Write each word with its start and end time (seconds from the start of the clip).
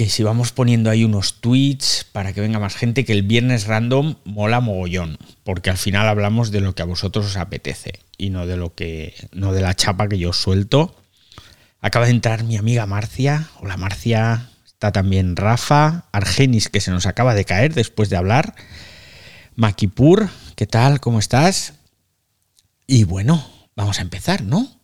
que 0.00 0.08
si 0.08 0.22
vamos 0.22 0.52
poniendo 0.52 0.88
ahí 0.88 1.04
unos 1.04 1.42
tweets 1.42 2.06
para 2.10 2.32
que 2.32 2.40
venga 2.40 2.58
más 2.58 2.74
gente, 2.74 3.04
que 3.04 3.12
el 3.12 3.22
viernes 3.22 3.66
random 3.66 4.14
mola 4.24 4.60
mogollón, 4.60 5.18
porque 5.44 5.68
al 5.68 5.76
final 5.76 6.08
hablamos 6.08 6.50
de 6.50 6.62
lo 6.62 6.74
que 6.74 6.80
a 6.80 6.86
vosotros 6.86 7.26
os 7.26 7.36
apetece 7.36 8.00
y 8.16 8.30
no 8.30 8.46
de 8.46 8.56
lo 8.56 8.74
que 8.74 9.12
no 9.32 9.52
de 9.52 9.60
la 9.60 9.74
chapa 9.74 10.08
que 10.08 10.16
yo 10.16 10.32
suelto. 10.32 10.96
Acaba 11.82 12.06
de 12.06 12.12
entrar 12.12 12.44
mi 12.44 12.56
amiga 12.56 12.86
Marcia. 12.86 13.50
Hola 13.60 13.76
Marcia, 13.76 14.48
está 14.64 14.90
también 14.90 15.36
Rafa, 15.36 16.06
Argenis 16.12 16.70
que 16.70 16.80
se 16.80 16.90
nos 16.90 17.04
acaba 17.04 17.34
de 17.34 17.44
caer 17.44 17.74
después 17.74 18.08
de 18.08 18.16
hablar. 18.16 18.54
Makipur, 19.54 20.30
¿qué 20.56 20.66
tal? 20.66 21.00
¿Cómo 21.00 21.18
estás? 21.18 21.74
Y 22.86 23.04
bueno, 23.04 23.46
vamos 23.76 23.98
a 23.98 24.02
empezar, 24.02 24.44
¿no? 24.44 24.79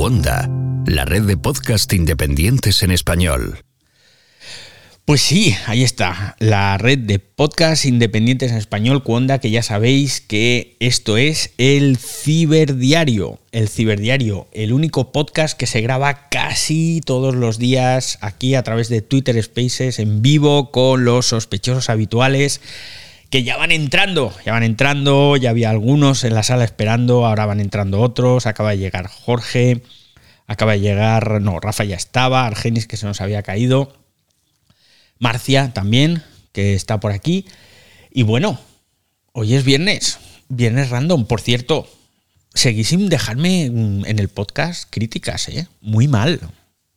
Wanda, 0.00 0.48
la 0.86 1.04
red 1.04 1.24
de 1.24 1.36
podcast 1.36 1.92
independientes 1.92 2.82
en 2.82 2.90
español. 2.90 3.58
Pues 5.04 5.20
sí, 5.20 5.54
ahí 5.66 5.82
está, 5.82 6.36
la 6.38 6.78
red 6.78 7.00
de 7.00 7.18
podcast 7.18 7.84
independientes 7.84 8.50
en 8.50 8.56
español, 8.56 9.02
Cuonda, 9.02 9.40
que 9.40 9.50
ya 9.50 9.62
sabéis 9.62 10.22
que 10.22 10.78
esto 10.80 11.18
es 11.18 11.52
el 11.58 11.98
Ciberdiario. 11.98 13.40
El 13.52 13.68
Ciberdiario, 13.68 14.48
el 14.52 14.72
único 14.72 15.12
podcast 15.12 15.54
que 15.54 15.66
se 15.66 15.82
graba 15.82 16.30
casi 16.30 17.02
todos 17.04 17.34
los 17.34 17.58
días 17.58 18.16
aquí 18.22 18.54
a 18.54 18.62
través 18.62 18.88
de 18.88 19.02
Twitter 19.02 19.42
Spaces 19.42 19.98
en 19.98 20.22
vivo 20.22 20.70
con 20.70 21.04
los 21.04 21.26
sospechosos 21.26 21.90
habituales 21.90 22.62
que 23.30 23.44
ya 23.44 23.56
van 23.56 23.70
entrando, 23.70 24.34
ya 24.44 24.52
van 24.52 24.64
entrando, 24.64 25.36
ya 25.36 25.50
había 25.50 25.70
algunos 25.70 26.24
en 26.24 26.34
la 26.34 26.42
sala 26.42 26.64
esperando, 26.64 27.24
ahora 27.24 27.46
van 27.46 27.60
entrando 27.60 28.00
otros, 28.00 28.46
acaba 28.46 28.70
de 28.70 28.78
llegar 28.78 29.06
Jorge, 29.06 29.82
acaba 30.48 30.72
de 30.72 30.80
llegar, 30.80 31.40
no, 31.40 31.60
Rafa 31.60 31.84
ya 31.84 31.94
estaba, 31.94 32.46
Argenis 32.46 32.88
que 32.88 32.96
se 32.96 33.06
nos 33.06 33.20
había 33.20 33.42
caído, 33.42 33.96
Marcia 35.20 35.72
también, 35.72 36.24
que 36.52 36.74
está 36.74 36.98
por 36.98 37.12
aquí, 37.12 37.46
y 38.10 38.24
bueno, 38.24 38.58
hoy 39.32 39.54
es 39.54 39.64
viernes, 39.64 40.18
viernes 40.48 40.90
random, 40.90 41.26
por 41.26 41.40
cierto, 41.40 41.88
seguís 42.52 42.88
sin 42.88 43.08
dejarme 43.08 43.66
en 43.66 44.18
el 44.18 44.28
podcast 44.28 44.90
críticas, 44.90 45.48
¿eh? 45.48 45.68
Muy 45.80 46.08
mal. 46.08 46.40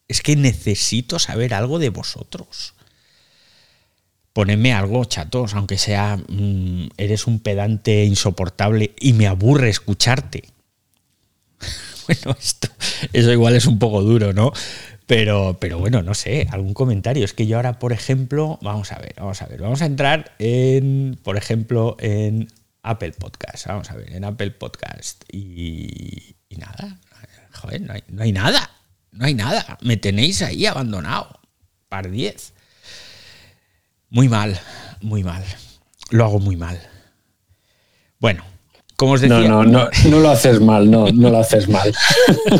Es 0.07 0.21
que 0.21 0.35
necesito 0.35 1.19
saber 1.19 1.53
algo 1.53 1.77
de 1.77 1.89
vosotros 1.89 2.73
ponedme 4.33 4.73
algo, 4.73 5.05
chatos, 5.05 5.53
aunque 5.53 5.77
sea, 5.77 6.17
mm, 6.17 6.89
eres 6.97 7.27
un 7.27 7.39
pedante 7.39 8.03
insoportable 8.03 8.93
y 8.99 9.13
me 9.13 9.27
aburre 9.27 9.69
escucharte. 9.69 10.43
bueno, 12.07 12.37
esto, 12.39 12.67
eso 13.13 13.31
igual 13.31 13.55
es 13.55 13.67
un 13.67 13.79
poco 13.79 14.01
duro, 14.01 14.33
¿no? 14.33 14.51
Pero, 15.05 15.57
pero 15.59 15.77
bueno, 15.77 16.01
no 16.01 16.13
sé, 16.13 16.47
algún 16.49 16.73
comentario. 16.73 17.23
Es 17.23 17.33
que 17.33 17.45
yo 17.45 17.57
ahora, 17.57 17.77
por 17.77 17.93
ejemplo, 17.93 18.57
vamos 18.61 18.91
a 18.91 18.97
ver, 18.97 19.13
vamos 19.17 19.41
a 19.41 19.45
ver, 19.45 19.61
vamos 19.61 19.81
a 19.81 19.85
entrar 19.85 20.33
en, 20.39 21.19
por 21.23 21.37
ejemplo, 21.37 21.95
en 21.99 22.47
Apple 22.81 23.11
Podcast. 23.11 23.67
Vamos 23.67 23.91
a 23.91 23.95
ver, 23.95 24.13
en 24.13 24.23
Apple 24.23 24.51
Podcast. 24.51 25.23
Y, 25.31 26.35
y 26.49 26.55
nada, 26.55 26.99
joder, 27.51 27.81
no 27.81 27.93
hay, 27.93 28.03
no 28.07 28.23
hay 28.23 28.31
nada, 28.31 28.69
no 29.11 29.25
hay 29.25 29.33
nada. 29.33 29.77
Me 29.81 29.97
tenéis 29.97 30.41
ahí 30.41 30.65
abandonado. 30.65 31.39
Par 31.89 32.09
10. 32.09 32.53
Muy 34.13 34.29
mal, 34.29 34.59
muy 35.01 35.23
mal. 35.23 35.43
Lo 36.11 36.23
hago 36.23 36.39
muy 36.39 36.55
mal. 36.55 36.79
Bueno, 38.19 38.43
como 38.95 39.13
os 39.13 39.21
decía. 39.21 39.39
No, 39.39 39.63
no, 39.63 39.65
no, 39.65 39.89
no 40.07 40.19
lo 40.19 40.29
haces 40.29 40.61
mal, 40.61 40.89
no, 40.89 41.07
no 41.11 41.31
lo 41.31 41.39
haces 41.39 41.67
mal. 41.67 41.91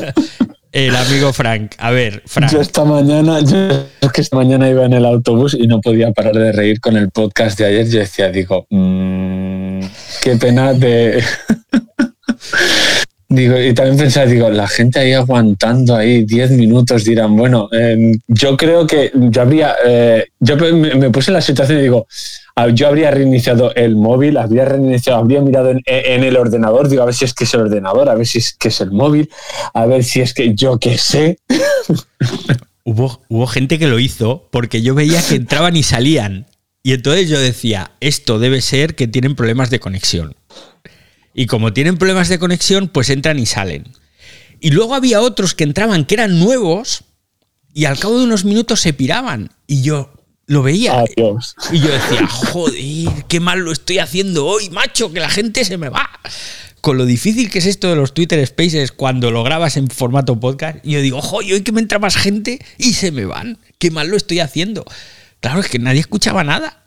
El 0.72 0.96
amigo 0.96 1.32
Frank. 1.32 1.74
A 1.78 1.92
ver, 1.92 2.24
Frank. 2.26 2.52
Yo 2.52 2.60
esta 2.60 2.84
mañana, 2.84 3.40
yo 3.42 3.86
es 4.02 4.12
que 4.12 4.22
esta 4.22 4.36
mañana 4.36 4.68
iba 4.68 4.84
en 4.84 4.94
el 4.94 5.06
autobús 5.06 5.54
y 5.54 5.68
no 5.68 5.80
podía 5.80 6.12
parar 6.12 6.34
de 6.34 6.52
reír 6.52 6.82
con 6.82 6.98
el 6.98 7.12
podcast 7.12 7.60
de 7.60 7.66
ayer. 7.66 7.88
Yo 7.88 8.00
decía, 8.00 8.32
digo, 8.32 8.66
mmm, 8.72 9.82
qué 10.24 10.36
pena 10.38 10.74
de. 10.74 11.24
Digo, 13.34 13.60
y 13.60 13.74
también 13.74 13.98
pensaba, 13.98 14.28
digo, 14.28 14.48
la 14.52 14.68
gente 14.68 15.00
ahí 15.00 15.14
aguantando 15.14 15.96
ahí 15.96 16.24
10 16.24 16.52
minutos 16.52 17.04
dirán, 17.04 17.36
bueno, 17.36 17.68
eh, 17.72 18.16
yo 18.28 18.56
creo 18.56 18.86
que 18.86 19.12
yo 19.16 19.42
habría, 19.42 19.76
eh, 19.84 20.28
yo 20.40 20.56
me, 20.56 21.10
puse 21.10 21.32
en 21.32 21.34
la 21.34 21.42
situación 21.42 21.80
y 21.80 21.82
digo, 21.82 22.06
yo 22.76 22.88
habría 22.88 23.10
reiniciado 23.10 23.74
el 23.74 23.96
móvil, 23.96 24.38
habría 24.38 24.66
reiniciado, 24.66 25.18
habría 25.18 25.42
mirado 25.42 25.72
en, 25.72 25.82
en, 25.88 26.24
el 26.24 26.38
ordenador, 26.38 26.88
digo, 26.90 27.02
a 27.02 27.06
ver 27.06 27.16
si 27.16 27.26
es 27.26 27.34
que 27.34 27.46
es 27.46 27.54
el 27.56 27.62
ordenador, 27.62 28.08
a 28.08 28.14
ver 28.14 28.28
si 28.28 28.38
es 28.38 28.54
que 28.54 28.68
es 28.68 28.82
el 28.82 28.92
móvil, 28.92 29.28
a 29.74 29.88
ver 29.88 30.04
si 30.04 30.22
es 30.22 30.36
que 30.36 30.54
yo 30.54 30.78
qué 30.78 31.00
sé. 31.00 31.40
Hubo, 32.86 33.22
hubo 33.30 33.48
gente 33.48 33.80
que 33.80 33.88
lo 33.88 33.98
hizo 33.98 34.50
porque 34.52 34.82
yo 34.82 34.94
veía 34.94 35.22
que 35.22 35.36
entraban 35.36 35.78
y 35.78 35.84
salían. 35.84 36.48
Y 36.84 36.92
entonces 36.92 37.30
yo 37.30 37.40
decía, 37.40 37.92
esto 38.02 38.40
debe 38.40 38.60
ser 38.60 38.96
que 38.96 39.08
tienen 39.08 39.36
problemas 39.36 39.70
de 39.70 39.80
conexión. 39.80 40.36
Y 41.34 41.48
como 41.48 41.74
tienen 41.74 41.98
problemas 41.98 42.30
de 42.30 42.40
conexión, 42.40 42.88
pues 42.88 43.10
entran 43.10 43.40
y 43.40 43.46
salen. 43.46 43.88
Y 44.60 44.72
luego 44.72 44.96
había 44.96 45.22
otros 45.22 45.56
que 45.56 45.64
entraban 45.64 46.06
que 46.06 46.16
eran 46.16 46.40
nuevos 46.40 47.04
y 47.74 47.86
al 47.86 48.00
cabo 48.00 48.18
de 48.18 48.26
unos 48.26 48.46
minutos 48.46 48.80
se 48.80 48.94
piraban. 48.94 49.50
Y 49.68 49.82
yo 49.82 50.14
lo 50.46 50.62
veía. 50.62 51.00
Adiós. 51.00 51.56
Y 51.72 51.80
yo 51.80 51.92
decía, 51.92 52.28
joder, 52.28 53.26
qué 53.28 53.40
mal 53.40 53.60
lo 53.60 53.72
estoy 53.72 54.00
haciendo 54.00 54.46
hoy, 54.46 54.70
macho, 54.70 55.12
que 55.12 55.20
la 55.20 55.30
gente 55.30 55.66
se 55.66 55.78
me 55.78 55.90
va. 55.90 56.10
Con 56.82 56.98
lo 56.98 57.06
difícil 57.06 57.50
que 57.50 57.60
es 57.60 57.66
esto 57.66 57.90
de 57.90 57.96
los 57.96 58.14
Twitter 58.14 58.46
Spaces 58.46 58.92
cuando 58.92 59.32
lo 59.32 59.44
grabas 59.44 59.78
en 59.78 59.88
formato 59.90 60.40
podcast, 60.40 60.86
y 60.86 60.92
yo 60.92 61.02
digo, 61.02 61.22
joder, 61.22 61.54
hoy 61.54 61.62
que 61.62 61.72
me 61.72 61.82
entra 61.82 61.98
más 61.98 62.16
gente 62.16 62.60
y 62.78 62.94
se 62.94 63.12
me 63.12 63.26
van. 63.26 63.58
Qué 63.80 63.90
mal 63.90 64.10
lo 64.10 64.18
estoy 64.18 64.40
haciendo. 64.40 64.86
Claro, 65.40 65.62
es 65.62 65.70
que 65.70 65.80
nadie 65.80 66.02
escuchaba 66.02 66.44
nada. 66.44 66.86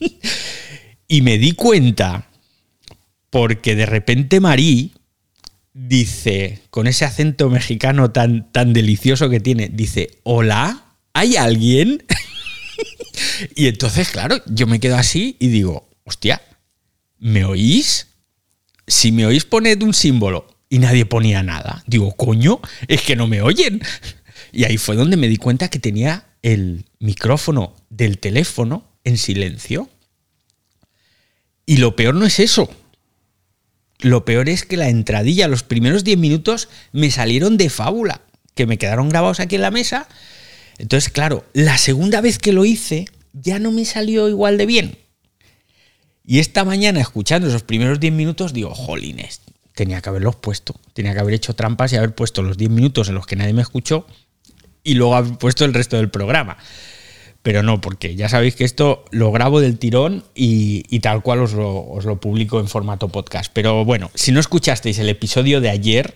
y 1.08 1.22
me 1.22 1.38
di 1.38 1.52
cuenta 1.52 2.28
porque 3.32 3.74
de 3.74 3.86
repente 3.86 4.40
Marí 4.40 4.92
dice, 5.72 6.60
con 6.68 6.86
ese 6.86 7.06
acento 7.06 7.48
mexicano 7.48 8.10
tan, 8.10 8.52
tan 8.52 8.74
delicioso 8.74 9.30
que 9.30 9.40
tiene, 9.40 9.70
dice, 9.72 10.18
hola, 10.22 10.96
¿hay 11.14 11.36
alguien? 11.36 12.04
y 13.56 13.68
entonces, 13.68 14.10
claro, 14.10 14.36
yo 14.44 14.66
me 14.66 14.80
quedo 14.80 14.98
así 14.98 15.38
y 15.40 15.48
digo, 15.48 15.88
hostia, 16.04 16.42
¿me 17.20 17.46
oís? 17.46 18.08
Si 18.86 19.12
me 19.12 19.24
oís, 19.24 19.46
poned 19.46 19.80
un 19.82 19.94
símbolo. 19.94 20.46
Y 20.68 20.78
nadie 20.78 21.06
ponía 21.06 21.42
nada. 21.42 21.82
Digo, 21.86 22.14
coño, 22.14 22.60
es 22.86 23.00
que 23.00 23.16
no 23.16 23.28
me 23.28 23.40
oyen. 23.40 23.80
Y 24.52 24.64
ahí 24.64 24.76
fue 24.76 24.94
donde 24.94 25.16
me 25.16 25.28
di 25.28 25.38
cuenta 25.38 25.70
que 25.70 25.78
tenía 25.78 26.26
el 26.42 26.84
micrófono 26.98 27.76
del 27.88 28.18
teléfono 28.18 28.98
en 29.04 29.16
silencio. 29.16 29.88
Y 31.64 31.78
lo 31.78 31.96
peor 31.96 32.14
no 32.14 32.26
es 32.26 32.38
eso 32.38 32.68
lo 34.02 34.24
peor 34.24 34.48
es 34.48 34.64
que 34.64 34.76
la 34.76 34.88
entradilla, 34.88 35.48
los 35.48 35.62
primeros 35.62 36.04
10 36.04 36.18
minutos, 36.18 36.68
me 36.92 37.10
salieron 37.10 37.56
de 37.56 37.70
fábula, 37.70 38.20
que 38.54 38.66
me 38.66 38.78
quedaron 38.78 39.08
grabados 39.08 39.40
aquí 39.40 39.56
en 39.56 39.62
la 39.62 39.70
mesa. 39.70 40.08
Entonces, 40.78 41.10
claro, 41.10 41.44
la 41.52 41.78
segunda 41.78 42.20
vez 42.20 42.38
que 42.38 42.52
lo 42.52 42.64
hice, 42.64 43.06
ya 43.32 43.58
no 43.58 43.70
me 43.70 43.84
salió 43.84 44.28
igual 44.28 44.58
de 44.58 44.66
bien. 44.66 44.98
Y 46.24 46.38
esta 46.38 46.64
mañana, 46.64 47.00
escuchando 47.00 47.48
esos 47.48 47.62
primeros 47.62 48.00
10 48.00 48.12
minutos, 48.12 48.52
digo, 48.52 48.74
jolines, 48.74 49.40
tenía 49.74 50.00
que 50.00 50.08
haberlos 50.08 50.36
puesto. 50.36 50.74
Tenía 50.92 51.14
que 51.14 51.20
haber 51.20 51.34
hecho 51.34 51.54
trampas 51.54 51.92
y 51.92 51.96
haber 51.96 52.14
puesto 52.14 52.42
los 52.42 52.56
10 52.56 52.70
minutos 52.70 53.08
en 53.08 53.14
los 53.14 53.26
que 53.26 53.36
nadie 53.36 53.52
me 53.52 53.62
escuchó 53.62 54.06
y 54.84 54.94
luego 54.94 55.16
haber 55.16 55.38
puesto 55.38 55.64
el 55.64 55.74
resto 55.74 55.96
del 55.96 56.10
programa 56.10 56.58
pero 57.42 57.62
no, 57.62 57.80
porque 57.80 58.14
ya 58.14 58.28
sabéis 58.28 58.54
que 58.54 58.64
esto 58.64 59.04
lo 59.10 59.32
grabo 59.32 59.60
del 59.60 59.78
tirón 59.78 60.24
y, 60.34 60.84
y 60.88 61.00
tal 61.00 61.22
cual 61.22 61.40
os 61.40 61.52
lo, 61.52 61.88
os 61.88 62.04
lo, 62.04 62.20
publico 62.20 62.60
en 62.60 62.68
formato 62.68 63.08
podcast. 63.08 63.50
Pero 63.52 63.84
bueno, 63.84 64.10
si 64.14 64.30
no 64.30 64.40
escuchasteis 64.40 64.98
el 64.98 65.08
episodio 65.08 65.60
de 65.60 65.70
ayer, 65.70 66.14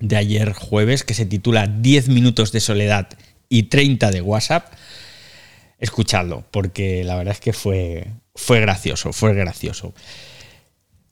de 0.00 0.16
ayer 0.16 0.52
jueves, 0.52 1.04
que 1.04 1.14
se 1.14 1.24
titula 1.24 1.66
10 1.66 2.08
minutos 2.08 2.52
de 2.52 2.60
soledad 2.60 3.08
y 3.48 3.64
30 3.64 4.10
de 4.10 4.20
WhatsApp, 4.20 4.72
escuchadlo, 5.78 6.44
porque 6.50 7.02
la 7.04 7.16
verdad 7.16 7.32
es 7.32 7.40
que 7.40 7.52
fue, 7.54 8.06
fue 8.34 8.60
gracioso, 8.60 9.12
fue 9.12 9.34
gracioso. 9.34 9.94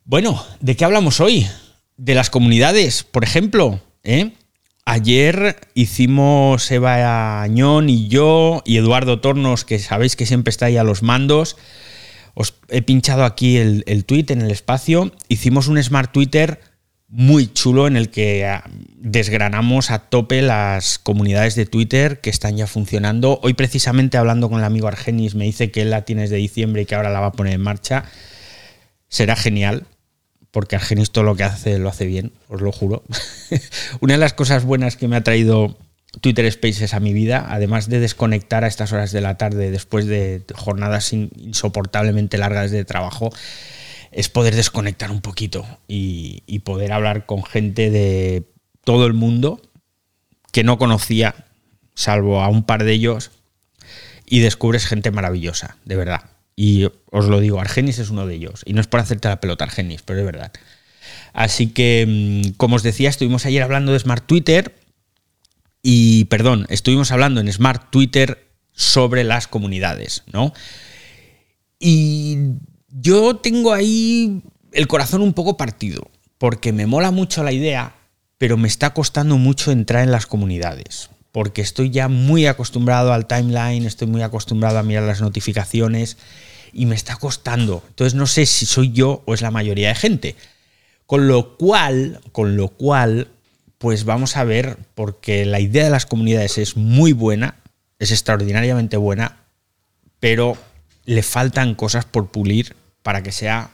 Bueno, 0.05 0.44
¿de 0.61 0.77
qué 0.77 0.85
hablamos 0.85 1.20
hoy? 1.20 1.47
De 1.97 2.15
las 2.15 2.29
comunidades, 2.29 3.05
por 3.05 3.25
ejemplo, 3.25 3.81
¿eh? 4.03 4.32
Ayer 4.86 5.56
hicimos 5.75 6.70
Eva 6.70 7.42
Añón 7.42 7.88
y 7.88 8.08
yo 8.08 8.62
y 8.66 8.76
Eduardo 8.76 9.20
Tornos, 9.20 9.64
que 9.64 9.78
sabéis 9.78 10.14
que 10.14 10.26
siempre 10.26 10.50
está 10.50 10.66
ahí 10.66 10.76
a 10.76 10.84
los 10.84 11.02
mandos. 11.02 11.56
Os 12.34 12.54
he 12.69 12.82
pinchado 12.82 13.25
aquí 13.25 13.56
el, 13.56 13.82
el 13.86 14.04
tweet 14.04 14.26
en 14.28 14.42
el 14.42 14.50
espacio. 14.50 15.12
Hicimos 15.28 15.69
un 15.69 15.82
Smart 15.82 16.12
Twitter 16.12 16.60
muy 17.08 17.46
chulo 17.46 17.86
en 17.86 17.96
el 17.96 18.10
que 18.10 18.44
ah, 18.44 18.64
desgranamos 18.96 19.90
a 19.90 20.00
tope 20.00 20.42
las 20.42 20.98
comunidades 20.98 21.54
de 21.54 21.64
Twitter 21.64 22.20
que 22.20 22.28
están 22.28 22.56
ya 22.56 22.66
funcionando. 22.66 23.40
Hoy 23.42 23.54
precisamente 23.54 24.19
hablando 24.19 24.50
con 24.50 24.58
el 24.58 24.64
amigo 24.64 24.88
Argenis 24.88 25.34
me 25.34 25.44
dice 25.44 25.70
que 25.70 25.82
él 25.82 25.90
la 25.90 26.04
tiene 26.04 26.22
desde 26.22 26.36
diciembre 26.36 26.82
y 26.82 26.86
que 26.86 26.94
ahora 26.94 27.10
la 27.10 27.20
va 27.20 27.28
a 27.28 27.32
poner 27.32 27.54
en 27.54 27.60
marcha. 27.60 28.04
Será 29.08 29.36
genial 29.36 29.86
porque 30.55 30.77
Argenis 30.77 31.11
todo 31.11 31.25
lo 31.25 31.35
que 31.35 31.43
hace 31.43 31.81
lo 31.81 31.89
hace 31.89 32.06
bien, 32.06 32.31
os 32.49 32.61
lo 32.62 32.71
juro. 32.71 33.03
Una 34.01 34.15
de 34.15 34.19
las 34.19 34.35
cosas 34.35 34.65
buenas 34.65 34.97
que 34.97 35.09
me 35.09 35.17
ha 35.17 35.25
traído 35.25 35.77
Twitter 36.21 36.51
Spaces 36.51 36.95
a 36.95 37.01
mi 37.01 37.12
vida, 37.12 37.45
además 37.51 37.89
de 37.89 37.99
desconectar 37.99 38.62
a 38.62 38.69
estas 38.69 38.93
horas 38.93 39.11
de 39.11 39.21
la 39.21 39.37
tarde 39.37 39.73
después 39.73 40.06
de 40.06 40.45
jornadas 40.55 41.12
insoportablemente 41.12 42.39
largas 42.39 42.71
de 42.71 42.85
trabajo, 42.85 43.31
es 44.12 44.29
poder 44.29 44.55
desconectar 44.55 45.11
un 45.11 45.23
poquito 45.23 45.67
y, 45.89 46.61
poder 46.61 46.93
hablar 46.93 47.27
con 47.27 47.45
gente 47.45 47.91
de 47.91 48.45
todo 48.85 49.06
el 49.06 49.12
mundo 49.12 49.61
que 50.53 50.62
no 50.62 50.79
conocía, 50.79 51.35
salvo 51.97 52.43
a 52.43 52.49
un 52.49 52.62
par 52.62 52.85
de 52.85 52.93
ellos, 52.93 53.33
y 54.25 54.39
descubres 54.39 54.87
gente 54.87 55.11
maravillosa, 55.11 55.79
de 55.85 55.97
verdad. 55.97 56.21
Y 56.56 56.87
os 57.11 57.27
lo 57.27 57.41
digo, 57.41 57.61
Argenis 57.61 57.99
es 57.99 58.11
uno 58.11 58.27
de 58.27 58.35
ellos. 58.35 58.62
Y 58.65 58.73
no 58.73 58.81
es 58.81 58.87
por 58.87 59.01
hacerte 59.01 59.29
la 59.29 59.41
pelota, 59.41 59.65
Argenis, 59.65 60.03
pero 60.03 60.21
es 60.21 60.27
verdad. 60.27 60.53
Así 61.33 61.69
que, 61.69 62.06
mm, 62.06 62.56
como 62.56 62.77
os 62.77 62.83
decía, 62.83 63.09
estuvimos 63.09 63.45
ayer 63.47 63.62
hablando 63.62 63.93
de 63.93 63.99
Smart 63.99 64.27
Twitter 64.27 64.75
y, 65.83 66.27
perdón, 66.27 66.67
estuvimos 66.71 67.11
hablando 67.11 67.41
en 67.41 67.53
Smart 67.53 67.91
Twitter 67.91 68.47
sobre 68.73 69.25
las 69.25 69.47
comunidades, 69.49 70.23
¿no? 70.33 70.53
Y 71.79 72.39
yo 72.89 73.37
tengo 73.37 73.73
ahí 73.73 74.43
el 74.73 74.87
corazón 74.87 75.23
un 75.23 75.35
poco 75.35 75.56
partido, 75.56 76.11
porque 76.39 76.73
me 76.73 76.87
mola 76.87 77.11
mucho 77.11 77.43
la 77.43 77.53
idea, 77.53 77.95
pero 78.39 78.56
me 78.56 78.69
está 78.69 78.95
costando 78.95 79.37
mucho 79.37 79.73
entrar 79.73 80.03
en 80.03 80.11
las 80.11 80.27
comunidades, 80.27 81.11
porque 81.34 81.62
estoy 81.62 81.90
ya 81.90 82.06
muy 82.06 82.46
acostumbrado 82.46 83.12
al 83.12 83.26
timeline, 83.26 83.86
estoy 83.86 84.06
muy 84.06 84.22
acostumbrado 84.22 84.78
a 84.78 84.84
mirar 84.84 85.02
las 85.02 85.20
notificaciones 85.20 86.16
y 86.72 86.86
me 86.86 86.94
está 86.94 87.16
costando. 87.16 87.82
Entonces 87.88 88.14
no 88.14 88.28
sé 88.28 88.46
si 88.46 88.66
soy 88.66 88.92
yo 88.92 89.25
o 89.26 89.34
es 89.34 89.42
la 89.42 89.50
mayoría 89.50 89.88
de 89.88 89.96
gente. 89.96 90.36
Con 91.06 91.26
lo 91.26 91.56
cual, 91.56 92.20
con 92.31 92.56
lo 92.56 92.69
cual 92.69 93.26
pues 93.78 94.04
vamos 94.04 94.36
a 94.36 94.44
ver, 94.44 94.78
porque 94.94 95.44
la 95.44 95.58
idea 95.58 95.82
de 95.82 95.90
las 95.90 96.06
comunidades 96.06 96.56
es 96.56 96.76
muy 96.76 97.12
buena, 97.12 97.56
es 97.98 98.12
extraordinariamente 98.12 98.96
buena, 98.96 99.38
pero 100.20 100.56
le 101.04 101.25
faltan 101.25 101.75
cosas 101.75 102.04
por 102.04 102.28
pulir 102.28 102.76
para 103.02 103.25
que 103.25 103.32
sea 103.32 103.72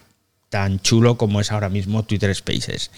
tan 0.48 0.80
chulo 0.80 1.18
como 1.18 1.42
es 1.42 1.52
ahora 1.52 1.68
mismo 1.68 2.04
Twitter 2.04 2.34
Spaces. 2.34 2.90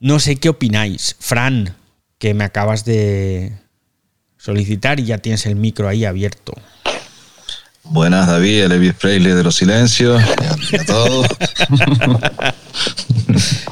No 0.00 0.20
sé 0.20 0.36
qué 0.36 0.50
opináis. 0.50 1.16
Fran, 1.18 1.76
que 2.22 2.34
me 2.34 2.44
acabas 2.44 2.84
de 2.84 3.52
solicitar 4.38 5.00
y 5.00 5.06
ya 5.06 5.18
tienes 5.18 5.44
el 5.44 5.56
micro 5.56 5.88
ahí 5.88 6.04
abierto. 6.04 6.52
Buenas, 7.82 8.28
David, 8.28 8.62
el 8.62 8.70
Elvis 8.70 8.94
Presley 8.94 9.32
de 9.32 9.42
los 9.42 9.56
silencios. 9.56 10.22
A 10.80 10.84
todos. 10.84 11.26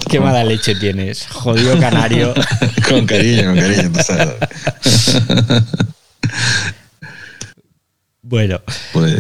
Qué 0.09 0.19
mala 0.19 0.43
leche 0.43 0.75
tienes, 0.75 1.29
jodido 1.29 1.79
canario. 1.79 2.35
con 2.89 3.07
cariño, 3.07 3.45
con 3.45 3.55
cariño, 3.55 3.93
Bueno. 8.23 8.61
Pues, 8.93 9.15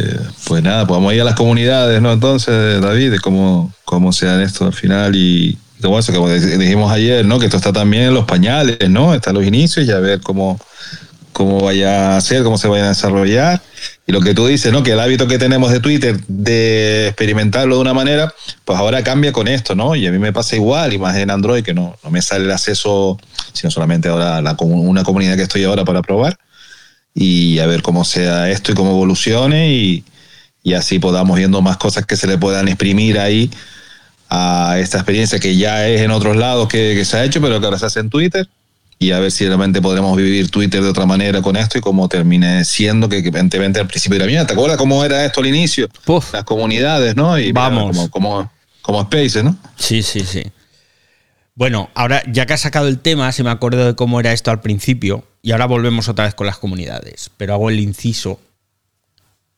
pues 0.44 0.60
nada, 0.64 0.88
pues 0.88 0.96
vamos 0.96 1.12
a 1.12 1.14
ir 1.14 1.20
a 1.20 1.24
las 1.24 1.36
comunidades, 1.36 2.02
¿no? 2.02 2.12
Entonces, 2.12 2.80
David, 2.80 3.12
de 3.12 3.20
cómo, 3.20 3.72
cómo 3.84 4.12
se 4.12 4.26
dan 4.26 4.40
esto 4.40 4.66
al 4.66 4.72
final 4.72 5.14
y, 5.14 5.56
como 5.80 5.98
eso, 5.98 6.12
como 6.12 6.28
dijimos 6.28 6.92
ayer, 6.92 7.24
¿no? 7.24 7.38
Que 7.38 7.46
esto 7.46 7.56
está 7.56 7.72
también 7.72 8.04
en 8.04 8.14
los 8.14 8.24
pañales, 8.24 8.88
¿no? 8.88 9.14
Están 9.14 9.34
los 9.34 9.44
inicios 9.44 9.86
y 9.86 9.90
a 9.90 9.98
ver 9.98 10.20
cómo, 10.20 10.58
cómo 11.32 11.60
vaya 11.60 12.16
a 12.16 12.20
ser, 12.20 12.42
cómo 12.42 12.58
se 12.58 12.68
vaya 12.68 12.84
a 12.84 12.88
desarrollar. 12.88 13.62
Y 14.06 14.12
lo 14.12 14.20
que 14.20 14.34
tú 14.34 14.46
dices, 14.46 14.72
¿no? 14.72 14.82
Que 14.82 14.92
el 14.92 15.00
hábito 15.00 15.26
que 15.26 15.38
tenemos 15.38 15.70
de 15.72 15.80
Twitter 15.80 16.20
de 16.26 17.08
experimentarlo 17.08 17.76
de 17.76 17.80
una 17.80 17.94
manera, 17.94 18.34
pues 18.64 18.78
ahora 18.78 19.02
cambia 19.02 19.32
con 19.32 19.48
esto, 19.48 19.74
¿no? 19.74 19.94
Y 19.94 20.06
a 20.06 20.12
mí 20.12 20.18
me 20.18 20.32
pasa 20.32 20.56
igual, 20.56 20.92
y 20.92 20.98
más 20.98 21.16
en 21.16 21.30
Android, 21.30 21.62
que 21.62 21.74
no, 21.74 21.96
no 22.02 22.10
me 22.10 22.20
sale 22.20 22.44
el 22.44 22.50
acceso, 22.50 23.18
sino 23.52 23.70
solamente 23.70 24.08
ahora 24.08 24.42
la, 24.42 24.56
una 24.60 25.04
comunidad 25.04 25.36
que 25.36 25.42
estoy 25.42 25.64
ahora 25.64 25.84
para 25.84 26.02
probar. 26.02 26.36
Y 27.14 27.58
a 27.58 27.66
ver 27.66 27.82
cómo 27.82 28.04
sea 28.04 28.50
esto 28.50 28.72
y 28.72 28.74
cómo 28.74 28.90
evolucione 28.90 29.72
y, 29.72 30.04
y 30.62 30.74
así 30.74 30.98
podamos 30.98 31.36
viendo 31.36 31.60
más 31.62 31.76
cosas 31.76 32.06
que 32.06 32.16
se 32.16 32.26
le 32.26 32.38
puedan 32.38 32.68
exprimir 32.68 33.18
ahí 33.18 33.50
a 34.30 34.78
esta 34.78 34.98
experiencia 34.98 35.38
que 35.38 35.56
ya 35.56 35.88
es 35.88 36.00
en 36.00 36.10
otros 36.10 36.36
lados 36.36 36.68
que, 36.68 36.94
que 36.96 37.04
se 37.04 37.16
ha 37.18 37.24
hecho, 37.24 37.40
pero 37.40 37.60
que 37.60 37.66
ahora 37.66 37.78
se 37.78 37.86
hace 37.86 38.00
en 38.00 38.10
Twitter 38.10 38.48
y 39.02 39.12
a 39.12 39.18
ver 39.18 39.32
si 39.32 39.46
realmente 39.46 39.80
podremos 39.80 40.14
vivir 40.14 40.50
Twitter 40.50 40.82
de 40.82 40.90
otra 40.90 41.06
manera 41.06 41.40
con 41.40 41.56
esto 41.56 41.78
y 41.78 41.80
cómo 41.80 42.06
termine 42.06 42.66
siendo, 42.66 43.08
que 43.08 43.16
evidentemente 43.16 43.80
al 43.80 43.86
principio 43.86 44.16
era 44.16 44.26
mía. 44.26 44.46
¿Te 44.46 44.52
acuerdas 44.52 44.76
cómo 44.76 45.02
era 45.02 45.24
esto 45.24 45.40
al 45.40 45.46
inicio? 45.46 45.88
Las 46.34 46.44
comunidades, 46.44 47.16
¿no? 47.16 47.38
Y 47.38 47.50
Vamos. 47.50 47.96
como, 47.96 48.10
como, 48.10 48.52
como 48.82 49.00
Space, 49.00 49.42
¿no? 49.42 49.56
Sí, 49.76 50.02
sí, 50.02 50.20
sí. 50.20 50.42
Bueno, 51.54 51.88
ahora 51.94 52.22
ya 52.30 52.44
que 52.44 52.52
has 52.52 52.60
sacado 52.60 52.88
el 52.88 52.98
tema, 52.98 53.32
se 53.32 53.42
me 53.42 53.48
acuerdo 53.48 53.86
de 53.86 53.94
cómo 53.94 54.20
era 54.20 54.34
esto 54.34 54.50
al 54.50 54.60
principio 54.60 55.24
y 55.40 55.52
ahora 55.52 55.64
volvemos 55.64 56.10
otra 56.10 56.26
vez 56.26 56.34
con 56.34 56.46
las 56.46 56.58
comunidades, 56.58 57.30
pero 57.38 57.54
hago 57.54 57.70
el 57.70 57.80
inciso. 57.80 58.38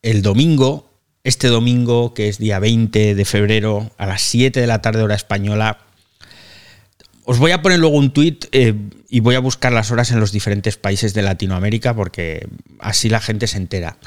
El 0.03 0.23
domingo, 0.23 0.89
este 1.25 1.49
domingo, 1.49 2.15
que 2.15 2.29
es 2.29 2.39
día 2.39 2.59
20 2.59 3.15
de 3.15 3.25
febrero, 3.25 3.91
a 3.97 4.07
las 4.07 4.23
7 4.23 4.61
de 4.61 4.67
la 4.67 4.83
tarde 4.83 5.03
hora 5.03 5.15
española, 5.15 5.79
os 7.25 7.39
voy 7.39 7.53
a 7.53 7.63
poner 7.63 7.79
luego 7.79 7.97
un 7.97 8.13
tweet 8.13 8.39
eh, 8.51 8.75
y 9.09 9.21
voy 9.21 9.37
a 9.37 9.41
buscar 9.41 9.73
las 9.73 9.91
horas 9.93 10.11
en 10.11 10.19
los 10.19 10.33
diferentes 10.33 10.77
países 10.77 11.15
de 11.15 11.23
Latinoamérica 11.23 11.95
porque 11.95 12.49
así 12.81 13.09
la 13.09 13.21
gente 13.21 13.47
se 13.47 13.59
entera. 13.59 13.99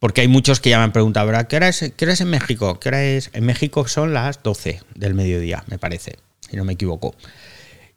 Porque 0.00 0.20
hay 0.20 0.28
muchos 0.28 0.60
que 0.60 0.70
ya 0.70 0.78
me 0.78 0.84
han 0.84 0.92
preguntado, 0.92 1.30
¿qué 1.48 1.56
hora, 1.56 1.68
es, 1.68 1.92
¿qué 1.96 2.04
hora 2.04 2.12
es 2.12 2.20
en 2.20 2.28
México? 2.28 2.78
¿Qué 2.80 2.88
hora 2.88 3.04
es? 3.04 3.30
En 3.32 3.46
México 3.46 3.86
son 3.86 4.12
las 4.12 4.42
12 4.42 4.80
del 4.94 5.14
mediodía, 5.14 5.64
me 5.68 5.78
parece, 5.78 6.16
si 6.50 6.56
no 6.56 6.64
me 6.64 6.74
equivoco. 6.74 7.14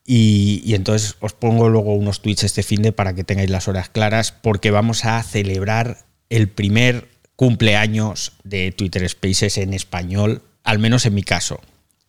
Y, 0.05 0.61
y, 0.63 0.75
entonces 0.75 1.15
os 1.19 1.33
pongo 1.33 1.67
luego 1.69 1.93
unos 1.93 2.21
tweets 2.21 2.43
este 2.43 2.63
fin 2.63 2.81
de 2.81 2.91
para 2.91 3.13
que 3.13 3.23
tengáis 3.23 3.49
las 3.49 3.67
horas 3.67 3.89
claras, 3.89 4.31
porque 4.31 4.71
vamos 4.71 5.05
a 5.05 5.21
celebrar 5.23 6.05
el 6.29 6.47
primer 6.49 7.07
cumpleaños 7.39 8.33
de 8.43 8.73
Twitter 8.73 9.07
Spaces 9.07 9.59
en 9.59 9.73
español, 9.73 10.41
al 10.65 10.77
menos 10.77 11.05
en 11.05 11.13
mi 11.13 11.23
caso. 11.23 11.61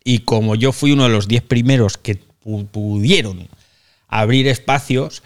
Y 0.02 0.24
como 0.24 0.56
yo 0.56 0.72
fui 0.72 0.90
uno 0.90 1.04
de 1.04 1.10
los 1.10 1.28
10 1.28 1.44
primeros 1.44 1.96
que 1.98 2.18
pudieron 2.72 3.46
abrir 4.08 4.48
espacios 4.48 5.22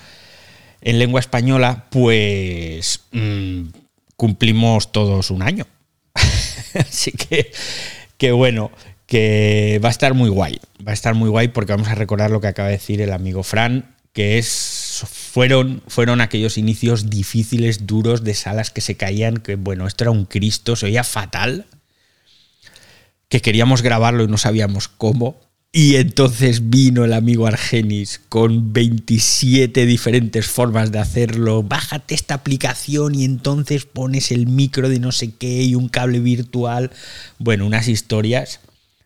en 0.83 0.99
lengua 0.99 1.21
española, 1.21 1.87
pues 1.89 3.01
mm, 3.13 3.69
cumplimos 4.17 4.93
todos 4.93 5.31
un 5.31 5.41
año. 5.41 5.67
Así 6.75 7.13
que, 7.13 7.51
que 8.19 8.33
bueno, 8.33 8.73
que 9.07 9.81
va 9.83 9.89
a 9.89 9.93
estar 9.93 10.13
muy 10.13 10.29
guay. 10.29 10.61
Va 10.87 10.91
a 10.91 10.95
estar 10.95 11.15
muy 11.15 11.31
guay 11.31 11.49
porque 11.49 11.73
vamos 11.73 11.89
a 11.89 11.95
recordar 11.95 12.31
lo 12.31 12.43
que 12.43 12.49
acaba 12.49 12.69
de 12.69 12.75
decir 12.75 13.01
el 13.01 13.11
amigo 13.11 13.43
Fran, 13.43 13.95
que 14.13 14.37
es, 14.37 14.47
fueron, 15.35 15.83
fueron 15.89 16.21
aquellos 16.21 16.59
inicios 16.59 17.11
difíciles, 17.11 17.89
duros, 17.89 18.23
de 18.23 18.35
salas 18.35 18.71
que 18.71 18.81
se 18.81 18.97
caían, 18.97 19.39
que 19.39 19.57
bueno, 19.57 19.89
esto 19.89 20.05
era 20.05 20.13
un 20.13 20.27
Cristo, 20.27 20.77
se 20.77 20.87
oía 20.87 21.03
fatal 21.03 21.67
que 23.29 23.41
queríamos 23.41 23.83
grabarlo 23.83 24.23
y 24.23 24.29
no 24.29 24.39
sabíamos 24.39 24.87
cómo. 24.87 25.41
Y 25.73 25.97
entonces 25.97 26.71
vino 26.71 27.05
el 27.05 27.13
amigo 27.13 27.49
Argenis 27.49 28.21
con 28.29 28.73
27 28.73 29.87
diferentes 29.87 30.47
formas 30.47 30.93
de 30.93 31.01
hacerlo. 31.01 31.65
Bájate 31.65 32.15
esta 32.15 32.35
aplicación 32.35 33.17
y 33.17 33.25
entonces 33.25 33.87
pones 33.87 34.31
el 34.31 34.47
micro 34.47 34.89
de 34.89 35.01
no 35.01 35.11
sé 35.11 35.33
qué 35.35 35.65
y 35.65 35.75
un 35.75 35.89
cable 35.89 36.21
virtual. 36.21 36.93
Bueno, 37.41 37.67
unas 37.67 37.89
historias. 37.89 38.61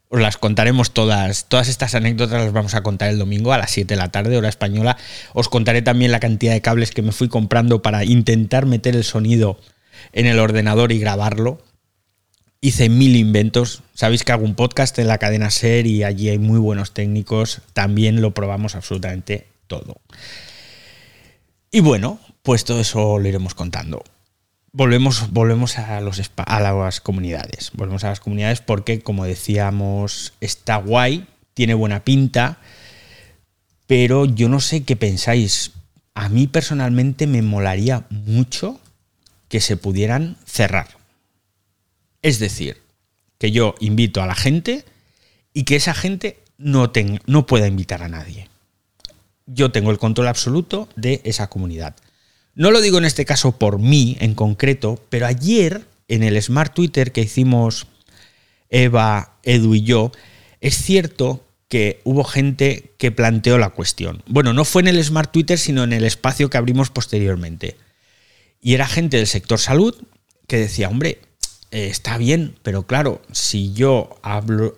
Os 0.08 0.20
las 0.20 0.36
contaremos 0.38 0.92
todas. 0.92 1.46
Todas 1.46 1.68
estas 1.68 1.94
anécdotas 1.94 2.42
las 2.42 2.52
vamos 2.52 2.74
a 2.74 2.82
contar 2.82 3.10
el 3.10 3.18
domingo 3.18 3.52
a 3.52 3.58
las 3.58 3.70
7 3.70 3.94
de 3.94 3.98
la 3.98 4.08
tarde, 4.08 4.36
hora 4.36 4.48
española. 4.48 4.96
Os 5.34 5.48
contaré 5.48 5.82
también 5.82 6.12
la 6.12 6.20
cantidad 6.20 6.52
de 6.52 6.62
cables 6.62 6.90
que 6.90 7.02
me 7.02 7.12
fui 7.12 7.28
comprando 7.28 7.82
para 7.82 8.04
intentar 8.04 8.66
meter 8.66 8.96
el 8.96 9.04
sonido 9.04 9.58
en 10.12 10.26
el 10.26 10.38
ordenador 10.38 10.92
y 10.92 10.98
grabarlo 10.98 11.62
hice 12.60 12.88
mil 12.88 13.16
inventos. 13.16 13.82
Sabéis 13.94 14.24
que 14.24 14.32
hago 14.32 14.44
un 14.44 14.54
podcast 14.54 14.98
en 14.98 15.08
la 15.08 15.18
cadena 15.18 15.50
SER 15.50 15.86
y 15.86 16.04
allí 16.04 16.28
hay 16.28 16.38
muy 16.38 16.58
buenos 16.58 16.92
técnicos. 16.92 17.62
También 17.72 18.20
lo 18.20 18.34
probamos 18.34 18.74
absolutamente 18.74 19.46
todo. 19.66 20.00
Y 21.70 21.80
bueno, 21.80 22.18
pues 22.42 22.64
todo 22.64 22.80
eso 22.80 23.18
lo 23.18 23.28
iremos 23.28 23.54
contando. 23.54 24.02
Volvemos, 24.72 25.30
volvemos 25.30 25.78
a, 25.78 26.00
los, 26.00 26.20
a 26.36 26.60
las 26.60 27.00
comunidades. 27.00 27.70
Volvemos 27.74 28.04
a 28.04 28.10
las 28.10 28.20
comunidades 28.20 28.60
porque, 28.60 29.00
como 29.00 29.24
decíamos, 29.24 30.34
está 30.40 30.76
guay, 30.76 31.26
tiene 31.54 31.74
buena 31.74 32.04
pinta, 32.04 32.58
pero 33.86 34.24
yo 34.24 34.48
no 34.48 34.60
sé 34.60 34.84
qué 34.84 34.96
pensáis. 34.96 35.72
A 36.14 36.28
mí 36.28 36.46
personalmente 36.46 37.26
me 37.26 37.42
molaría 37.42 38.06
mucho 38.10 38.80
que 39.48 39.60
se 39.60 39.76
pudieran 39.76 40.36
cerrar 40.44 40.98
es 42.22 42.38
decir, 42.38 42.82
que 43.38 43.50
yo 43.50 43.74
invito 43.80 44.22
a 44.22 44.26
la 44.26 44.34
gente 44.34 44.84
y 45.54 45.64
que 45.64 45.76
esa 45.76 45.94
gente 45.94 46.38
no, 46.56 46.92
no 47.26 47.46
pueda 47.46 47.66
invitar 47.66 48.02
a 48.02 48.08
nadie. 48.08 48.48
Yo 49.46 49.70
tengo 49.72 49.90
el 49.90 49.98
control 49.98 50.28
absoluto 50.28 50.88
de 50.96 51.20
esa 51.24 51.48
comunidad. 51.48 51.94
No 52.58 52.72
lo 52.72 52.80
digo 52.80 52.98
en 52.98 53.04
este 53.04 53.24
caso 53.24 53.52
por 53.52 53.78
mí 53.78 54.16
en 54.18 54.34
concreto, 54.34 55.00
pero 55.10 55.26
ayer 55.26 55.86
en 56.08 56.24
el 56.24 56.42
Smart 56.42 56.74
Twitter 56.74 57.12
que 57.12 57.20
hicimos 57.20 57.86
Eva, 58.68 59.38
Edu 59.44 59.76
y 59.76 59.82
yo, 59.82 60.10
es 60.60 60.76
cierto 60.76 61.46
que 61.68 62.00
hubo 62.02 62.24
gente 62.24 62.94
que 62.98 63.12
planteó 63.12 63.58
la 63.58 63.70
cuestión. 63.70 64.24
Bueno, 64.26 64.52
no 64.54 64.64
fue 64.64 64.82
en 64.82 64.88
el 64.88 65.04
Smart 65.04 65.30
Twitter, 65.30 65.56
sino 65.56 65.84
en 65.84 65.92
el 65.92 66.02
espacio 66.02 66.50
que 66.50 66.58
abrimos 66.58 66.90
posteriormente. 66.90 67.76
Y 68.60 68.74
era 68.74 68.88
gente 68.88 69.18
del 69.18 69.28
sector 69.28 69.60
salud 69.60 69.94
que 70.48 70.56
decía, 70.56 70.88
hombre, 70.88 71.20
eh, 71.70 71.86
está 71.86 72.18
bien, 72.18 72.56
pero 72.64 72.88
claro, 72.88 73.22
si 73.30 73.72
yo 73.72 74.18
abro, 74.22 74.74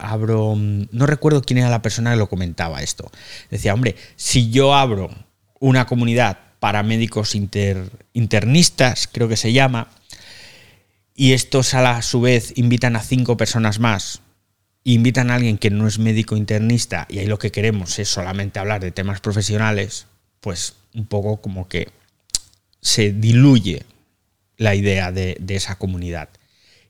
mm, 0.54 0.88
no 0.92 1.06
recuerdo 1.06 1.40
quién 1.40 1.60
era 1.60 1.70
la 1.70 1.80
persona 1.80 2.10
que 2.10 2.18
lo 2.18 2.28
comentaba 2.28 2.82
esto, 2.82 3.10
decía, 3.50 3.72
hombre, 3.72 3.96
si 4.16 4.50
yo 4.50 4.74
abro 4.74 5.08
una 5.60 5.86
comunidad 5.86 6.49
para 6.60 6.82
médicos 6.82 7.34
internistas, 7.34 9.08
creo 9.10 9.28
que 9.28 9.36
se 9.36 9.52
llama, 9.52 9.88
y 11.14 11.32
estos 11.32 11.74
a, 11.74 11.82
la, 11.82 12.02
su 12.02 12.20
vez 12.20 12.52
invitan 12.56 12.96
a 12.96 13.02
cinco 13.02 13.36
personas 13.36 13.78
más, 13.78 14.20
invitan 14.84 15.30
a 15.30 15.34
alguien 15.34 15.58
que 15.58 15.70
no 15.70 15.86
es 15.86 15.98
médico 15.98 16.36
internista 16.36 17.06
y 17.10 17.18
ahí 17.18 17.26
lo 17.26 17.38
que 17.38 17.50
queremos 17.50 17.98
es 17.98 18.08
solamente 18.08 18.58
hablar 18.58 18.80
de 18.80 18.92
temas 18.92 19.20
profesionales, 19.20 20.06
pues 20.40 20.76
un 20.94 21.06
poco 21.06 21.40
como 21.40 21.68
que 21.68 21.88
se 22.80 23.12
diluye 23.12 23.84
la 24.56 24.74
idea 24.74 25.12
de, 25.12 25.36
de 25.40 25.56
esa 25.56 25.76
comunidad. 25.76 26.28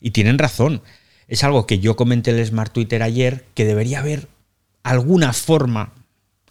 Y 0.01 0.11
tienen 0.11 0.39
razón. 0.39 0.83
Es 1.29 1.45
algo 1.45 1.67
que 1.67 1.79
yo 1.79 1.95
comenté 1.95 2.31
en 2.33 2.39
el 2.39 2.47
Smart 2.47 2.73
Twitter 2.73 3.03
ayer, 3.03 3.45
que 3.55 3.65
debería 3.65 4.01
haber 4.01 4.29
alguna 4.83 5.33
forma, 5.33 5.93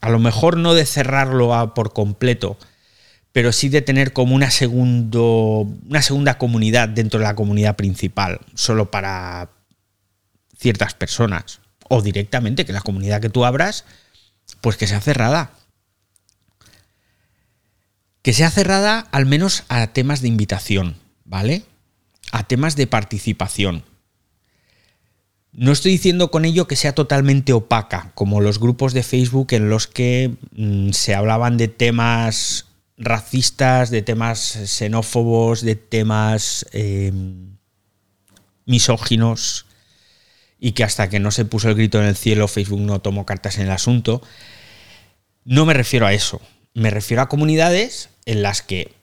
a 0.02 0.10
lo 0.10 0.20
mejor 0.20 0.58
no 0.58 0.74
de 0.74 0.86
cerrarlo 0.86 1.74
por 1.74 1.94
completo, 1.94 2.58
pero 3.32 3.52
sí 3.52 3.70
de 3.70 3.82
tener 3.82 4.14
como 4.14 4.36
una, 4.36 4.52
segundo, 4.52 5.68
una 5.88 6.02
segunda 6.02 6.38
comunidad 6.38 6.90
dentro 6.90 7.20
de 7.20 7.26
la 7.26 7.36
comunidad 7.36 7.76
principal, 7.76 8.40
solo 8.56 8.92
para 8.92 9.50
ciertas 10.58 10.94
personas. 10.94 11.60
O 11.88 12.02
directamente 12.02 12.66
que 12.66 12.74
la 12.74 12.82
comunidad 12.82 13.22
que 13.22 13.30
tú 13.30 13.46
abras, 13.46 13.86
pues 14.62 14.78
que 14.78 14.88
sea 14.88 15.02
cerrada. 15.02 15.52
Que 18.22 18.34
sea 18.34 18.52
cerrada 18.52 19.00
al 19.12 19.26
menos 19.26 19.64
a 19.70 19.88
temas 19.88 20.22
de 20.22 20.28
invitación, 20.28 20.96
¿vale? 21.26 21.64
a 22.32 22.44
temas 22.44 22.76
de 22.76 22.88
participación. 22.88 23.84
No 25.52 25.72
estoy 25.72 25.94
diciendo 25.94 26.30
con 26.30 26.46
ello 26.46 26.68
que 26.68 26.76
sea 26.76 26.94
totalmente 26.94 27.54
opaca, 27.54 28.12
como 28.14 28.40
los 28.40 28.60
grupos 28.60 28.94
de 28.94 29.04
Facebook 29.04 29.48
en 29.52 29.70
los 29.70 29.88
que 29.88 30.36
mm, 30.52 30.92
se 30.92 31.16
hablaban 31.16 31.58
de 31.58 31.68
temas 31.68 32.68
racistas, 33.00 33.90
de 33.90 34.02
temas 34.02 34.40
xenófobos, 34.40 35.62
de 35.62 35.76
temas 35.76 36.66
em, 36.74 37.58
misóginos, 38.66 39.66
y 40.60 40.74
que 40.74 40.84
hasta 40.84 41.10
que 41.10 41.20
no 41.20 41.32
se 41.32 41.46
puso 41.46 41.70
el 41.70 41.76
grito 41.76 42.00
en 42.00 42.08
el 42.08 42.18
cielo 42.18 42.50
Facebook 42.50 42.82
no 42.82 43.00
tomó 43.00 43.26
cartas 43.26 43.58
en 43.58 43.64
el 43.64 43.72
asunto. 43.72 44.22
No 45.46 45.66
me 45.66 45.74
refiero 45.74 46.06
a 46.06 46.14
eso, 46.14 46.42
me 46.74 46.90
refiero 46.90 47.24
a 47.24 47.30
comunidades 47.30 48.10
en 48.26 48.44
las 48.44 48.62
que 48.62 48.94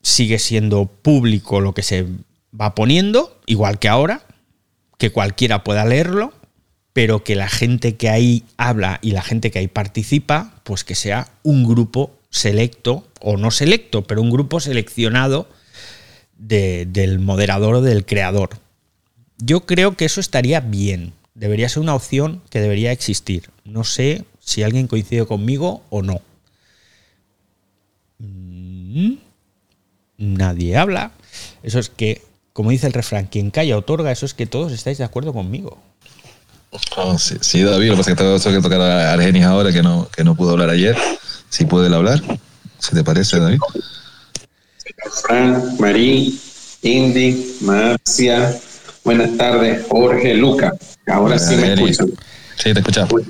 sigue 0.00 0.38
siendo 0.38 0.86
público 0.86 1.60
lo 1.60 1.74
que 1.74 1.82
se 1.82 2.06
va 2.58 2.74
poniendo, 2.74 3.38
igual 3.46 3.78
que 3.78 3.88
ahora, 3.88 4.22
que 4.98 5.10
cualquiera 5.10 5.62
pueda 5.62 5.84
leerlo, 5.84 6.32
pero 6.94 7.22
que 7.22 7.34
la 7.34 7.48
gente 7.48 7.96
que 7.96 8.08
ahí 8.08 8.44
habla 8.56 8.98
y 9.02 9.12
la 9.12 9.22
gente 9.22 9.50
que 9.50 9.58
ahí 9.58 9.68
participa, 9.68 10.54
pues 10.64 10.84
que 10.84 10.94
sea 10.94 11.28
un 11.42 11.64
grupo 11.64 12.18
selecto, 12.30 13.06
o 13.22 13.36
no 13.36 13.50
selecto, 13.50 14.04
pero 14.04 14.20
un 14.20 14.30
grupo 14.30 14.60
seleccionado 14.60 15.48
del 16.36 17.18
moderador 17.20 17.76
o 17.76 17.82
del 17.82 18.04
creador. 18.04 18.50
Yo 19.38 19.64
creo 19.64 19.96
que 19.96 20.04
eso 20.04 20.20
estaría 20.20 20.60
bien, 20.60 21.12
debería 21.34 21.68
ser 21.68 21.82
una 21.82 21.94
opción 21.94 22.42
que 22.50 22.60
debería 22.60 22.92
existir. 22.92 23.50
No 23.64 23.84
sé 23.84 24.24
si 24.40 24.62
alguien 24.62 24.88
coincide 24.88 25.24
conmigo 25.26 25.82
o 25.90 26.02
no. 26.02 26.20
Mm, 28.18 29.14
nadie 30.18 30.76
habla. 30.76 31.12
Eso 31.62 31.78
es 31.78 31.88
que 31.88 32.22
como 32.52 32.70
dice 32.70 32.86
el 32.86 32.92
refrán, 32.92 33.26
quien 33.26 33.50
calla 33.50 33.76
otorga, 33.78 34.12
eso 34.12 34.26
es 34.26 34.34
que 34.34 34.46
todos 34.46 34.72
estáis 34.72 34.98
de 34.98 35.04
acuerdo 35.04 35.32
conmigo. 35.32 35.78
Oh, 36.96 37.18
sí, 37.18 37.62
David, 37.62 37.88
lo 37.88 37.92
que 37.92 37.98
pasa 37.98 38.10
es 38.10 38.16
que 38.16 38.22
tengo 38.22 38.38
que 38.38 38.62
tocar 38.62 38.80
a 38.80 39.12
Argenis 39.12 39.44
ahora, 39.44 39.72
que 39.72 39.82
no, 39.82 40.08
que 40.14 40.24
no 40.24 40.34
pudo 40.34 40.52
hablar 40.52 40.70
ayer. 40.70 40.96
Si 41.48 41.66
puede 41.66 41.94
hablar, 41.94 42.22
si 42.82 42.94
te 42.94 43.04
parece, 43.04 43.38
David. 43.38 43.60
Fran, 45.22 45.76
Marí, 45.78 46.38
Indy, 46.82 47.56
Marcia, 47.60 48.58
buenas 49.04 49.36
tardes, 49.36 49.86
Jorge, 49.88 50.34
Luca. 50.34 50.74
Ahora 51.06 51.38
sí 51.38 51.54
me 51.56 51.74
escuchan. 51.74 52.08
Sí, 52.56 52.72
te 52.74 52.80
escuchamos. 52.80 53.22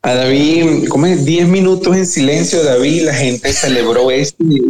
A 0.00 0.14
David, 0.14 0.88
como 0.88 1.06
es 1.06 1.24
10 1.24 1.48
minutos 1.48 1.94
en 1.94 2.06
silencio, 2.06 2.62
David, 2.62 3.04
la 3.04 3.14
gente 3.14 3.52
celebró 3.52 4.10
esto 4.10 4.42
y, 4.44 4.60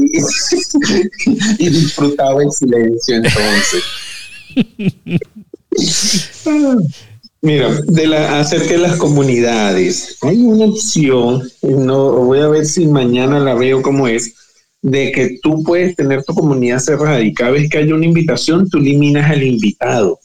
disfrutaba 1.70 2.42
el 2.42 2.50
silencio 2.50 3.16
entonces. 3.16 3.82
Mira, 7.40 7.70
de 7.86 8.06
la, 8.06 8.40
acerca 8.40 8.70
de 8.70 8.78
las 8.78 8.96
comunidades, 8.96 10.18
hay 10.22 10.38
una 10.38 10.64
opción, 10.66 11.48
no 11.62 12.12
voy 12.24 12.40
a 12.40 12.48
ver 12.48 12.66
si 12.66 12.86
mañana 12.86 13.38
la 13.38 13.54
veo 13.54 13.80
como 13.80 14.08
es, 14.08 14.34
de 14.82 15.12
que 15.12 15.38
tú 15.42 15.62
puedes 15.62 15.94
tener 15.94 16.24
tu 16.24 16.34
comunidad 16.34 16.78
cerrada 16.80 17.20
y 17.20 17.32
cada 17.32 17.52
vez 17.52 17.68
que 17.70 17.78
haya 17.78 17.94
una 17.94 18.06
invitación, 18.06 18.68
tú 18.68 18.78
eliminas 18.78 19.30
al 19.30 19.42
invitado 19.42 20.18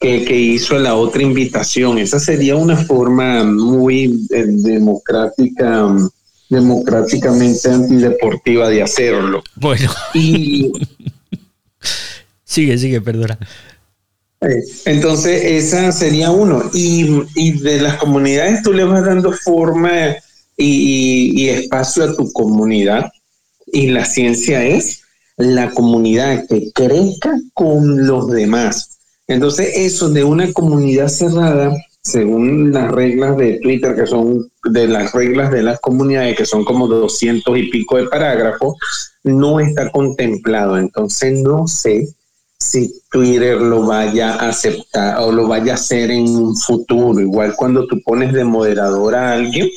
que, 0.00 0.36
hizo 0.38 0.78
la 0.78 0.94
otra 0.94 1.22
invitación. 1.22 1.98
Esa 1.98 2.18
sería 2.18 2.56
una 2.56 2.76
forma 2.76 3.44
muy 3.44 4.26
eh, 4.30 4.44
democrática, 4.46 5.94
democráticamente 6.48 7.70
antideportiva 7.70 8.68
de 8.68 8.82
hacerlo. 8.82 9.42
Bueno. 9.56 9.90
Y 10.14 10.72
sigue, 12.44 12.78
sigue, 12.78 13.00
perdona. 13.00 13.38
Entonces, 14.40 15.44
esa 15.44 15.92
sería 15.92 16.30
uno. 16.30 16.70
Y, 16.72 17.22
y, 17.34 17.58
de 17.58 17.80
las 17.80 17.96
comunidades 17.96 18.62
tú 18.62 18.72
le 18.72 18.84
vas 18.84 19.04
dando 19.04 19.32
forma 19.32 20.14
y, 20.56 21.42
y, 21.42 21.48
espacio 21.48 22.04
a 22.04 22.16
tu 22.16 22.32
comunidad. 22.32 23.10
Y 23.66 23.88
la 23.88 24.04
ciencia 24.04 24.64
es 24.64 25.02
la 25.36 25.70
comunidad 25.70 26.46
que 26.48 26.70
crezca 26.72 27.38
con 27.54 28.06
los 28.06 28.30
demás. 28.30 28.98
Entonces, 29.26 29.72
eso 29.74 30.08
de 30.10 30.22
una 30.22 30.52
comunidad 30.52 31.08
cerrada, 31.08 31.72
según 32.02 32.72
las 32.72 32.92
reglas 32.92 33.36
de 33.36 33.58
Twitter, 33.60 33.96
que 33.96 34.06
son 34.06 34.48
de 34.70 34.86
las 34.86 35.12
reglas 35.12 35.50
de 35.50 35.62
las 35.62 35.80
comunidades, 35.80 36.36
que 36.36 36.46
son 36.46 36.64
como 36.64 36.86
doscientos 36.86 37.58
y 37.58 37.70
pico 37.70 37.96
de 37.96 38.06
parágrafos, 38.06 38.76
no 39.24 39.58
está 39.58 39.90
contemplado. 39.90 40.78
Entonces, 40.78 41.40
no 41.40 41.66
sé 41.66 42.15
si 42.58 43.02
Twitter 43.10 43.60
lo 43.60 43.86
vaya 43.86 44.34
a 44.34 44.48
aceptar 44.48 45.18
o 45.20 45.30
lo 45.30 45.46
vaya 45.46 45.72
a 45.72 45.74
hacer 45.76 46.10
en 46.10 46.28
un 46.28 46.56
futuro. 46.56 47.20
Igual 47.20 47.54
cuando 47.56 47.86
tú 47.86 48.00
pones 48.02 48.32
de 48.32 48.44
moderador 48.44 49.14
a 49.14 49.32
alguien, 49.32 49.68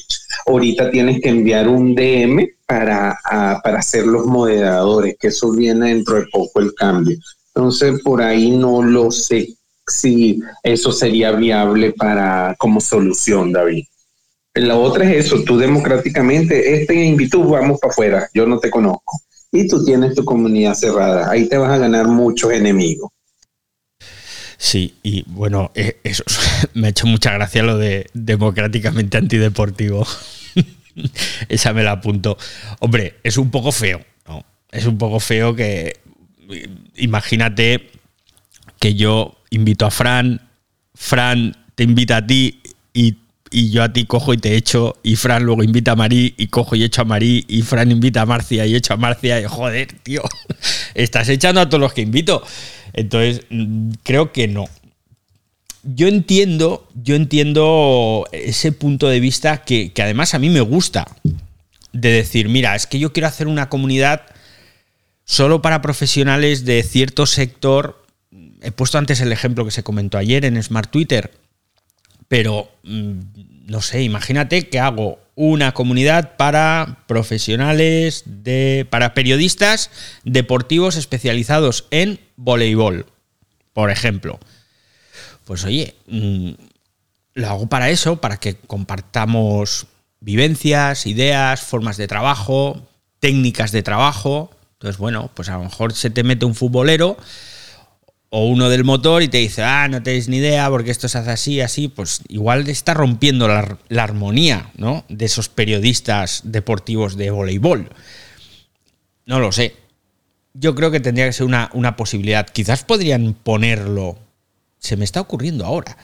ahorita 0.45 0.89
tienes 0.91 1.21
que 1.21 1.29
enviar 1.29 1.67
un 1.67 1.95
DM 1.95 2.47
para, 2.65 3.17
para 3.63 3.81
ser 3.81 4.05
los 4.05 4.25
moderadores, 4.25 5.15
que 5.19 5.27
eso 5.27 5.51
viene 5.51 5.89
dentro 5.89 6.15
de 6.15 6.27
poco 6.31 6.59
el 6.59 6.73
cambio. 6.73 7.17
Entonces, 7.53 8.01
por 8.03 8.21
ahí 8.21 8.51
no 8.51 8.81
lo 8.81 9.11
sé 9.11 9.47
si 9.87 10.41
eso 10.63 10.91
sería 10.91 11.31
viable 11.31 11.93
para 11.93 12.55
como 12.57 12.79
solución, 12.79 13.51
David. 13.51 13.85
La 14.53 14.77
otra 14.77 15.09
es 15.09 15.25
eso, 15.25 15.43
tú 15.43 15.57
democráticamente, 15.57 16.81
este 16.81 16.95
invito, 17.05 17.43
vamos 17.43 17.79
para 17.79 17.91
afuera, 17.91 18.29
yo 18.33 18.45
no 18.45 18.59
te 18.59 18.69
conozco. 18.69 19.19
Y 19.51 19.67
tú 19.67 19.83
tienes 19.83 20.15
tu 20.15 20.23
comunidad 20.23 20.75
cerrada, 20.75 21.29
ahí 21.29 21.49
te 21.49 21.57
vas 21.57 21.71
a 21.71 21.77
ganar 21.77 22.07
muchos 22.07 22.51
enemigos. 22.51 23.09
Sí, 24.57 24.95
y 25.03 25.23
bueno, 25.27 25.71
eh, 25.73 25.99
eso 26.03 26.23
me 26.73 26.87
ha 26.87 26.89
hecho 26.89 27.07
mucha 27.07 27.31
gracia 27.31 27.63
lo 27.63 27.77
de 27.77 28.07
democráticamente 28.13 29.17
antideportivo. 29.17 30.05
Esa 31.49 31.73
me 31.73 31.83
la 31.83 31.93
apunto. 31.93 32.37
Hombre, 32.79 33.15
es 33.23 33.37
un 33.37 33.49
poco 33.51 33.71
feo, 33.71 34.01
¿no? 34.27 34.43
Es 34.69 34.85
un 34.85 34.97
poco 34.97 35.19
feo 35.21 35.55
que 35.55 35.97
imagínate 36.95 37.89
que 38.79 38.95
yo 38.95 39.37
invito 39.49 39.85
a 39.85 39.91
Fran, 39.91 40.41
Fran 40.93 41.55
te 41.75 41.83
invita 41.83 42.17
a 42.17 42.27
ti 42.27 42.61
y, 42.93 43.17
yo 43.51 43.83
a 43.83 43.93
ti 43.93 44.05
cojo 44.05 44.33
y 44.33 44.37
te 44.37 44.55
echo, 44.55 44.97
y 45.03 45.15
Fran 45.15 45.43
luego 45.43 45.63
invita 45.63 45.91
a 45.91 45.95
Marí 45.95 46.35
y 46.37 46.47
cojo 46.47 46.75
y 46.75 46.83
echo 46.83 47.01
a 47.01 47.05
Marí, 47.05 47.45
y 47.47 47.61
Fran 47.61 47.91
invita 47.91 48.21
a 48.21 48.25
Marcia 48.25 48.65
y 48.65 48.75
echo 48.75 48.93
a 48.93 48.97
Marcia, 48.97 49.41
y 49.41 49.45
joder, 49.45 49.93
tío, 50.03 50.21
estás 50.93 51.29
echando 51.29 51.61
a 51.61 51.69
todos 51.69 51.81
los 51.81 51.93
que 51.93 52.01
invito. 52.01 52.43
Entonces, 52.93 53.45
mm, 53.49 53.91
creo 54.03 54.31
que 54.31 54.47
no. 54.47 54.65
Yo 55.83 56.07
entiendo, 56.07 56.87
yo 56.93 57.15
entiendo 57.15 58.27
ese 58.31 58.71
punto 58.71 59.07
de 59.07 59.19
vista 59.19 59.63
que, 59.63 59.91
que 59.91 60.01
además 60.01 60.33
a 60.33 60.39
mí 60.39 60.49
me 60.49 60.61
gusta. 60.61 61.07
De 61.91 62.11
decir, 62.11 62.49
mira, 62.49 62.75
es 62.75 62.85
que 62.85 62.99
yo 62.99 63.13
quiero 63.13 63.27
hacer 63.27 63.47
una 63.47 63.69
comunidad 63.69 64.21
solo 65.25 65.61
para 65.61 65.81
profesionales 65.81 66.65
de 66.65 66.83
cierto 66.83 67.25
sector. 67.25 68.05
He 68.61 68.71
puesto 68.71 68.97
antes 68.97 69.21
el 69.21 69.31
ejemplo 69.31 69.63
que 69.63 69.71
se 69.71 69.83
comentó 69.83 70.17
ayer 70.17 70.45
en 70.45 70.61
Smart 70.61 70.91
Twitter. 70.91 71.31
Pero, 72.29 72.71
mm, 72.83 73.19
no 73.65 73.81
sé, 73.81 74.03
imagínate 74.03 74.69
que 74.69 74.79
hago 74.79 75.19
una 75.35 75.73
comunidad 75.73 76.37
para 76.37 77.03
profesionales, 77.07 78.23
de, 78.25 78.87
para 78.89 79.13
periodistas 79.13 79.89
deportivos 80.23 80.95
especializados 80.95 81.85
en 81.91 82.19
voleibol, 82.37 83.07
por 83.73 83.89
ejemplo. 83.89 84.39
Pues 85.45 85.65
oye, 85.65 85.95
mm, 86.07 86.51
lo 87.33 87.49
hago 87.49 87.67
para 87.67 87.89
eso, 87.89 88.21
para 88.21 88.37
que 88.37 88.55
compartamos 88.55 89.87
vivencias, 90.19 91.07
ideas, 91.07 91.61
formas 91.61 91.97
de 91.97 92.07
trabajo, 92.07 92.87
técnicas 93.19 93.71
de 93.71 93.81
trabajo. 93.81 94.51
Entonces, 94.73 94.97
bueno, 94.97 95.31
pues 95.33 95.49
a 95.49 95.57
lo 95.57 95.63
mejor 95.63 95.93
se 95.93 96.09
te 96.09 96.23
mete 96.23 96.45
un 96.45 96.53
futbolero 96.55 97.17
o 98.29 98.45
uno 98.45 98.69
del 98.69 98.83
motor 98.83 99.23
y 99.23 99.27
te 99.27 99.39
dice, 99.39 99.63
ah, 99.63 99.87
no 99.87 100.03
tenéis 100.03 100.29
ni 100.29 100.37
idea 100.37 100.69
porque 100.69 100.91
esto 100.91 101.07
se 101.07 101.17
hace 101.17 101.31
así, 101.31 101.61
así, 101.61 101.87
pues 101.87 102.21
igual 102.27 102.69
está 102.69 102.93
rompiendo 102.93 103.47
la, 103.47 103.77
armonía 103.97 104.71
¿no? 104.77 105.03
de 105.09 105.25
esos 105.25 105.49
periodistas 105.49 106.41
deportivos 106.43 107.17
de 107.17 107.31
voleibol. 107.31 107.89
No 109.25 109.39
lo 109.39 109.51
sé. 109.51 109.75
Yo 110.53 110.75
creo 110.75 110.91
que 110.91 110.99
tendría 110.99 111.25
que 111.25 111.33
ser 111.33 111.45
una, 111.45 111.69
una 111.73 111.95
posibilidad. 111.95 112.47
Quizás 112.47 112.83
podrían 112.83 113.33
ponerlo. 113.33 114.17
Se 114.79 114.97
me 114.97 115.05
está 115.05 115.21
ocurriendo 115.21 115.65
ahora. 115.65 115.97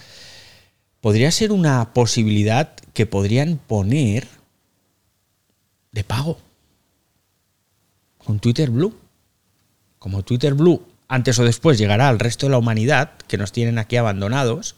Podría 1.01 1.31
ser 1.31 1.51
una 1.51 1.93
posibilidad 1.93 2.73
que 2.93 3.05
podrían 3.05 3.57
poner 3.57 4.27
de 5.91 6.03
pago. 6.03 6.39
Con 8.17 8.39
Twitter 8.39 8.69
Blue. 8.69 8.95
Como 9.99 10.23
Twitter 10.23 10.53
Blue 10.53 10.85
antes 11.07 11.37
o 11.39 11.43
después 11.43 11.77
llegará 11.77 12.09
al 12.09 12.19
resto 12.19 12.45
de 12.45 12.51
la 12.51 12.57
humanidad, 12.57 13.11
que 13.27 13.37
nos 13.37 13.51
tienen 13.51 13.77
aquí 13.77 13.97
abandonados, 13.97 14.75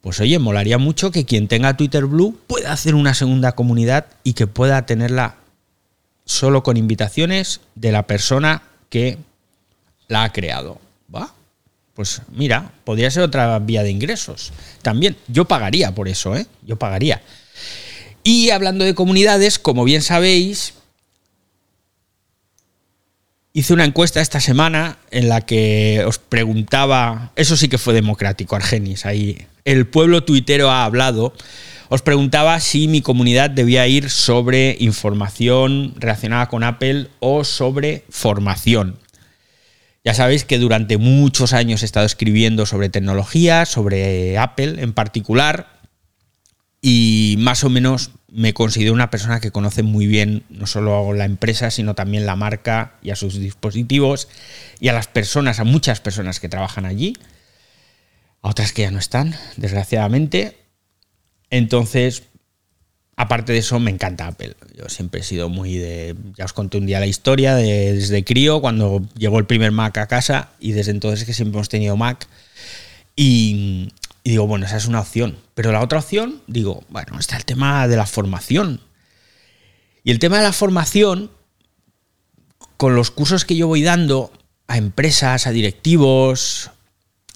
pues 0.00 0.20
oye, 0.20 0.38
molaría 0.38 0.78
mucho 0.78 1.10
que 1.10 1.24
quien 1.24 1.48
tenga 1.48 1.76
Twitter 1.76 2.04
Blue 2.04 2.38
pueda 2.46 2.72
hacer 2.72 2.94
una 2.94 3.14
segunda 3.14 3.52
comunidad 3.52 4.06
y 4.22 4.34
que 4.34 4.46
pueda 4.46 4.84
tenerla 4.84 5.36
solo 6.26 6.62
con 6.62 6.76
invitaciones 6.76 7.60
de 7.74 7.92
la 7.92 8.06
persona 8.06 8.62
que 8.90 9.18
la 10.08 10.24
ha 10.24 10.32
creado. 10.32 10.78
¿Va? 11.14 11.32
Pues 11.94 12.22
mira, 12.32 12.72
podría 12.84 13.10
ser 13.10 13.22
otra 13.22 13.58
vía 13.60 13.82
de 13.82 13.90
ingresos. 13.90 14.52
También, 14.82 15.16
yo 15.28 15.46
pagaría 15.46 15.94
por 15.94 16.08
eso, 16.08 16.36
¿eh? 16.36 16.46
Yo 16.66 16.76
pagaría. 16.76 17.22
Y 18.22 18.50
hablando 18.50 18.84
de 18.84 18.94
comunidades, 18.94 19.58
como 19.58 19.84
bien 19.84 20.02
sabéis, 20.02 20.74
Hice 23.56 23.72
una 23.72 23.84
encuesta 23.84 24.20
esta 24.20 24.40
semana 24.40 24.98
en 25.12 25.28
la 25.28 25.42
que 25.42 26.02
os 26.08 26.18
preguntaba, 26.18 27.30
eso 27.36 27.56
sí 27.56 27.68
que 27.68 27.78
fue 27.78 27.94
democrático, 27.94 28.56
Argenis, 28.56 29.06
ahí 29.06 29.46
el 29.64 29.86
pueblo 29.86 30.24
tuitero 30.24 30.72
ha 30.72 30.84
hablado, 30.84 31.32
os 31.88 32.02
preguntaba 32.02 32.58
si 32.58 32.88
mi 32.88 33.00
comunidad 33.00 33.50
debía 33.50 33.86
ir 33.86 34.10
sobre 34.10 34.76
información 34.80 35.94
relacionada 35.98 36.48
con 36.48 36.64
Apple 36.64 37.06
o 37.20 37.44
sobre 37.44 38.02
formación. 38.10 38.98
Ya 40.02 40.14
sabéis 40.14 40.44
que 40.44 40.58
durante 40.58 40.98
muchos 40.98 41.52
años 41.52 41.82
he 41.82 41.86
estado 41.86 42.06
escribiendo 42.06 42.66
sobre 42.66 42.88
tecnología, 42.88 43.66
sobre 43.66 44.36
Apple 44.36 44.82
en 44.82 44.92
particular, 44.94 45.73
y 46.86 47.36
más 47.38 47.64
o 47.64 47.70
menos 47.70 48.10
me 48.30 48.52
considero 48.52 48.92
una 48.92 49.08
persona 49.08 49.40
que 49.40 49.50
conoce 49.50 49.82
muy 49.82 50.06
bien 50.06 50.42
no 50.50 50.66
solo 50.66 51.14
la 51.14 51.24
empresa, 51.24 51.70
sino 51.70 51.94
también 51.94 52.26
la 52.26 52.36
marca 52.36 52.96
y 53.00 53.08
a 53.08 53.16
sus 53.16 53.38
dispositivos 53.38 54.28
y 54.80 54.88
a 54.88 54.92
las 54.92 55.06
personas, 55.06 55.60
a 55.60 55.64
muchas 55.64 56.00
personas 56.00 56.40
que 56.40 56.50
trabajan 56.50 56.84
allí, 56.84 57.14
a 58.42 58.50
otras 58.50 58.74
que 58.74 58.82
ya 58.82 58.90
no 58.90 58.98
están, 58.98 59.34
desgraciadamente. 59.56 60.58
Entonces, 61.48 62.24
aparte 63.16 63.54
de 63.54 63.60
eso, 63.60 63.80
me 63.80 63.90
encanta 63.90 64.26
Apple. 64.26 64.54
Yo 64.76 64.90
siempre 64.90 65.22
he 65.22 65.24
sido 65.24 65.48
muy 65.48 65.78
de. 65.78 66.14
Ya 66.36 66.44
os 66.44 66.52
conté 66.52 66.76
un 66.76 66.84
día 66.84 67.00
la 67.00 67.06
historia 67.06 67.54
de, 67.54 67.94
desde 67.94 68.24
crío, 68.24 68.60
cuando 68.60 69.00
llegó 69.16 69.38
el 69.38 69.46
primer 69.46 69.72
Mac 69.72 69.96
a 69.96 70.06
casa, 70.06 70.50
y 70.60 70.72
desde 70.72 70.90
entonces 70.90 71.24
que 71.24 71.32
siempre 71.32 71.56
hemos 71.56 71.70
tenido 71.70 71.96
Mac. 71.96 72.26
Y, 73.16 73.88
y 74.24 74.30
digo, 74.30 74.46
bueno, 74.46 74.64
esa 74.64 74.78
es 74.78 74.86
una 74.86 75.00
opción. 75.00 75.38
Pero 75.54 75.70
la 75.70 75.82
otra 75.82 75.98
opción, 75.98 76.42
digo, 76.46 76.82
bueno, 76.88 77.18
está 77.18 77.36
el 77.36 77.44
tema 77.44 77.86
de 77.86 77.96
la 77.96 78.06
formación. 78.06 78.80
Y 80.02 80.10
el 80.10 80.18
tema 80.18 80.38
de 80.38 80.44
la 80.44 80.54
formación, 80.54 81.30
con 82.78 82.96
los 82.96 83.10
cursos 83.10 83.44
que 83.44 83.54
yo 83.54 83.68
voy 83.68 83.82
dando 83.82 84.32
a 84.66 84.78
empresas, 84.78 85.46
a 85.46 85.50
directivos, 85.50 86.70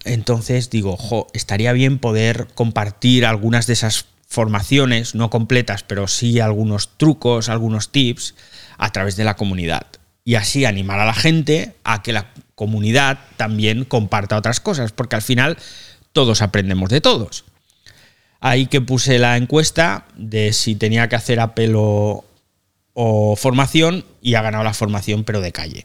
entonces 0.05 0.71
digo, 0.71 0.95
ojo, 0.95 1.27
estaría 1.35 1.73
bien 1.75 1.99
poder 1.99 2.49
compartir 2.55 3.27
algunas 3.27 3.67
de 3.67 3.75
esas 3.75 4.07
formaciones, 4.27 5.15
no 5.15 5.29
completas, 5.29 5.83
pero 5.83 6.09
sí 6.09 6.41
algunos 6.41 6.97
trucos, 6.97 7.51
algunos 7.51 7.93
tips, 7.93 8.35
a 8.79 8.93
través 8.93 9.17
de 9.17 9.25
la 9.25 9.37
comunidad. 9.37 9.87
Y 10.25 10.37
así 10.37 10.65
animar 10.65 11.01
a 11.01 11.07
la 11.07 11.15
gente 11.15 11.75
a 11.85 12.03
que 12.03 12.15
la 12.15 12.33
comunidad 12.55 13.19
también 13.37 13.85
comparta 13.85 14.37
otras 14.37 14.61
cosas, 14.61 14.93
porque 14.93 15.17
al 15.17 15.23
final 15.23 15.59
todos 16.19 16.43
aprendemos 16.43 16.91
de 16.91 17.01
todos. 17.01 17.45
Ahí 18.41 18.67
que 18.67 18.81
puse 18.81 19.21
la 19.21 19.37
encuesta 19.37 20.05
de 20.17 20.53
si 20.53 20.75
tenía 20.75 21.09
que 21.09 21.15
hacer 21.15 21.39
apelo 21.39 22.25
o 22.93 23.37
formación 23.37 24.05
y 24.21 24.35
ha 24.35 24.43
ganado 24.43 24.65
la 24.65 24.75
formación 24.75 25.23
pero 25.23 25.41
de 25.41 25.53
calle. 25.53 25.85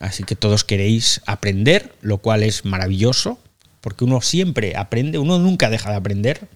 Así 0.00 0.24
que 0.24 0.36
todos 0.36 0.64
queréis 0.64 1.20
aprender, 1.26 1.94
lo 2.00 2.16
cual 2.16 2.44
es 2.44 2.64
maravilloso, 2.64 3.38
porque 3.82 4.04
uno 4.04 4.22
siempre 4.22 4.74
aprende, 4.74 5.18
uno 5.18 5.38
nunca 5.38 5.68
deja 5.68 5.90
de 5.90 5.96
aprender. 5.96 6.48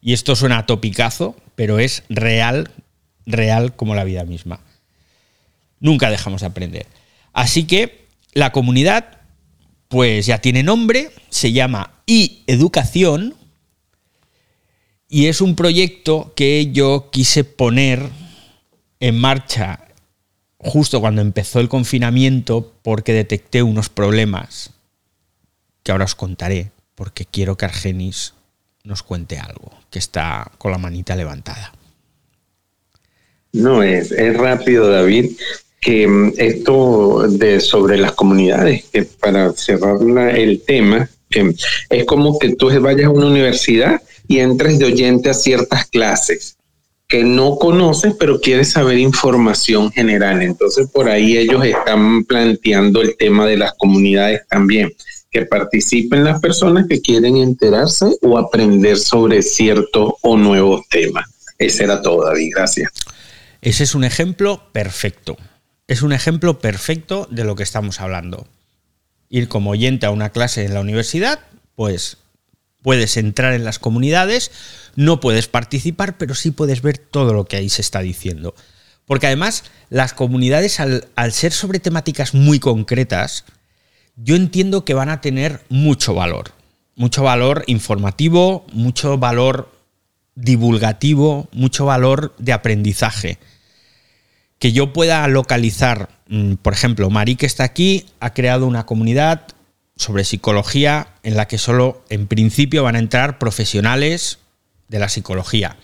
Y 0.00 0.12
esto 0.12 0.34
suena 0.34 0.58
a 0.58 0.66
topicazo, 0.66 1.36
pero 1.54 1.78
es 1.78 2.02
real, 2.08 2.72
real 3.24 3.76
como 3.76 3.94
la 3.94 4.02
vida 4.02 4.24
misma. 4.24 4.58
Nunca 5.78 6.10
dejamos 6.10 6.40
de 6.40 6.48
aprender. 6.48 6.86
Así 7.32 7.68
que 7.68 8.08
la 8.32 8.50
comunidad 8.50 9.18
pues 9.86 10.26
ya 10.26 10.38
tiene 10.38 10.64
nombre, 10.64 11.12
se 11.30 11.52
llama 11.52 11.97
e-educación 12.08 13.34
y 15.08 15.26
es 15.26 15.40
un 15.40 15.54
proyecto 15.54 16.32
que 16.34 16.72
yo 16.72 17.10
quise 17.12 17.44
poner 17.44 18.02
en 18.98 19.20
marcha 19.20 19.86
justo 20.58 21.00
cuando 21.00 21.22
empezó 21.22 21.60
el 21.60 21.68
confinamiento 21.68 22.72
porque 22.82 23.12
detecté 23.12 23.62
unos 23.62 23.88
problemas 23.88 24.70
que 25.84 25.92
ahora 25.92 26.06
os 26.06 26.16
contaré 26.16 26.72
porque 26.96 27.24
quiero 27.24 27.56
que 27.56 27.66
Argenis 27.66 28.34
nos 28.82 29.04
cuente 29.04 29.38
algo, 29.38 29.70
que 29.90 30.00
está 30.00 30.50
con 30.58 30.72
la 30.72 30.78
manita 30.78 31.14
levantada. 31.14 31.72
No, 33.52 33.84
es, 33.84 34.10
es 34.10 34.36
rápido, 34.36 34.90
David 34.90 35.30
que 35.80 36.06
mm, 36.06 36.32
esto 36.36 37.26
de 37.28 37.60
sobre 37.60 37.98
las 37.98 38.12
comunidades, 38.12 38.84
que 38.86 39.04
para 39.04 39.52
cerrar 39.52 39.98
el 40.36 40.62
tema, 40.62 41.08
es 41.30 42.04
como 42.06 42.38
que 42.38 42.54
tú 42.54 42.68
vayas 42.80 43.06
a 43.06 43.10
una 43.10 43.26
universidad 43.26 44.02
y 44.26 44.38
entres 44.38 44.78
de 44.78 44.86
oyente 44.86 45.30
a 45.30 45.34
ciertas 45.34 45.86
clases 45.86 46.56
que 47.06 47.24
no 47.24 47.56
conoces, 47.56 48.14
pero 48.18 48.38
quieres 48.38 48.72
saber 48.72 48.98
información 48.98 49.90
general. 49.90 50.42
Entonces, 50.42 50.88
por 50.92 51.08
ahí 51.08 51.38
ellos 51.38 51.64
están 51.64 52.24
planteando 52.24 53.00
el 53.00 53.16
tema 53.16 53.46
de 53.46 53.56
las 53.56 53.72
comunidades 53.78 54.42
también, 54.48 54.92
que 55.30 55.46
participen 55.46 56.24
las 56.24 56.38
personas 56.40 56.86
que 56.86 57.00
quieren 57.00 57.38
enterarse 57.38 58.06
o 58.20 58.36
aprender 58.36 58.98
sobre 58.98 59.40
cierto 59.40 60.18
o 60.20 60.36
nuevo 60.36 60.84
tema. 60.90 61.24
Ese 61.56 61.84
era 61.84 62.02
todo, 62.02 62.26
David. 62.26 62.52
Gracias. 62.54 62.92
Ese 63.62 63.84
es 63.84 63.94
un 63.94 64.04
ejemplo 64.04 64.62
perfecto 64.72 65.38
es 65.88 66.02
un 66.02 66.12
ejemplo 66.12 66.60
perfecto 66.60 67.26
de 67.30 67.44
lo 67.44 67.56
que 67.56 67.62
estamos 67.62 68.00
hablando. 68.00 68.46
Ir 69.28 69.48
como 69.48 69.70
oyente 69.70 70.06
a 70.06 70.10
una 70.10 70.30
clase 70.30 70.64
en 70.64 70.74
la 70.74 70.80
universidad, 70.80 71.40
pues 71.74 72.18
puedes 72.82 73.16
entrar 73.16 73.54
en 73.54 73.64
las 73.64 73.78
comunidades, 73.78 74.50
no 74.96 75.20
puedes 75.20 75.48
participar, 75.48 76.16
pero 76.16 76.34
sí 76.34 76.50
puedes 76.50 76.82
ver 76.82 76.98
todo 76.98 77.32
lo 77.34 77.44
que 77.44 77.56
ahí 77.56 77.68
se 77.68 77.82
está 77.82 78.00
diciendo. 78.00 78.54
Porque 79.04 79.26
además 79.26 79.64
las 79.90 80.12
comunidades, 80.12 80.80
al, 80.80 81.32
ser 81.32 81.52
sobre 81.52 81.80
temáticas 81.80 82.34
muy 82.34 82.60
concretas, 82.60 83.44
yo 84.16 84.36
entiendo 84.36 84.84
que 84.84 84.94
van 84.94 85.08
a 85.08 85.20
tener 85.20 85.62
mucho 85.68 86.14
valor. 86.14 86.52
Mucho 86.94 87.22
valor 87.22 87.64
informativo, 87.68 88.66
mucho 88.72 89.18
valor 89.18 89.70
divulgativo, 90.34 91.48
mucho 91.52 91.84
valor 91.86 92.34
de 92.38 92.52
aprendizaje 92.52 93.38
que 94.58 94.72
yo 94.72 94.92
pueda 94.92 95.26
localizar, 95.28 96.08
mm, 96.28 96.54
por 96.54 96.72
ejemplo, 96.72 97.10
Mari 97.10 97.36
que 97.36 97.46
está 97.46 97.64
aquí 97.64 98.06
ha 98.20 98.34
creado 98.34 98.66
una 98.66 98.86
comunidad 98.86 99.46
sobre 99.96 100.24
psicología 100.24 101.08
en 101.22 101.36
la 101.36 101.48
que 101.48 101.58
solo 101.58 102.04
en 102.08 102.26
principio 102.26 102.82
van 102.82 102.96
a 102.96 103.00
entrar 103.00 103.38
profesionales 103.38 104.38
de 104.88 104.98
la 104.98 105.08
psicología. 105.08 105.76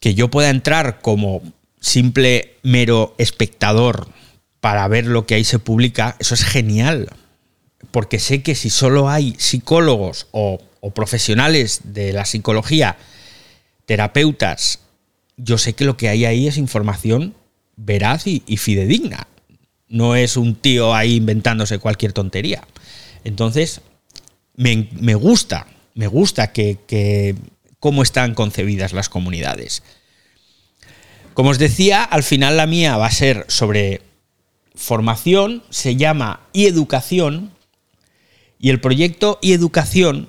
Que 0.00 0.14
yo 0.14 0.30
pueda 0.30 0.50
entrar 0.50 1.00
como 1.00 1.42
simple 1.80 2.56
mero 2.62 3.14
espectador 3.18 4.08
para 4.60 4.86
ver 4.88 5.06
lo 5.06 5.26
que 5.26 5.34
ahí 5.34 5.44
se 5.44 5.58
publica, 5.58 6.16
eso 6.20 6.34
es 6.34 6.44
genial. 6.44 7.08
Porque 7.90 8.18
sé 8.18 8.42
que 8.42 8.54
si 8.54 8.70
solo 8.70 9.08
hay 9.08 9.34
psicólogos 9.38 10.28
o 10.30 10.60
o 10.82 10.90
profesionales 10.90 11.80
de 11.84 12.12
la 12.12 12.24
psicología, 12.24 12.96
terapeutas, 13.86 14.80
yo 15.36 15.58
sé 15.58 15.74
que 15.74 15.84
lo 15.84 15.96
que 15.96 16.08
hay 16.08 16.24
ahí 16.24 16.46
es 16.46 16.56
información 16.56 17.34
veraz 17.76 18.26
y, 18.26 18.40
fidedigna. 18.56 19.26
No 19.88 20.16
es 20.16 20.36
un 20.36 20.54
tío 20.54 20.94
ahí 20.94 21.16
inventándose 21.16 21.78
cualquier 21.78 22.12
tontería. 22.12 22.66
Entonces, 23.24 23.80
me, 24.54 25.14
gusta, 25.14 25.66
me 25.94 26.06
gusta 26.06 26.52
que, 26.52 27.36
cómo 27.78 28.02
están 28.02 28.34
concebidas 28.34 28.92
las 28.92 29.08
comunidades. 29.08 29.82
Como 31.34 31.50
os 31.50 31.58
decía, 31.58 32.04
al 32.04 32.22
final 32.22 32.56
la 32.56 32.66
mía 32.66 32.96
va 32.96 33.06
a 33.06 33.10
ser 33.10 33.44
sobre 33.48 34.02
formación, 34.74 35.62
se 35.70 35.96
llama 35.96 36.40
y 36.52 36.66
educación, 36.66 37.52
y 38.58 38.70
el 38.70 38.80
proyecto 38.80 39.38
y 39.42 39.52
educación 39.52 40.28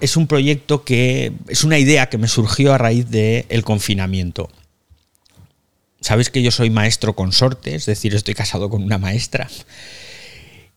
es 0.00 0.16
un 0.16 0.26
proyecto 0.26 0.84
que 0.84 1.32
es 1.48 1.64
una 1.64 1.78
idea 1.78 2.08
que 2.08 2.18
me 2.18 2.28
surgió 2.28 2.74
a 2.74 2.78
raíz 2.78 3.08
del 3.10 3.64
confinamiento. 3.64 4.50
Sabéis 6.00 6.30
que 6.30 6.42
yo 6.42 6.50
soy 6.50 6.70
maestro 6.70 7.16
consorte, 7.16 7.74
es 7.74 7.86
decir, 7.86 8.14
estoy 8.14 8.34
casado 8.34 8.68
con 8.68 8.82
una 8.82 8.98
maestra. 8.98 9.48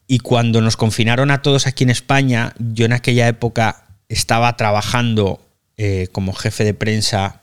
Y 0.07 0.19
cuando 0.19 0.61
nos 0.61 0.77
confinaron 0.77 1.31
a 1.31 1.41
todos 1.41 1.67
aquí 1.67 1.83
en 1.83 1.89
España, 1.89 2.53
yo 2.59 2.85
en 2.85 2.93
aquella 2.93 3.27
época 3.27 3.87
estaba 4.07 4.55
trabajando 4.55 5.41
eh, 5.75 6.07
como 6.11 6.33
jefe 6.33 6.63
de 6.63 6.73
prensa 6.73 7.41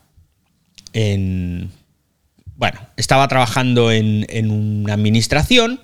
en... 0.93 1.71
Bueno, 2.57 2.79
estaba 2.97 3.27
trabajando 3.27 3.91
en, 3.91 4.25
en 4.29 4.49
una 4.49 4.93
administración 4.93 5.81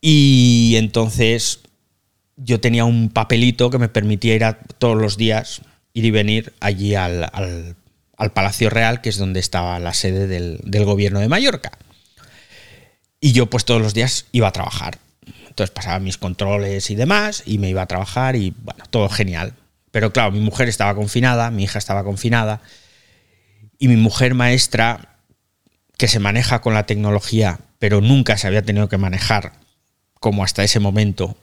y 0.00 0.74
entonces 0.76 1.60
yo 2.36 2.60
tenía 2.60 2.84
un 2.84 3.10
papelito 3.10 3.70
que 3.70 3.78
me 3.78 3.88
permitía 3.88 4.34
ir 4.34 4.56
todos 4.78 5.00
los 5.00 5.16
días, 5.16 5.62
ir 5.92 6.04
y 6.04 6.10
venir 6.10 6.52
allí 6.60 6.94
al, 6.94 7.76
Palacio 8.32 8.70
Real, 8.70 9.00
que 9.00 9.08
es 9.08 9.18
donde 9.18 9.40
estaba 9.40 9.78
la 9.78 9.94
sede 9.94 10.26
del, 10.26 10.84
gobierno 10.84 11.20
de 11.20 11.28
Mallorca. 11.28 11.72
Y 13.20 13.32
yo 13.32 13.46
pues 13.46 13.64
todos 13.64 13.80
los 13.80 13.94
días 13.94 14.26
iba 14.32 14.48
a 14.48 14.52
trabajar. 14.52 14.98
Entonces 15.48 15.70
pasaba 15.70 16.00
mis 16.00 16.18
controles 16.18 16.90
y 16.90 16.94
demás 16.94 17.44
y 17.46 17.58
me 17.58 17.70
iba 17.70 17.82
a 17.82 17.86
trabajar 17.86 18.36
y 18.36 18.54
bueno, 18.62 18.84
todo 18.90 19.08
genial. 19.08 19.54
Pero 19.92 20.12
claro, 20.12 20.32
mi 20.32 20.40
mujer 20.40 20.68
estaba 20.68 20.94
confinada, 20.94 21.50
mi 21.50 21.62
hija 21.64 21.78
estaba 21.78 22.02
confinada 22.02 22.60
y 23.78 23.88
mi 23.88 23.96
mujer 23.96 24.34
maestra, 24.34 25.20
que 25.96 26.08
se 26.08 26.18
maneja 26.18 26.60
con 26.60 26.74
la 26.74 26.86
tecnología, 26.86 27.60
pero 27.78 28.00
nunca 28.00 28.36
se 28.36 28.48
había 28.48 28.62
tenido 28.62 28.88
que 28.88 28.98
manejar 28.98 29.52
como 30.18 30.42
hasta 30.42 30.64
ese 30.64 30.80
momento 30.80 31.36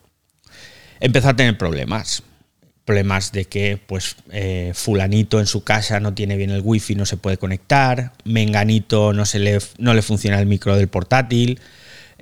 empezó 1.02 1.30
a 1.30 1.36
tener 1.36 1.58
problemas. 1.58 2.24
Problemas 2.86 3.32
de 3.32 3.46
que, 3.46 3.78
pues, 3.86 4.16
eh, 4.32 4.72
fulanito 4.74 5.40
en 5.40 5.46
su 5.46 5.64
casa 5.64 6.00
no 6.00 6.14
tiene 6.14 6.38
bien 6.38 6.50
el 6.50 6.62
wifi, 6.64 6.96
no 6.96 7.06
se 7.06 7.18
puede 7.18 7.38
conectar, 7.38 8.14
menganito 8.24 9.14
no, 9.14 9.26
se 9.26 9.40
le, 9.40 9.60
no 9.78 9.94
le 9.94 10.02
funciona 10.02 10.40
el 10.40 10.48
micro 10.48 10.76
del 10.76 10.88
portátil, 10.88 11.60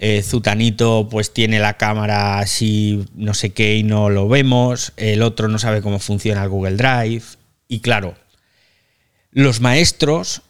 eh, 0.02 0.24
Zutanito 0.24 1.10
pues 1.12 1.34
tiene 1.34 1.60
la 1.60 1.74
cámara 1.74 2.40
así 2.40 3.06
no 3.16 3.34
sé 3.34 3.50
qué 3.50 3.76
y 3.76 3.84
no 3.84 4.10
lo 4.10 4.30
vemos, 4.30 4.94
el 4.96 5.22
otro 5.22 5.50
no 5.50 5.60
sabe 5.60 5.82
cómo 5.82 6.00
funciona 6.00 6.42
el 6.44 6.50
Google 6.50 6.78
Drive. 6.78 7.24
Y 7.68 7.82
claro, 7.82 8.16
los 9.32 9.60
maestros 9.60 10.42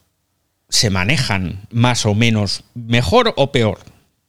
se 0.69 0.91
manejan 0.91 1.67
más 1.71 2.05
o 2.05 2.13
menos 2.13 2.63
mejor 2.75 3.33
o 3.37 3.51
peor, 3.51 3.79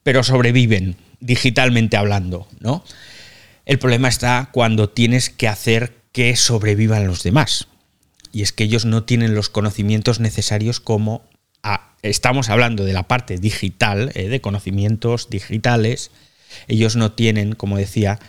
pero 0.01 0.23
sobreviven 0.23 0.95
digitalmente 1.19 1.97
hablando, 1.97 2.47
¿no? 2.59 2.83
El 3.65 3.79
problema 3.79 4.07
está 4.07 4.49
cuando 4.51 4.89
tienes 4.89 5.29
que 5.29 5.47
hacer 5.47 5.95
que 6.11 6.35
sobrevivan 6.35 7.07
los 7.07 7.23
demás. 7.23 7.67
Y 8.31 8.41
es 8.41 8.51
que 8.51 8.63
ellos 8.63 8.85
no 8.85 9.03
tienen 9.03 9.35
los 9.35 9.49
conocimientos 9.49 10.19
necesarios 10.19 10.79
como 10.79 11.23
estamos 12.01 12.49
hablando 12.49 12.83
de 12.83 12.93
la 12.93 13.03
parte 13.03 13.37
digital, 13.37 14.11
eh, 14.15 14.27
de 14.29 14.41
conocimientos 14.41 15.29
digitales. 15.29 16.11
Ellos 16.67 16.95
no 16.95 17.11
tienen, 17.11 17.53
como 17.53 17.77
decía, 17.77 18.19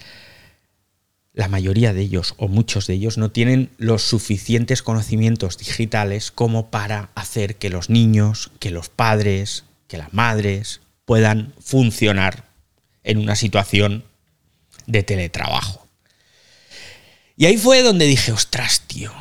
la 1.33 1.49
mayoría 1.49 1.95
de 1.95 2.03
ellos 2.03 2.35
o 2.37 2.49
muchos 2.49 2.87
de 2.87 2.95
ellos 2.95 3.17
no 3.17 3.31
tienen 3.31 3.71
los 3.79 4.03
suficientes 4.03 4.83
conocimientos 4.83 5.57
digitales 5.57 6.31
como 6.31 6.71
para 6.71 7.09
hacer 7.15 7.57
que 7.57 7.71
los 7.71 7.89
niños, 7.89 8.51
que 8.59 8.71
los 8.71 8.91
padres, 8.91 9.65
que 9.89 9.97
las 9.97 10.13
madres 10.13 10.83
puedan 11.07 11.55
funcionar 11.59 12.45
en 13.03 13.19
una 13.19 13.35
situación 13.35 14.05
de 14.87 15.03
teletrabajo. 15.03 15.87
Y 17.37 17.47
ahí 17.47 17.57
fue 17.57 17.83
donde 17.83 18.07
dije, 18.07 18.33
ostras, 18.33 18.83
tío, 18.87 19.13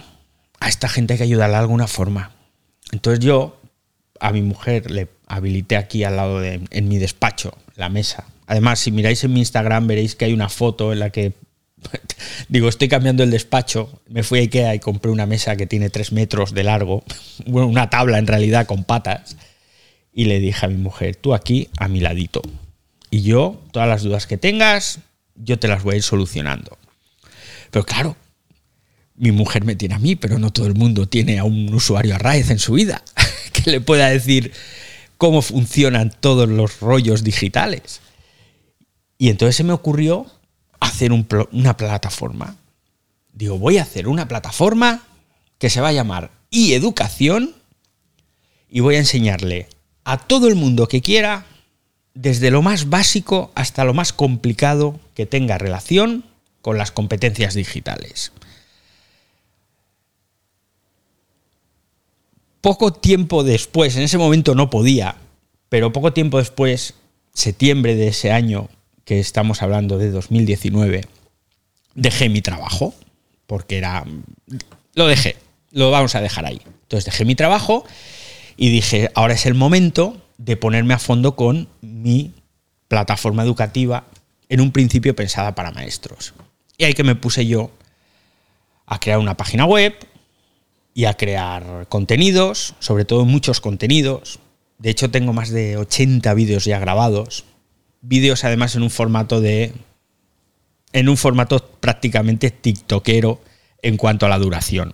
a 0.59 0.69
esta 0.69 0.87
gente 0.87 1.13
hay 1.13 1.17
que 1.17 1.23
ayudarla 1.23 1.57
de 1.57 1.63
alguna 1.63 1.87
forma. 1.87 2.35
Entonces 2.91 3.23
yo 3.23 3.61
a 4.19 4.31
mi 4.31 4.41
mujer 4.41 4.91
le 4.91 5.07
habilité 5.27 5.77
aquí 5.77 6.03
al 6.03 6.17
lado 6.17 6.39
de 6.39 6.61
en 6.69 6.87
mi 6.87 6.97
despacho 6.97 7.57
la 7.75 7.89
mesa. 7.89 8.25
Además, 8.47 8.79
si 8.79 8.91
miráis 8.91 9.23
en 9.23 9.33
mi 9.33 9.39
Instagram 9.39 9.87
veréis 9.87 10.15
que 10.15 10.25
hay 10.25 10.33
una 10.33 10.49
foto 10.49 10.93
en 10.93 10.99
la 10.99 11.09
que 11.09 11.33
digo, 12.49 12.69
estoy 12.69 12.87
cambiando 12.87 13.23
el 13.23 13.31
despacho. 13.31 14.01
Me 14.07 14.23
fui 14.23 14.39
a 14.39 14.41
Ikea 14.43 14.75
y 14.75 14.79
compré 14.79 15.11
una 15.11 15.25
mesa 15.25 15.55
que 15.55 15.65
tiene 15.65 15.89
tres 15.89 16.11
metros 16.11 16.53
de 16.53 16.63
largo, 16.63 17.03
una 17.45 17.89
tabla 17.89 18.19
en 18.19 18.27
realidad 18.27 18.67
con 18.67 18.83
patas. 18.83 19.37
Y 20.13 20.25
le 20.25 20.39
dije 20.39 20.65
a 20.65 20.69
mi 20.69 20.75
mujer, 20.75 21.15
tú 21.15 21.33
aquí 21.33 21.69
a 21.77 21.87
mi 21.87 22.01
ladito. 22.01 22.41
Y 23.09 23.23
yo, 23.23 23.61
todas 23.71 23.87
las 23.87 24.03
dudas 24.03 24.27
que 24.27 24.37
tengas, 24.37 24.99
yo 25.35 25.59
te 25.59 25.67
las 25.67 25.83
voy 25.83 25.95
a 25.95 25.97
ir 25.97 26.03
solucionando. 26.03 26.77
Pero 27.69 27.85
claro, 27.85 28.17
mi 29.15 29.31
mujer 29.31 29.63
me 29.63 29.75
tiene 29.75 29.95
a 29.95 29.99
mí, 29.99 30.15
pero 30.15 30.39
no 30.39 30.51
todo 30.51 30.67
el 30.67 30.75
mundo 30.75 31.07
tiene 31.07 31.39
a 31.39 31.43
un 31.43 31.73
usuario 31.73 32.15
a 32.15 32.17
raíz 32.17 32.49
en 32.49 32.59
su 32.59 32.73
vida 32.73 33.03
que 33.53 33.69
le 33.71 33.81
pueda 33.81 34.09
decir 34.09 34.51
cómo 35.17 35.41
funcionan 35.41 36.11
todos 36.19 36.49
los 36.49 36.79
rollos 36.79 37.23
digitales. 37.23 38.01
Y 39.17 39.29
entonces 39.29 39.55
se 39.55 39.63
me 39.63 39.73
ocurrió 39.73 40.25
hacer 40.79 41.11
una 41.11 41.77
plataforma. 41.77 42.57
Digo, 43.31 43.57
voy 43.59 43.77
a 43.77 43.83
hacer 43.83 44.07
una 44.07 44.27
plataforma 44.27 45.03
que 45.59 45.69
se 45.69 45.79
va 45.79 45.89
a 45.89 45.93
llamar 45.93 46.31
e-educación 46.49 47.53
y 48.67 48.79
voy 48.79 48.95
a 48.95 48.99
enseñarle 48.99 49.67
a 50.03 50.17
todo 50.17 50.47
el 50.47 50.55
mundo 50.55 50.87
que 50.87 51.01
quiera 51.01 51.45
desde 52.13 52.51
lo 52.51 52.61
más 52.61 52.89
básico 52.89 53.51
hasta 53.55 53.85
lo 53.85 53.93
más 53.93 54.13
complicado 54.13 54.99
que 55.15 55.25
tenga 55.25 55.57
relación 55.57 56.25
con 56.61 56.77
las 56.77 56.91
competencias 56.91 57.53
digitales. 57.53 58.31
Poco 62.61 62.93
tiempo 62.93 63.43
después, 63.43 63.95
en 63.95 64.03
ese 64.03 64.19
momento 64.19 64.53
no 64.53 64.69
podía, 64.69 65.15
pero 65.69 65.91
poco 65.91 66.13
tiempo 66.13 66.37
después, 66.37 66.93
septiembre 67.33 67.95
de 67.95 68.09
ese 68.09 68.31
año, 68.31 68.69
que 69.03 69.19
estamos 69.19 69.63
hablando 69.63 69.97
de 69.97 70.11
2019, 70.11 71.07
dejé 71.95 72.29
mi 72.29 72.41
trabajo, 72.41 72.93
porque 73.47 73.77
era... 73.77 74.05
Lo 74.93 75.07
dejé, 75.07 75.37
lo 75.71 75.89
vamos 75.89 76.13
a 76.13 76.21
dejar 76.21 76.45
ahí. 76.45 76.61
Entonces 76.83 77.05
dejé 77.05 77.25
mi 77.25 77.33
trabajo 77.33 77.83
y 78.57 78.69
dije, 78.69 79.09
ahora 79.15 79.33
es 79.33 79.47
el 79.47 79.55
momento 79.55 80.20
de 80.43 80.57
ponerme 80.57 80.93
a 80.93 80.99
fondo 80.99 81.35
con 81.35 81.67
mi 81.81 82.33
plataforma 82.87 83.43
educativa, 83.43 84.05
en 84.49 84.59
un 84.59 84.71
principio 84.71 85.15
pensada 85.15 85.55
para 85.55 85.71
maestros. 85.71 86.33
Y 86.77 86.83
ahí 86.83 86.93
que 86.93 87.03
me 87.03 87.15
puse 87.15 87.45
yo 87.45 87.71
a 88.85 88.99
crear 88.99 89.19
una 89.19 89.37
página 89.37 89.65
web 89.65 89.95
y 90.93 91.05
a 91.05 91.13
crear 91.13 91.85
contenidos, 91.87 92.75
sobre 92.79 93.05
todo 93.05 93.23
muchos 93.23 93.61
contenidos. 93.61 94.39
De 94.79 94.89
hecho, 94.89 95.11
tengo 95.11 95.31
más 95.31 95.51
de 95.51 95.77
80 95.77 96.33
vídeos 96.33 96.65
ya 96.65 96.79
grabados. 96.79 97.45
Vídeos 98.01 98.43
además 98.43 98.75
en 98.75 98.81
un 98.81 98.89
formato 98.89 99.41
de. 99.41 99.73
en 100.91 101.07
un 101.07 101.17
formato 101.17 101.59
prácticamente 101.79 102.49
tiktokero 102.49 103.39
en 103.83 103.95
cuanto 103.95 104.25
a 104.25 104.29
la 104.29 104.39
duración. 104.39 104.93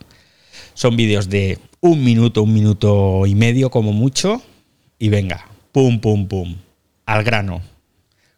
Son 0.74 0.98
vídeos 0.98 1.30
de 1.30 1.58
un 1.80 2.04
minuto, 2.04 2.44
un 2.44 2.54
minuto 2.54 3.26
y 3.26 3.34
medio 3.34 3.72
como 3.72 3.94
mucho, 3.94 4.44
y 5.00 5.10
venga, 5.10 5.48
pum, 5.72 6.00
pum, 6.00 6.28
pum, 6.28 6.56
al 7.06 7.24
grano. 7.24 7.62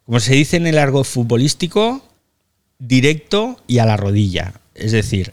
Como 0.04 0.20
se 0.20 0.34
dice 0.34 0.56
en 0.56 0.66
el 0.66 0.76
largo 0.76 1.04
futbolístico, 1.04 2.06
directo 2.78 3.60
y 3.66 3.78
a 3.78 3.86
la 3.86 3.96
rodilla. 3.96 4.54
Es 4.74 4.92
decir, 4.92 5.32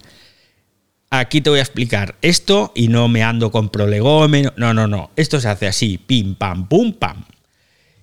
aquí 1.10 1.42
te 1.42 1.50
voy 1.50 1.60
a 1.60 1.64
explicar 1.64 2.16
esto 2.22 2.72
y 2.76 2.88
no 2.88 3.08
me 3.08 3.24
ando 3.24 3.52
con 3.52 3.70
prolegómeno. 3.70 4.54
No, 4.56 4.74
no, 4.74 4.88
no. 4.88 5.12
Esto 5.16 5.40
se 5.40 5.50
hace 5.50 5.68
así, 5.68 5.98
pim, 5.98 6.36
pam, 6.36 6.68
pum, 6.68 6.94
pam. 6.94 7.26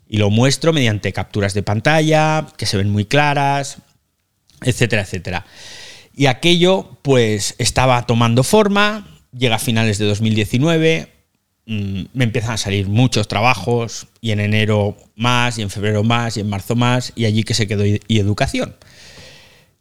Y 0.09 0.19
lo 0.19 0.31
muestro 0.31 0.73
mediante 0.73 1.13
capturas 1.13 1.55
de 1.55 1.63
pantalla, 1.63 2.47
que 2.57 2.67
se 2.67 2.77
ven 2.77 2.91
muy 2.91 3.05
claras, 3.05 3.79
etcétera, 4.63 5.03
etcétera. 5.03 5.47
Y 6.15 6.27
aquello, 6.27 6.99
pues, 7.03 7.55
estaba 7.59 8.07
tomando 8.07 8.45
forma, 8.45 9.09
llega 9.33 9.57
a 9.57 9.59
finales 9.59 9.99
de 9.99 10.05
2019, 10.05 11.09
Mm, 11.09 11.14
me 11.67 12.25
empiezan 12.25 12.53
a 12.53 12.57
salir 12.59 12.89
muchos 12.89 13.27
trabajos 13.27 14.07
y 14.21 14.33
en 14.33 14.41
enero 14.41 14.97
más 15.17 15.59
y 15.59 15.63
en 15.63 15.71
febrero 15.71 16.05
más 16.05 16.37
y 16.37 16.41
en 16.41 16.49
marzo 16.49 16.77
más 16.77 17.13
y 17.17 17.25
allí 17.25 17.43
que 17.43 17.55
se 17.55 17.67
quedó 17.67 17.85
y 17.87 18.19
educación. 18.19 18.77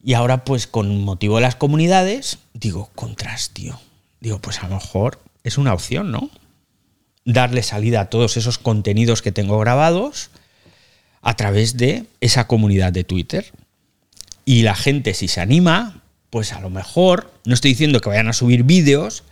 Y 0.03 0.13
ahora, 0.13 0.43
pues 0.43 0.67
con 0.67 1.01
motivo 1.01 1.37
de 1.37 1.43
las 1.43 1.55
comunidades, 1.55 2.39
digo, 2.53 2.89
contras, 2.93 3.51
tío. 3.51 3.79
Digo, 4.19 4.39
pues 4.39 4.59
a 4.61 4.67
lo 4.67 4.75
mejor 4.75 5.21
es 5.43 5.57
una 5.57 5.73
opción, 5.73 6.11
¿no? 6.11 6.29
Darle 7.23 7.63
salida 7.63 8.01
a 8.01 8.09
todos 8.09 8.35
esos 8.35 8.57
contenidos 8.57 9.21
que 9.21 9.31
tengo 9.31 9.57
grabados 9.59 10.29
a 11.21 11.35
través 11.35 11.77
de 11.77 12.05
esa 12.19 12.47
comunidad 12.47 12.91
de 12.91 13.05
Twitter. 13.05 13.53
Y 14.43 14.63
la 14.63 14.75
gente, 14.75 15.13
si 15.13 15.29
se 15.29 15.39
anima, 15.39 16.03
pues 16.29 16.51
a 16.51 16.59
lo 16.59 16.69
mejor, 16.69 17.31
no 17.45 17.53
estoy 17.53 17.71
diciendo 17.71 18.01
que 18.01 18.09
vayan 18.09 18.27
a 18.27 18.33
subir 18.33 18.63
vídeos, 18.63 19.23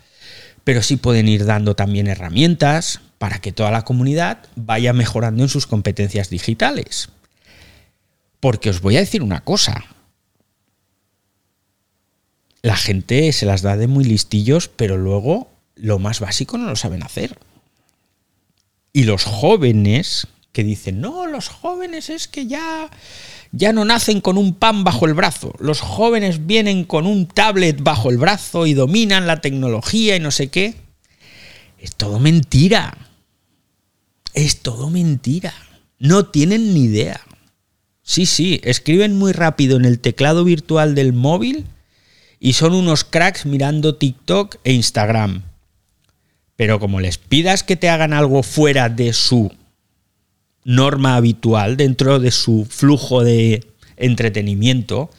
pero 0.64 0.82
sí 0.82 0.98
pueden 0.98 1.28
ir 1.28 1.46
dando 1.46 1.76
también 1.76 2.08
herramientas 2.08 3.02
para 3.18 3.40
que 3.40 3.52
toda 3.52 3.72
la 3.72 3.84
comunidad 3.84 4.40
vaya 4.56 4.94
mejorando 4.94 5.44
en 5.44 5.50
sus 5.50 5.68
competencias 5.68 6.30
digitales. 6.30 7.10
Porque 8.40 8.70
os 8.70 8.82
voy 8.82 8.98
a 8.98 9.02
decir 9.02 9.22
una 9.22 9.42
cosa. 9.42 9.86
La 12.62 12.76
gente 12.76 13.32
se 13.32 13.46
las 13.46 13.62
da 13.62 13.78
de 13.78 13.88
muy 13.88 14.04
listillos, 14.04 14.68
pero 14.68 14.98
luego 14.98 15.50
lo 15.76 16.00
más 16.00 16.20
básico 16.20 16.58
no 16.58 16.68
lo 16.68 16.76
saben 16.76 17.04
hacer. 17.04 17.38
Y 18.94 19.04
los 19.04 19.24
jóvenes 19.24 20.28
que 20.52 20.64
dicen, 20.64 21.02
no, 21.02 21.28
los 21.28 21.48
jóvenes 21.48 22.10
es 22.10 22.28
que 22.28 22.48
ya, 22.48 22.90
ya 23.52 23.74
no 23.74 23.86
nacen 23.86 24.22
con 24.22 24.38
un 24.38 24.54
pan 24.54 24.84
bajo 24.84 25.06
el 25.06 25.14
brazo, 25.14 25.54
los 25.60 25.80
jóvenes 25.82 26.46
vienen 26.46 26.84
con 26.84 27.08
un 27.08 27.28
tablet 27.28 27.82
bajo 27.82 28.10
el 28.10 28.18
brazo 28.18 28.66
y 28.66 28.74
dominan 28.74 29.28
la 29.28 29.42
tecnología 29.42 30.16
y 30.16 30.20
no 30.20 30.32
sé 30.32 30.50
qué. 30.50 30.76
Es 31.80 31.96
todo 31.96 32.20
mentira. 32.20 32.96
Es 34.34 34.62
todo 34.62 34.90
mentira. 34.90 35.54
No 35.98 36.28
tienen 36.28 36.74
ni 36.74 36.84
idea. 36.84 37.22
Sí, 38.04 38.26
sí, 38.26 38.62
escriben 38.64 39.18
muy 39.18 39.32
rápido 39.32 39.78
en 39.78 39.86
el 39.86 40.00
teclado 40.00 40.44
virtual 40.44 40.96
del 40.96 41.14
móvil 41.14 41.66
y 42.40 42.54
son 42.54 42.74
unos 42.74 43.04
cracks 43.04 43.46
mirando 43.46 43.96
TikTok 43.96 44.58
e 44.64 44.74
Instagram. 44.74 45.44
Pero 46.56 46.80
como 46.80 47.00
les 47.00 47.18
pidas 47.18 47.64
que 47.64 47.76
te 47.76 47.90
hagan 47.90 48.14
algo 48.14 48.44
fuera 48.44 48.90
de 48.90 49.14
su 49.14 49.52
norma 50.64 51.16
habitual, 51.16 51.78
dentro 51.78 52.20
de 52.20 52.32
su 52.32 52.66
flujo 52.70 53.24
de 53.24 53.66
entretenimiento, 53.98 55.10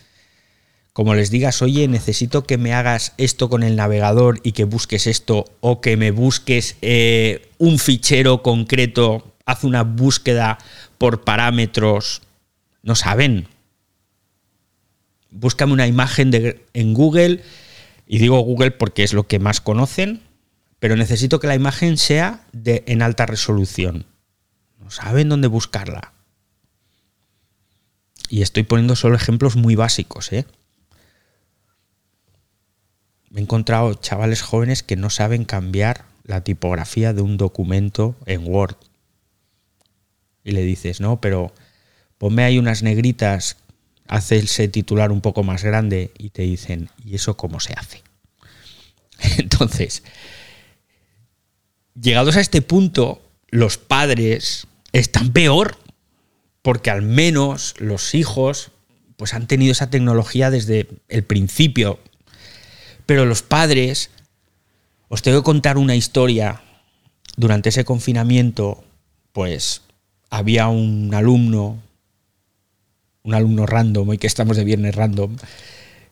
como 0.93 1.15
les 1.15 1.31
digas, 1.31 1.63
oye, 1.63 1.89
necesito 1.89 2.45
que 2.45 2.59
me 2.59 2.75
hagas 2.75 3.15
esto 3.17 3.49
con 3.49 3.63
el 3.63 3.77
navegador 3.77 4.41
y 4.43 4.53
que 4.53 4.65
busques 4.65 5.07
esto, 5.07 5.47
o 5.61 5.81
que 5.81 5.97
me 5.97 6.11
busques 6.11 6.77
eh, 6.83 7.49
un 7.59 7.79
fichero 7.79 8.43
concreto, 8.43 9.35
haz 9.47 9.65
una 9.65 9.85
búsqueda 9.85 10.59
por 10.99 11.25
parámetros, 11.25 12.23
no 12.83 12.95
saben. 12.95 13.49
Búscame 15.31 15.73
una 15.73 15.87
imagen 15.87 16.31
en 16.75 16.95
Google, 16.95 17.41
y 18.07 18.19
digo 18.19 18.39
Google 18.41 18.73
porque 18.73 19.03
es 19.03 19.15
lo 19.15 19.27
que 19.27 19.39
más 19.39 19.63
conocen, 19.63 20.21
pero 20.79 20.97
necesito 20.97 21.41
que 21.41 21.47
la 21.47 21.55
imagen 21.55 21.97
sea 21.97 22.45
de, 22.53 22.85
en 22.87 23.01
alta 23.01 23.25
resolución 23.25 24.12
saben 24.91 25.29
dónde 25.29 25.49
buscarla. 25.49 26.13
Y 28.29 28.43
estoy 28.43 28.63
poniendo 28.63 28.97
solo 28.97 29.17
ejemplos 29.17 29.57
muy 29.57 29.75
básicos, 29.75 30.33
¿eh? 30.33 30.47
Me 33.31 33.41
he 33.41 33.43
encontrado 33.43 33.95
chavales 33.95 34.43
jóvenes 34.43 34.83
que 34.83 34.97
no 34.97 35.11
saben 35.11 35.45
cambiar 35.45 36.05
la 36.25 36.43
tipografía 36.45 37.13
de 37.13 37.23
un 37.23 37.37
documento 37.37 38.17
en 38.27 38.47
Word. 38.47 38.77
Y 40.45 40.53
le 40.53 40.63
dices, 40.63 41.01
no, 41.01 41.21
pero 41.21 41.53
ponme 42.19 42.45
ahí 42.45 42.59
unas 42.59 42.83
negritas, 42.83 43.57
hace 44.07 44.37
ese 44.37 44.69
titular 44.69 45.13
un 45.13 45.21
poco 45.21 45.43
más 45.43 45.63
grande 45.65 46.11
y 46.19 46.31
te 46.31 46.43
dicen, 46.43 46.91
¿y 47.05 47.15
eso 47.15 47.37
cómo 47.37 47.61
se 47.61 47.73
hace? 47.75 48.03
Entonces, 49.39 50.03
llegados 52.01 52.37
a 52.37 52.41
este 52.41 52.63
punto, 52.63 53.23
los 53.49 53.79
padres 53.79 54.67
están 54.93 55.33
peor, 55.33 55.77
porque 56.63 56.91
al 56.91 57.03
menos 57.03 57.75
los 57.79 58.15
hijos 58.15 58.71
pues 59.17 59.35
han 59.35 59.47
tenido 59.47 59.73
esa 59.73 59.91
tecnología 59.91 60.51
desde 60.51 60.89
el 61.09 61.23
principio. 61.23 62.01
Pero 63.07 63.25
los 63.25 63.43
padres, 63.43 64.11
os 65.09 65.23
tengo 65.23 65.41
que 65.41 65.45
contar 65.45 65.79
una 65.79 65.95
historia. 65.95 66.63
Durante 67.37 67.69
ese 67.69 67.85
confinamiento, 67.85 68.85
pues 69.33 69.83
había 70.29 70.69
un 70.69 71.15
alumno, 71.15 71.81
un 73.23 73.35
alumno 73.35 73.65
random, 73.67 74.09
hoy 74.09 74.19
que 74.19 74.27
estamos 74.27 74.57
de 74.57 74.65
viernes 74.65 74.95
random, 74.95 75.37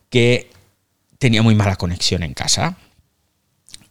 que 0.08 0.50
tenía 1.18 1.42
muy 1.42 1.54
mala 1.54 1.76
conexión 1.76 2.22
en 2.22 2.34
casa. 2.34 2.78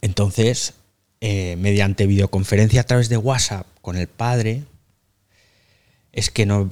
Entonces, 0.00 0.74
eh, 1.20 1.56
mediante 1.56 2.06
videoconferencia 2.06 2.80
a 2.80 2.84
través 2.84 3.08
de 3.08 3.16
WhatsApp 3.16 3.66
con 3.82 3.96
el 3.96 4.08
padre, 4.08 4.64
es 6.12 6.30
que 6.30 6.46
no, 6.46 6.68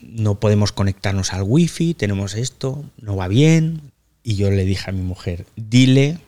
no 0.00 0.40
podemos 0.40 0.72
conectarnos 0.72 1.32
al 1.32 1.42
wifi, 1.42 1.94
tenemos 1.94 2.34
esto, 2.34 2.84
no 2.98 3.16
va 3.16 3.28
bien. 3.28 3.92
Y 4.24 4.36
yo 4.36 4.50
le 4.50 4.64
dije 4.64 4.90
a 4.90 4.92
mi 4.92 5.02
mujer, 5.02 5.46
dile 5.56 6.18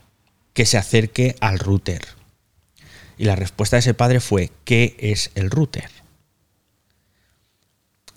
que 0.52 0.66
se 0.66 0.78
acerque 0.78 1.36
al 1.40 1.58
router. 1.58 2.02
Y 3.18 3.24
la 3.24 3.36
respuesta 3.36 3.76
de 3.76 3.80
ese 3.80 3.94
padre 3.94 4.20
fue, 4.20 4.50
¿qué 4.64 4.96
es 4.98 5.30
el 5.34 5.50
router? 5.50 5.90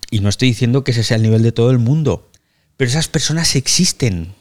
Y 0.10 0.22
no 0.22 0.30
estoy 0.30 0.50
diciendo 0.50 0.84
que 0.84 0.92
ese 0.92 1.04
sea 1.04 1.18
el 1.18 1.24
nivel 1.24 1.44
de 1.44 1.52
todo 1.52 1.70
el 1.70 1.80
mundo, 1.80 2.30
pero 2.76 2.90
esas 2.90 3.08
personas 3.08 3.56
existen. 3.56 4.34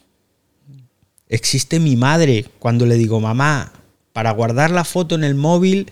Existe 1.27 1.79
mi 1.79 1.95
madre 1.95 2.45
cuando 2.59 2.85
le 2.85 2.95
digo, 2.95 3.19
mamá, 3.19 3.73
para 4.13 4.31
guardar 4.31 4.71
la 4.71 4.85
foto 4.85 5.15
en 5.15 5.23
el 5.23 5.35
móvil 5.35 5.91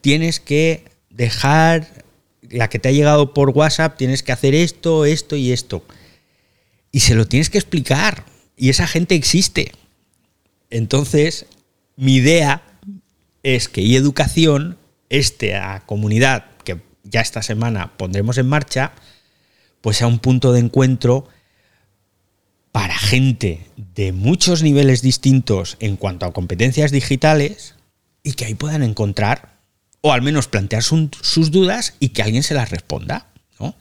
tienes 0.00 0.40
que 0.40 0.84
dejar 1.10 2.04
la 2.50 2.68
que 2.68 2.78
te 2.78 2.88
ha 2.88 2.92
llegado 2.92 3.34
por 3.34 3.50
WhatsApp, 3.50 3.96
tienes 3.96 4.22
que 4.22 4.32
hacer 4.32 4.54
esto, 4.54 5.04
esto 5.04 5.36
y 5.36 5.52
esto. 5.52 5.84
Y 6.92 7.00
se 7.00 7.14
lo 7.14 7.26
tienes 7.26 7.50
que 7.50 7.58
explicar. 7.58 8.24
Y 8.56 8.70
esa 8.70 8.86
gente 8.86 9.14
existe. 9.14 9.72
Entonces, 10.70 11.46
mi 11.96 12.16
idea 12.16 12.62
es 13.42 13.68
que 13.68 13.82
y 13.82 13.96
educación, 13.96 14.78
esta 15.08 15.84
comunidad 15.86 16.46
que 16.64 16.80
ya 17.04 17.20
esta 17.20 17.42
semana 17.42 17.96
pondremos 17.96 18.38
en 18.38 18.48
marcha, 18.48 18.92
pues 19.80 19.98
sea 19.98 20.06
un 20.06 20.18
punto 20.18 20.52
de 20.52 20.60
encuentro 20.60 21.28
para 22.72 22.96
gente 22.96 23.66
de 23.76 24.12
muchos 24.12 24.62
niveles 24.62 25.02
distintos 25.02 25.76
en 25.80 25.96
cuanto 25.96 26.26
a 26.26 26.32
competencias 26.32 26.92
digitales 26.92 27.74
y 28.22 28.32
que 28.32 28.44
ahí 28.44 28.54
puedan 28.54 28.82
encontrar 28.82 29.57
o 30.00 30.12
al 30.12 30.22
menos 30.22 30.48
plantear 30.48 30.82
sus 30.82 31.50
dudas 31.50 31.94
y 32.00 32.10
que 32.10 32.22
alguien 32.22 32.42
se 32.42 32.54
las 32.54 32.70
responda. 32.70 33.26
¿no? 33.58 33.74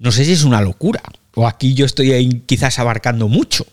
no 0.00 0.10
sé 0.12 0.24
si 0.24 0.32
es 0.32 0.44
una 0.44 0.62
locura, 0.62 1.02
o 1.34 1.46
aquí 1.46 1.74
yo 1.74 1.84
estoy 1.84 2.12
ahí 2.12 2.42
quizás 2.46 2.78
abarcando 2.78 3.28
mucho. 3.28 3.66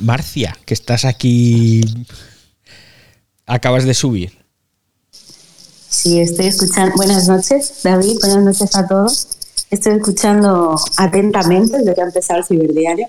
Marcia, 0.00 0.56
que 0.66 0.74
estás 0.74 1.06
aquí, 1.06 1.82
acabas 3.46 3.84
de 3.84 3.94
subir. 3.94 4.36
Sí, 5.88 6.20
estoy 6.20 6.46
escuchando. 6.46 6.94
Buenas 6.96 7.26
noches, 7.26 7.80
David, 7.82 8.18
buenas 8.20 8.44
noches 8.44 8.76
a 8.76 8.86
todos. 8.86 9.28
Estoy 9.70 9.94
escuchando 9.94 10.78
atentamente 10.98 11.78
desde 11.78 11.94
que 11.94 12.02
ha 12.02 12.04
empezado 12.04 12.40
el 12.40 12.44
ciberdiario. 12.44 13.08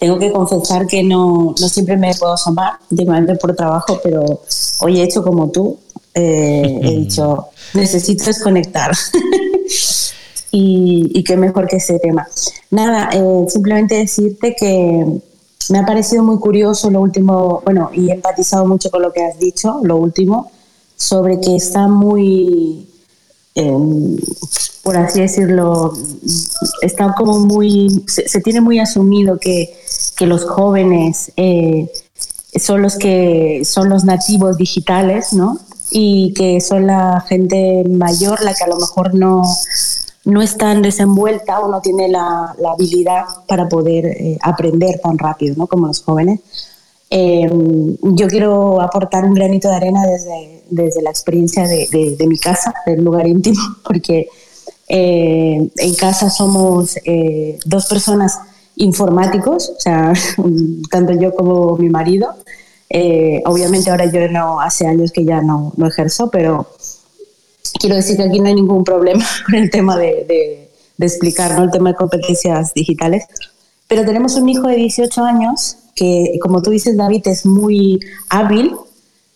Tengo 0.00 0.18
que 0.18 0.32
confesar 0.32 0.88
que 0.88 1.04
no, 1.04 1.54
no 1.60 1.68
siempre 1.68 1.96
me 1.96 2.12
puedo 2.16 2.32
asomar, 2.32 2.80
últimamente 2.90 3.36
por 3.36 3.54
trabajo, 3.54 4.00
pero 4.02 4.42
hoy 4.80 5.00
he 5.00 5.04
hecho 5.04 5.22
como 5.22 5.52
tú, 5.52 5.78
eh, 6.14 6.80
he 6.82 6.90
dicho, 7.00 7.48
necesito 7.74 8.24
desconectar. 8.24 8.92
y, 10.50 11.10
y, 11.14 11.24
qué 11.24 11.36
mejor 11.36 11.66
que 11.66 11.76
ese 11.76 11.98
tema. 11.98 12.26
Nada, 12.70 13.10
eh, 13.12 13.46
simplemente 13.48 13.96
decirte 13.96 14.54
que 14.58 15.20
me 15.70 15.78
ha 15.78 15.86
parecido 15.86 16.22
muy 16.22 16.38
curioso 16.38 16.90
lo 16.90 17.00
último, 17.00 17.62
bueno, 17.64 17.90
y 17.94 18.10
he 18.10 18.14
empatizado 18.14 18.66
mucho 18.66 18.90
con 18.90 19.02
lo 19.02 19.12
que 19.12 19.24
has 19.24 19.38
dicho, 19.38 19.80
lo 19.82 19.96
último, 19.96 20.50
sobre 20.96 21.40
que 21.40 21.56
está 21.56 21.88
muy, 21.88 22.86
em, 23.54 24.18
por 24.82 24.96
así 24.96 25.20
decirlo, 25.20 25.94
está 26.82 27.14
como 27.14 27.38
muy, 27.40 28.04
se, 28.06 28.40
tiene 28.40 28.60
muy 28.60 28.78
asumido 28.78 29.38
que, 29.38 29.74
que 30.16 30.26
los 30.26 30.44
jóvenes 30.44 31.32
eh, 31.36 31.90
son 32.54 32.82
los 32.82 32.96
que 32.96 33.62
son 33.64 33.88
los 33.88 34.04
nativos 34.04 34.56
digitales, 34.56 35.32
¿no? 35.32 35.58
Y 35.92 36.32
que 36.34 36.60
son 36.60 36.86
la 36.86 37.20
gente 37.28 37.84
mayor 37.88 38.42
la 38.42 38.54
que 38.54 38.64
a 38.64 38.68
lo 38.68 38.76
mejor 38.76 39.14
no, 39.14 39.42
no 40.24 40.42
es 40.42 40.56
tan 40.56 40.82
desenvuelta 40.82 41.60
o 41.60 41.68
no 41.68 41.80
tiene 41.80 42.08
la, 42.08 42.54
la 42.58 42.72
habilidad 42.72 43.24
para 43.46 43.68
poder 43.68 44.06
eh, 44.06 44.38
aprender 44.40 45.00
tan 45.00 45.18
rápido 45.18 45.54
¿no? 45.56 45.66
como 45.66 45.86
los 45.88 46.02
jóvenes. 46.02 46.40
Eh, 47.10 47.46
yo 48.00 48.26
quiero 48.28 48.80
aportar 48.80 49.24
un 49.24 49.34
granito 49.34 49.68
de 49.68 49.74
arena 49.74 50.06
desde, 50.06 50.64
desde 50.70 51.02
la 51.02 51.10
experiencia 51.10 51.68
de, 51.68 52.16
de, 52.18 52.26
mi 52.26 52.38
casa, 52.38 52.72
del 52.86 53.04
lugar 53.04 53.26
íntimo, 53.26 53.60
porque 53.84 54.28
eh, 54.88 55.70
en 55.76 55.94
casa 55.94 56.30
somos 56.30 56.96
dos 57.66 57.86
personas 57.86 58.38
informáticos, 58.76 59.72
o 59.76 59.80
sea, 59.80 60.14
tanto 60.90 61.12
yo 61.12 61.34
como 61.34 61.76
mi 61.76 61.90
marido. 61.90 62.28
Eh, 62.94 63.42
obviamente 63.46 63.90
ahora 63.90 64.04
yo 64.04 64.28
no, 64.28 64.60
hace 64.60 64.86
años 64.86 65.12
que 65.12 65.24
ya 65.24 65.40
no, 65.40 65.72
no, 65.78 65.86
ejerzo, 65.86 66.28
pero 66.30 66.66
quiero 67.80 67.96
decir 67.96 68.18
que 68.18 68.24
aquí 68.24 68.38
no 68.38 68.48
hay 68.48 68.54
ningún 68.54 68.84
problema 68.84 69.24
con 69.46 69.54
el 69.54 69.70
tema 69.70 69.96
de, 69.96 70.26
de, 70.28 70.70
de 70.98 71.06
explicar, 71.06 71.56
¿no? 71.56 71.64
El 71.64 71.70
tema 71.70 71.90
de 71.90 71.96
competencias 71.96 72.74
digitales. 72.74 73.24
Pero 73.88 74.04
tenemos 74.04 74.36
un 74.36 74.46
hijo 74.48 74.68
de 74.68 74.76
18 74.76 75.24
años 75.24 75.76
que, 75.94 76.38
como 76.42 76.60
tú 76.60 76.70
dices, 76.70 76.96
David, 76.96 77.26
es 77.28 77.46
muy 77.46 77.98
hábil, 78.28 78.74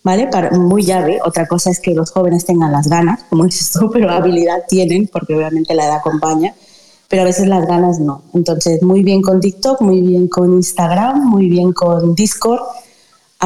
¿vale? 0.03 0.27
Para, 0.29 0.51
muy 0.51 0.83
llave. 0.83 1.19
Otra 1.25 1.47
cosa 1.47 1.71
es 1.71 1.81
que 1.81 1.95
los 1.95 2.11
jóvenes 2.11 2.45
tengan 2.45 2.73
las 2.73 2.89
ganas, 2.89 3.21
como 3.31 3.45
dices 3.47 3.73
tú, 3.73 3.91
pero 3.91 4.11
habilidad 4.11 4.65
tienen, 4.69 5.09
porque 5.09 5.35
obviamente 5.35 5.75
la 5.75 5.87
edad 5.87 5.97
acompaña, 5.97 6.55
pero 7.09 7.23
a 7.23 7.25
veces 7.25 7.49
las 7.49 7.67
ganas 7.67 8.01
no. 8.01 8.23
Entonces, 8.35 8.83
muy 8.83 9.03
bien 9.03 9.23
con 9.23 9.41
TikTok, 9.41 9.81
muy 9.81 10.03
bien 10.03 10.29
con 10.29 10.53
Instagram, 10.53 11.25
muy 11.25 11.49
bien 11.49 11.73
con 11.73 12.15
Discord, 12.15 12.61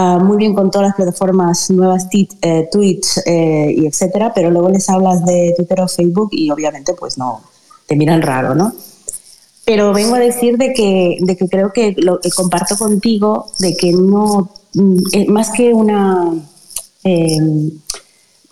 uh, 0.01 0.25
muy 0.25 0.37
bien 0.37 0.55
con 0.55 0.71
todas 0.71 0.89
las 0.89 0.97
plataformas 0.97 1.71
nuevas, 1.71 2.07
eh, 2.13 2.69
Twitch 2.71 3.19
eh, 3.27 3.75
y 3.77 3.87
etcétera, 3.87 4.33
pero 4.35 4.51
luego 4.51 4.69
les 4.69 4.89
hablas 4.89 5.25
de 5.25 5.55
Twitter 5.57 5.81
o 5.81 5.89
Facebook 5.89 6.31
y 6.33 6.51
obviamente 6.51 6.95
pues 6.95 7.19
no, 7.19 7.43
te 7.87 7.97
miran 7.97 8.23
raro, 8.23 8.55
¿no? 8.55 8.73
Pero 9.65 9.93
vengo 9.93 10.15
a 10.17 10.19
decir 10.19 10.57
de 10.57 10.73
que, 10.73 11.19
de 11.21 11.37
que 11.37 11.49
creo 11.49 11.73
que 11.73 11.95
lo 11.97 12.21
que 12.21 12.31
comparto 12.31 12.77
contigo, 12.77 13.47
de 13.59 13.77
que 13.77 13.93
no, 13.93 14.51
mm, 14.75 15.31
más 15.31 15.51
que 15.51 15.73
una 15.75 16.33
eh, 17.05 17.39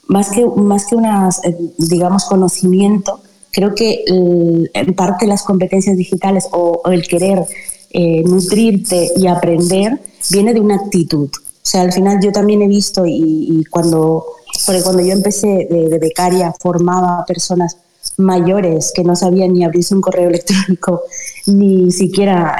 más 0.06 0.30
que, 0.30 0.44
más 0.46 0.86
que 0.86 0.96
una, 0.96 1.28
eh, 1.44 1.56
digamos, 1.76 2.24
conocimiento, 2.24 3.20
creo 3.50 3.74
que 3.74 4.04
en 4.06 4.94
parte 4.94 5.26
las 5.26 5.42
competencias 5.42 5.96
digitales 5.96 6.48
o, 6.52 6.82
el 6.90 7.06
querer 7.06 7.44
eh, 7.90 8.22
nutrirte 8.24 9.10
y 9.16 9.26
aprender 9.26 10.00
viene 10.30 10.54
de 10.54 10.60
una 10.60 10.76
actitud. 10.76 11.28
O 11.28 11.70
sea, 11.70 11.82
al 11.82 11.92
final 11.92 12.18
yo 12.22 12.32
también 12.32 12.62
he 12.62 12.68
visto 12.68 13.04
y, 13.06 13.64
cuando, 13.70 14.24
cuando 14.64 15.02
yo 15.02 15.12
empecé 15.12 15.68
de, 15.70 15.98
becaria 15.98 16.54
formaba 16.58 17.24
personas 17.26 17.76
mayores 18.16 18.92
que 18.94 19.04
no 19.04 19.14
sabían 19.14 19.52
ni 19.52 19.64
abrirse 19.64 19.94
un 19.94 20.00
correo 20.00 20.28
electrónico, 20.28 21.02
ni 21.46 21.90
siquiera, 21.92 22.56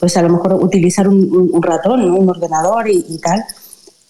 pues 0.00 0.16
a 0.16 0.22
lo 0.22 0.30
mejor 0.30 0.54
utilizar 0.54 1.08
un, 1.08 1.62
ratón, 1.62 2.00
un 2.10 2.30
ordenador 2.30 2.88
y 2.88 3.18
tal 3.18 3.44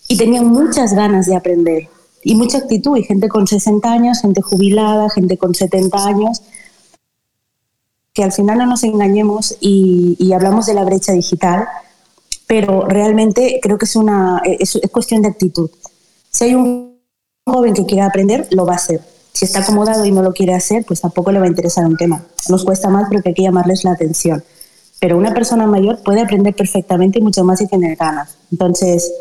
y 0.09 0.17
tenían 0.17 0.47
muchas 0.47 0.95
ganas 0.95 1.27
de 1.27 1.37
aprender 1.37 1.89
y 2.25 2.35
mucha 2.35 2.59
actitud, 2.59 2.97
y 2.97 3.05
gente 3.05 3.29
con 3.29 3.47
60 3.47 3.91
años, 3.91 4.21
gente 4.21 4.43
jubilada, 4.43 5.09
gente 5.11 5.39
con 5.39 5.55
70 5.55 6.05
años, 6.05 6.43
que 8.13 8.25
al 8.25 8.33
final 8.33 8.59
no 8.59 8.67
nos 8.67 8.83
engañemos 8.83 9.57
y, 9.61 10.33
hablamos 10.33 10.67
de 10.67 10.75
la 10.75 10.85
brecha 10.85 11.13
digital, 11.13 11.69
pero 12.49 12.87
realmente 12.89 13.61
creo 13.63 13.79
que 13.79 13.85
es, 13.85 13.95
una, 13.95 14.43
es, 14.45 14.81
cuestión 14.91 15.23
de 15.23 15.29
actitud. 15.29 15.71
Si 16.31 16.47
hay 16.47 16.55
un 16.55 16.99
joven 17.47 17.75
que 17.75 17.87
quiere 17.87 18.03
aprender, 18.03 18.49
lo 18.51 18.67
va 18.67 18.73
a 18.73 18.77
hacer. 18.77 19.01
Si 19.33 19.45
está 19.45 19.61
acomodado 19.61 20.05
y 20.05 20.11
no 20.11 20.23
lo 20.23 20.33
quiere 20.33 20.55
hacer, 20.55 20.85
pues 20.85 21.01
tampoco 21.01 21.31
le 21.31 21.39
va 21.39 21.45
a 21.45 21.49
interesar 21.49 21.85
un 21.85 21.97
tema. 21.97 22.25
Nos 22.49 22.65
cuesta 22.65 22.89
más 22.89 23.09
porque 23.13 23.29
hay 23.29 23.35
que 23.35 23.43
llamarles 23.43 23.85
la 23.85 23.93
atención. 23.93 24.43
Pero 24.99 25.17
una 25.17 25.33
persona 25.33 25.69
mayor 25.69 26.03
puede 26.03 26.23
aprender 26.23 26.57
perfectamente 26.57 27.21
y 27.21 27.23
mucho 27.23 27.45
más 27.45 27.61
si 27.61 27.69
tiene 27.69 27.95
ganas. 27.95 28.37
Entonces, 28.51 29.13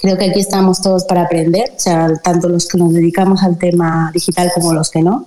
Creo 0.00 0.16
que 0.16 0.26
aquí 0.26 0.38
estamos 0.38 0.80
todos 0.80 1.04
para 1.04 1.22
aprender, 1.22 1.72
o 1.72 2.18
tanto 2.22 2.48
los 2.48 2.68
que 2.68 2.78
nos 2.78 2.92
dedicamos 2.92 3.42
al 3.42 3.58
tema 3.58 4.12
digital 4.14 4.52
como 4.54 4.72
los 4.72 4.90
que 4.90 5.02
no. 5.02 5.26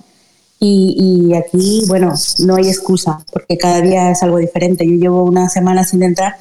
Y, 0.64 1.34
aquí, 1.34 1.84
bueno, 1.88 2.14
no 2.40 2.56
hay 2.56 2.70
excusa, 2.70 3.20
porque 3.34 3.58
cada 3.58 3.82
día 3.82 4.12
es 4.12 4.24
algo 4.24 4.38
diferente. 4.38 4.86
Yo 4.86 4.94
llevo 4.94 5.24
una 5.24 5.50
semana 5.50 5.84
sin 5.84 6.04
entrar 6.04 6.36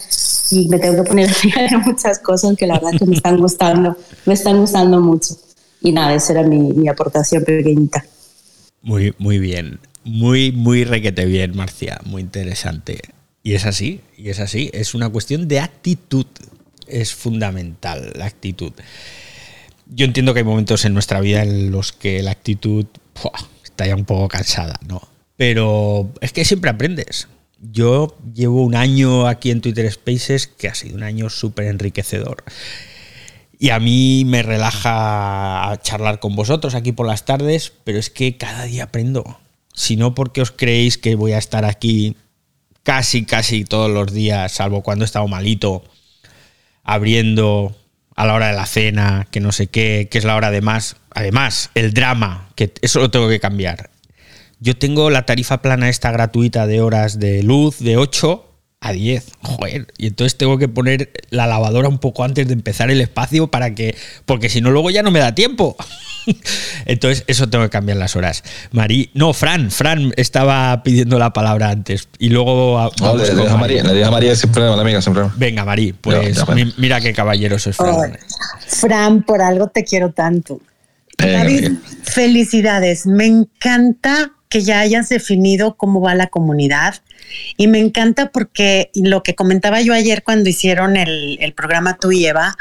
y 0.51 0.69
me 0.69 0.79
tengo 0.79 1.03
que 1.03 1.09
poner 1.09 1.31
a 1.31 1.79
muchas 1.87 2.19
cosas 2.19 2.57
que 2.57 2.67
la 2.67 2.75
verdad 2.75 2.99
que 2.99 3.07
me 3.07 3.17
están 3.17 3.39
gustando, 3.39 3.97
me 4.27 4.35
están 4.35 4.59
gustando 4.59 5.01
mucho. 5.01 5.35
Y 5.81 5.93
nada, 5.93 6.15
esa 6.15 6.33
era 6.33 6.43
mi, 6.43 6.59
mi 6.59 6.89
aportación 6.89 7.45
pequeñita. 7.45 8.05
Muy, 8.83 9.15
muy 9.19 9.39
bien. 9.39 9.81
Muy, 10.05 10.53
muy 10.53 10.85
requete 10.85 11.25
bien, 11.25 11.57
Marcia. 11.57 12.01
Muy 12.05 12.23
interesante. 12.23 13.01
Y 13.43 13.55
es 13.55 13.65
así, 13.65 14.01
y 14.17 14.29
es 14.29 14.41
así. 14.41 14.71
Es 14.75 14.95
una 14.95 15.09
cuestión 15.09 15.49
de 15.49 15.61
actitud 15.61 16.27
es 16.91 17.15
fundamental, 17.15 18.13
la 18.17 18.27
actitud. 18.27 18.73
Yo 19.87 20.05
entiendo 20.05 20.35
que 20.35 20.41
hay 20.41 20.45
momentos 20.45 20.85
en 20.85 20.95
nuestra 20.95 21.21
vida 21.21 21.43
en 21.43 21.71
los 21.71 21.93
que 21.93 22.23
la 22.23 22.33
actitud 22.33 22.87
está 23.65 23.87
ya 23.87 23.97
un 23.97 24.05
poco 24.05 24.29
cansada, 24.29 24.79
¿no? 24.87 25.01
Pero 25.37 26.11
es 26.21 26.33
que 26.33 26.45
siempre 26.45 26.71
aprendes. 26.71 27.29
Yo 27.61 28.17
llevo 28.35 28.63
un 28.65 28.75
año 28.75 29.27
aquí 29.27 29.51
en 29.51 29.61
Twitter 29.61 29.91
Spaces 29.93 30.47
que 30.47 30.69
ha 30.69 30.75
sido 30.75 30.97
un 30.97 31.03
año 31.03 31.29
súper 31.29 31.67
enriquecedor. 31.67 32.45
Y 33.59 33.69
a 33.69 33.79
mí 33.79 34.25
me 34.27 34.43
relaja 34.43 35.79
charlar 35.83 36.19
con 36.19 36.35
vosotros 36.35 36.75
aquí 36.75 36.93
por 36.93 37.07
las 37.07 37.27
tardes, 37.27 37.75
pero 37.85 37.99
es 37.99 38.09
que 38.09 38.39
cada 38.39 38.65
día 38.65 38.85
aprendo. 38.85 39.39
Si 39.75 39.97
no, 39.97 40.15
porque 40.15 40.41
os 40.41 40.51
creéis 40.51 40.97
que 40.97 41.15
voy 41.15 41.33
a 41.33 41.39
estar 41.39 41.67
aquí 41.67 42.17
casi, 42.83 43.27
casi 43.27 43.65
todos 43.65 43.91
los 43.91 44.13
días, 44.13 44.53
salvo 44.53 44.83
cuando 44.83 45.05
he 45.05 45.07
estado 45.07 45.29
malito, 45.29 45.85
abriendo 46.83 47.77
a 48.17 48.25
la 48.25 48.35
hora 48.35 48.49
de 48.49 48.55
la 48.55 48.67
cena, 48.67 49.29
que 49.31 49.41
no 49.41 49.53
sé 49.53 49.67
qué, 49.67 50.09
que 50.11 50.17
es 50.17 50.25
la 50.25 50.37
hora 50.37 50.51
de 50.51 50.63
más. 50.63 50.97
Además, 51.11 51.71
el 51.75 51.93
drama, 51.93 52.51
que 52.55 52.73
eso 52.81 53.01
lo 53.01 53.11
tengo 53.11 53.29
que 53.29 53.41
cambiar. 53.41 53.91
Yo 54.61 54.77
tengo 54.77 55.09
la 55.11 55.25
tarifa 55.25 55.63
plana 55.63 55.89
esta 55.89 56.11
gratuita 56.11 56.67
de 56.67 56.83
horas 56.83 57.19
de 57.19 57.43
luz 57.43 57.79
de 57.79 57.97
8 57.97 58.47
a 58.81 58.93
10. 58.93 59.27
Joder, 59.43 59.87
y 59.97 60.07
entonces 60.07 60.37
tengo 60.37 60.59
que 60.59 60.69
poner 60.69 61.11
la 61.31 61.47
lavadora 61.47 61.89
un 61.89 61.99
poco 61.99 62.25
antes 62.25 62.47
de 62.47 62.53
empezar 62.53 62.91
el 62.91 63.01
espacio 63.01 63.49
para 63.49 63.75
que. 63.75 63.97
Porque 64.27 64.49
si 64.49 64.61
no, 64.61 64.71
luego 64.71 64.91
ya 64.91 65.03
no 65.03 65.11
me 65.11 65.19
da 65.19 65.35
tiempo. 65.35 65.77
Entonces, 66.85 67.25
eso 67.27 67.49
tengo 67.49 67.65
que 67.65 67.71
cambiar 67.71 67.97
las 67.97 68.17
horas. 68.17 68.45
Marí, 68.73 69.11
no, 69.15 69.33
Fran, 69.33 69.71
Fran 69.71 70.13
estaba 70.17 70.83
pidiendo 70.83 71.19
la 71.19 71.33
palabra 71.33 71.71
antes. 71.71 72.09
Y 72.19 72.29
luego. 72.29 72.91
No, 73.01 73.17
le, 73.17 73.35
deja 73.35 73.57
María, 73.57 73.83
le 73.83 73.95
deja 73.95 74.11
María 74.11 74.37
sin 74.37 74.51
problema, 74.51 74.77
la 74.77 74.83
amiga, 74.83 75.01
sin 75.01 75.15
problema. 75.15 75.35
Venga, 75.39 75.65
Marí, 75.65 75.93
pues 75.95 76.39
mira 76.77 77.01
qué 77.01 77.13
caballero 77.13 77.57
es 77.57 77.65
Fran. 77.75 78.19
Fran, 78.67 79.23
por 79.23 79.41
algo 79.43 79.69
te 79.69 79.85
quiero 79.85 80.13
tanto. 80.13 80.61
David, 81.17 81.73
felicidades. 82.03 83.07
Me 83.07 83.27
encanta 83.27 84.33
que 84.51 84.61
ya 84.61 84.81
hayas 84.81 85.09
definido 85.09 85.77
cómo 85.77 86.03
va 86.03 86.15
la 86.15 86.27
comunidad. 86.27 86.97
Y 87.57 87.69
me 87.69 87.79
encanta 87.79 88.31
porque 88.31 88.91
lo 88.95 89.23
que 89.23 89.35
comentaba 89.35 89.81
yo 89.81 89.95
ayer 89.95 90.23
cuando 90.23 90.51
hicieron 90.51 90.97
el, 90.97 91.39
el 91.41 91.55
programa 91.55 91.97
Tú 91.99 92.13
y 92.13 92.27
Eva, 92.27 92.57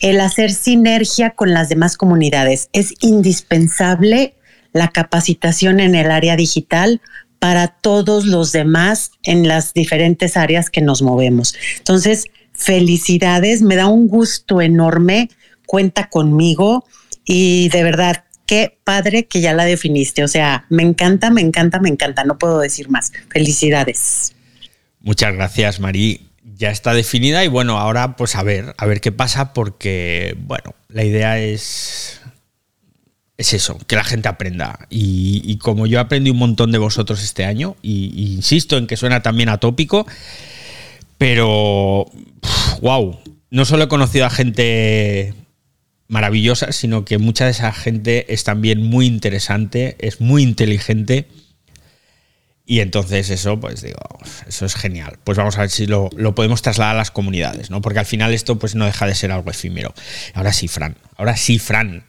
el 0.00 0.20
hacer 0.20 0.52
sinergia 0.52 1.30
con 1.30 1.52
las 1.52 1.68
demás 1.68 1.96
comunidades. 1.96 2.68
Es 2.72 2.94
indispensable 3.00 4.34
la 4.72 4.88
capacitación 4.88 5.80
en 5.80 5.94
el 5.94 6.10
área 6.10 6.36
digital 6.36 7.00
para 7.38 7.68
todos 7.68 8.26
los 8.26 8.52
demás 8.52 9.12
en 9.22 9.48
las 9.48 9.72
diferentes 9.72 10.36
áreas 10.36 10.68
que 10.68 10.82
nos 10.82 11.00
movemos. 11.00 11.54
Entonces, 11.78 12.26
felicidades, 12.52 13.62
me 13.62 13.76
da 13.76 13.88
un 13.88 14.08
gusto 14.08 14.60
enorme, 14.60 15.30
cuenta 15.66 16.08
conmigo 16.10 16.84
y 17.24 17.70
de 17.70 17.82
verdad 17.82 18.24
qué 18.50 18.76
padre 18.82 19.26
que 19.26 19.40
ya 19.40 19.54
la 19.54 19.64
definiste. 19.64 20.24
O 20.24 20.28
sea, 20.28 20.66
me 20.70 20.82
encanta, 20.82 21.30
me 21.30 21.40
encanta, 21.40 21.78
me 21.78 21.88
encanta. 21.88 22.24
No 22.24 22.36
puedo 22.36 22.58
decir 22.58 22.88
más. 22.88 23.12
Felicidades. 23.28 24.34
Muchas 24.98 25.32
gracias, 25.34 25.78
Marí. 25.78 26.26
Ya 26.56 26.72
está 26.72 26.92
definida 26.92 27.44
y 27.44 27.48
bueno, 27.48 27.78
ahora 27.78 28.16
pues 28.16 28.34
a 28.34 28.42
ver, 28.42 28.74
a 28.76 28.86
ver 28.86 29.00
qué 29.00 29.12
pasa 29.12 29.52
porque, 29.52 30.36
bueno, 30.40 30.74
la 30.88 31.04
idea 31.04 31.38
es 31.38 32.20
es 33.38 33.52
eso, 33.52 33.78
que 33.86 33.94
la 33.94 34.02
gente 34.02 34.28
aprenda. 34.28 34.88
Y, 34.90 35.56
como 35.58 35.86
yo 35.86 36.00
aprendí 36.00 36.30
un 36.30 36.38
montón 36.38 36.72
de 36.72 36.78
vosotros 36.78 37.22
este 37.22 37.44
año, 37.44 37.76
y, 37.82 38.34
insisto 38.34 38.76
en 38.76 38.88
que 38.88 38.96
suena 38.96 39.22
también 39.22 39.48
atópico, 39.48 40.06
pero 41.18 42.04
wow, 42.82 43.20
no 43.50 43.64
solo 43.64 43.84
he 43.84 43.88
conocido 43.88 44.26
a 44.26 44.30
gente 44.30 45.34
maravillosa, 46.10 46.72
sino 46.72 47.04
que 47.04 47.18
mucha 47.18 47.44
de 47.46 47.52
esa 47.52 47.72
gente 47.72 48.34
es 48.34 48.44
también 48.44 48.82
muy 48.82 49.06
interesante, 49.06 49.96
es 50.00 50.20
muy 50.20 50.42
inteligente. 50.42 51.28
Y 52.66 52.80
entonces 52.80 53.30
eso, 53.30 53.58
pues 53.58 53.82
digo, 53.82 53.98
eso 54.46 54.66
es 54.66 54.74
genial. 54.74 55.18
Pues 55.24 55.38
vamos 55.38 55.56
a 55.56 55.62
ver 55.62 55.70
si 55.70 55.86
lo, 55.86 56.10
podemos 56.34 56.62
trasladar 56.62 56.94
a 56.94 56.98
las 56.98 57.10
comunidades, 57.10 57.70
¿no? 57.70 57.80
Porque 57.80 58.00
al 58.00 58.06
final 58.06 58.34
esto 58.34 58.58
pues 58.58 58.74
no 58.74 58.84
deja 58.84 59.06
de 59.06 59.14
ser 59.14 59.32
algo 59.32 59.50
efímero. 59.50 59.94
Ahora 60.34 60.52
sí, 60.52 60.68
Fran. 60.68 60.96
Ahora 61.16 61.36
sí, 61.36 61.58
Fran. 61.58 62.04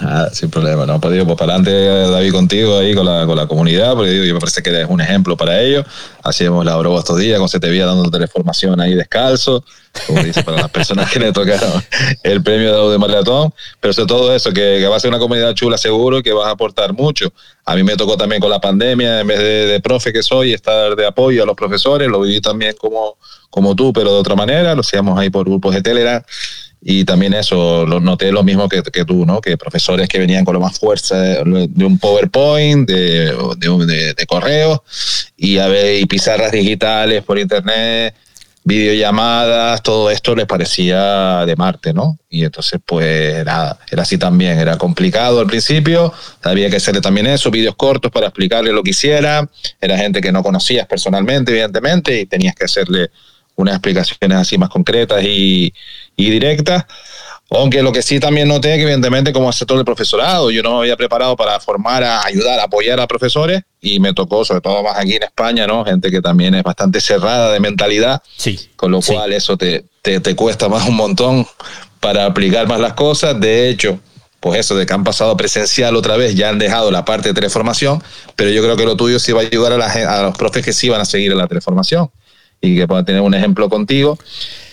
Ah, 0.00 0.28
sin 0.32 0.50
problema, 0.50 0.86
no, 0.86 1.00
pues 1.00 1.14
digo, 1.14 1.24
pues 1.26 1.38
para 1.38 1.54
adelante 1.54 2.10
David 2.10 2.32
contigo 2.32 2.78
ahí 2.78 2.94
con 2.94 3.06
la, 3.06 3.26
con 3.26 3.36
la 3.36 3.46
comunidad, 3.46 3.94
porque 3.94 4.10
digo, 4.10 4.24
yo 4.24 4.34
me 4.34 4.40
parece 4.40 4.62
que 4.62 4.70
eres 4.70 4.86
un 4.88 5.00
ejemplo 5.00 5.36
para 5.36 5.60
ello. 5.60 5.84
Así 6.22 6.44
hemos 6.44 6.64
laborado 6.64 6.98
estos 6.98 7.18
días, 7.18 7.38
con 7.38 7.48
se 7.48 7.58
te 7.58 7.68
veía 7.68 7.86
dando 7.86 8.10
teleformación 8.10 8.80
ahí 8.80 8.94
descalzo, 8.94 9.64
como 10.06 10.22
dice, 10.22 10.44
para 10.44 10.58
las 10.58 10.70
personas 10.70 11.10
que 11.10 11.18
le 11.18 11.32
tocaron 11.32 11.82
el 12.22 12.42
premio 12.42 12.90
de 12.90 12.98
maratón, 12.98 13.52
pero 13.80 13.92
sobre 13.92 14.06
todo 14.06 14.34
eso, 14.34 14.52
que, 14.52 14.86
va 14.86 14.96
a 14.96 15.00
ser 15.00 15.08
una 15.08 15.18
comunidad 15.18 15.54
chula 15.54 15.78
seguro 15.78 16.22
que 16.22 16.32
vas 16.32 16.46
a 16.46 16.50
aportar 16.50 16.92
mucho. 16.92 17.32
A 17.64 17.74
mí 17.74 17.82
me 17.82 17.96
tocó 17.96 18.16
también 18.16 18.40
con 18.40 18.50
la 18.50 18.60
pandemia, 18.60 19.20
en 19.20 19.26
vez 19.26 19.38
de, 19.38 19.66
de 19.66 19.80
profe 19.80 20.12
que 20.12 20.22
soy, 20.22 20.52
estar 20.52 20.94
de 20.94 21.06
apoyo 21.06 21.42
a 21.42 21.46
los 21.46 21.56
profesores, 21.56 22.08
lo 22.08 22.20
viví 22.20 22.40
también 22.40 22.76
como, 22.78 23.16
como 23.50 23.74
tú, 23.74 23.92
pero 23.92 24.12
de 24.12 24.20
otra 24.20 24.36
manera, 24.36 24.74
lo 24.74 24.82
hacíamos 24.82 25.18
ahí 25.18 25.30
por 25.30 25.46
grupos 25.46 25.74
de 25.74 25.82
Telegram 25.82 26.22
y 26.80 27.04
también 27.04 27.34
eso, 27.34 27.86
lo 27.86 28.00
noté 28.00 28.30
lo 28.30 28.42
mismo 28.42 28.68
que, 28.68 28.82
tú, 29.04 29.26
¿no? 29.26 29.40
Que 29.40 29.56
profesores 29.56 30.08
que 30.08 30.18
venían 30.18 30.44
con 30.44 30.54
lo 30.54 30.60
más 30.60 30.78
fuerza 30.78 31.20
de, 31.20 31.42
un 31.42 31.98
PowerPoint, 31.98 32.88
de, 32.88 33.34
de, 33.56 34.14
de 34.14 34.26
correo, 34.26 34.84
y, 35.36 35.58
a 35.58 35.68
ver, 35.68 36.00
y 36.00 36.06
pizarras 36.06 36.52
digitales 36.52 37.24
por 37.24 37.38
internet, 37.38 38.14
videollamadas, 38.68 39.82
todo 39.82 40.10
esto 40.10 40.36
les 40.36 40.46
parecía 40.46 41.46
de 41.46 41.56
Marte, 41.56 41.94
¿no? 41.94 42.18
Y 42.28 42.44
entonces, 42.44 42.78
pues 42.84 43.42
nada, 43.44 43.78
era 43.90 44.02
así 44.02 44.18
también, 44.18 44.58
era 44.58 44.76
complicado 44.76 45.40
al 45.40 45.46
principio, 45.46 46.12
había 46.42 46.68
que 46.68 46.76
hacerle 46.76 47.00
también 47.00 47.26
eso, 47.26 47.50
vídeos 47.50 47.74
cortos 47.76 48.12
para 48.12 48.26
explicarle 48.26 48.72
lo 48.72 48.82
que 48.82 48.90
hiciera, 48.90 49.48
era 49.80 49.96
gente 49.96 50.20
que 50.20 50.30
no 50.30 50.42
conocías 50.42 50.86
personalmente, 50.86 51.50
evidentemente, 51.50 52.20
y 52.20 52.26
tenías 52.26 52.54
que 52.54 52.66
hacerle 52.66 53.10
unas 53.58 53.74
explicaciones 53.74 54.38
así 54.38 54.56
más 54.56 54.70
concretas 54.70 55.22
y, 55.22 55.74
y 56.16 56.30
directas. 56.30 56.86
Aunque 57.50 57.82
lo 57.82 57.92
que 57.92 58.02
sí 58.02 58.20
también 58.20 58.46
noté 58.46 58.76
que 58.76 58.82
evidentemente 58.82 59.32
como 59.32 59.50
todo 59.52 59.78
el 59.78 59.84
profesorado, 59.84 60.50
yo 60.50 60.62
no 60.62 60.74
me 60.74 60.78
había 60.80 60.96
preparado 60.96 61.34
para 61.34 61.58
formar, 61.60 62.04
a 62.04 62.24
ayudar, 62.24 62.60
a 62.60 62.64
apoyar 62.64 63.00
a 63.00 63.06
profesores 63.06 63.62
y 63.80 64.00
me 64.00 64.12
tocó, 64.12 64.44
sobre 64.44 64.60
todo 64.60 64.82
más 64.82 64.98
aquí 64.98 65.14
en 65.14 65.22
España, 65.22 65.66
¿no? 65.66 65.84
Gente 65.84 66.10
que 66.10 66.20
también 66.20 66.54
es 66.54 66.62
bastante 66.62 67.00
cerrada 67.00 67.52
de 67.52 67.58
mentalidad, 67.58 68.22
sí, 68.36 68.68
con 68.76 68.90
lo 68.90 69.00
cual 69.00 69.32
eso 69.32 69.56
te, 69.56 69.86
te, 70.02 70.20
te, 70.20 70.36
cuesta 70.36 70.68
más 70.68 70.86
un 70.86 70.96
montón 70.96 71.46
para 72.00 72.26
aplicar 72.26 72.68
más 72.68 72.80
las 72.80 72.92
cosas. 72.92 73.40
De 73.40 73.70
hecho, 73.70 73.98
pues 74.40 74.60
eso, 74.60 74.76
de 74.76 74.84
que 74.84 74.92
han 74.92 75.02
pasado 75.02 75.34
presencial 75.36 75.96
otra 75.96 76.18
vez, 76.18 76.34
ya 76.34 76.50
han 76.50 76.58
dejado 76.58 76.90
la 76.90 77.06
parte 77.06 77.28
de 77.28 77.34
teleformación, 77.34 78.02
pero 78.36 78.50
yo 78.50 78.62
creo 78.62 78.76
que 78.76 78.84
lo 78.84 78.94
tuyo 78.94 79.18
sí 79.18 79.32
va 79.32 79.40
a 79.40 79.44
ayudar 79.44 79.72
a, 79.72 79.78
la, 79.78 79.86
a 79.86 80.22
los 80.22 80.36
profes 80.36 80.64
que 80.64 80.74
sí 80.74 80.90
van 80.90 81.00
a 81.00 81.06
seguir 81.06 81.32
en 81.32 81.38
la 81.38 81.48
teleformación 81.48 82.10
y 82.60 82.76
que 82.76 82.88
pueda 82.88 83.04
tener 83.04 83.20
un 83.20 83.34
ejemplo 83.34 83.68
contigo 83.68 84.18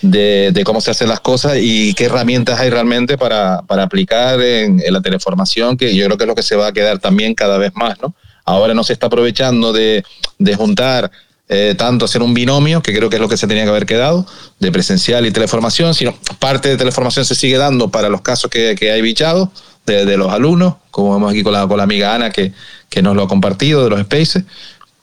de, 0.02 0.62
cómo 0.66 0.82
se 0.82 0.92
hacen 0.92 1.08
las 1.08 1.20
cosas 1.20 1.58
y 1.60 1.94
qué 1.94 2.06
herramientas 2.06 2.60
hay 2.60 2.70
realmente 2.70 3.18
para, 3.18 3.62
para 3.64 3.84
aplicar 3.84 4.42
en, 4.42 4.82
en, 4.84 4.94
la 4.94 5.02
teleformación, 5.02 5.78
que 5.78 5.96
yo 5.96 6.06
creo 6.06 6.18
que 6.18 6.24
es 6.24 6.28
lo 6.28 6.36
que 6.36 6.44
se 6.44 6.56
va 6.56 6.68
a 6.68 6.74
quedar 6.74 7.00
también 7.00 7.36
cada 7.36 7.58
vez 7.58 7.72
más, 7.76 8.00
¿no? 8.02 8.16
Ahora 8.44 8.74
no 8.74 8.84
se 8.84 8.94
está 8.94 9.08
aprovechando 9.08 9.74
de, 9.74 10.04
de 10.38 10.56
juntar 10.56 11.12
eh, 11.48 11.76
tanto 11.78 12.06
hacer 12.06 12.24
un 12.24 12.34
binomio, 12.34 12.82
que 12.82 12.92
creo 12.92 13.08
que 13.10 13.18
es 13.18 13.22
lo 13.22 13.30
que 13.30 13.38
se 13.38 13.48
tenía 13.48 13.64
que 13.64 13.70
haber 13.70 13.86
quedado, 13.86 14.26
de 14.60 14.72
presencial 14.72 15.26
y 15.28 15.32
teleformación, 15.32 15.94
sino 15.94 16.16
parte 16.40 16.70
de 16.70 16.78
teleformación 16.78 17.24
se 17.24 17.36
sigue 17.36 17.58
dando 17.58 17.90
para 17.90 18.10
los 18.10 18.22
casos 18.22 18.50
que, 18.50 18.76
que 18.76 18.92
hay 18.92 19.02
bichados 19.04 19.50
de, 19.86 20.06
de, 20.06 20.18
los 20.18 20.32
alumnos, 20.32 20.76
como 20.90 21.14
vemos 21.14 21.32
aquí 21.32 21.44
con 21.44 21.54
la, 21.54 21.68
con 21.68 21.78
la 21.78 21.84
amiga 21.84 22.16
Ana 22.16 22.32
que, 22.32 22.52
que 22.90 23.04
nos 23.04 23.16
lo 23.16 23.24
ha 23.24 23.28
compartido 23.28 23.84
de 23.84 23.92
los 23.92 24.02
spaces, 24.02 24.44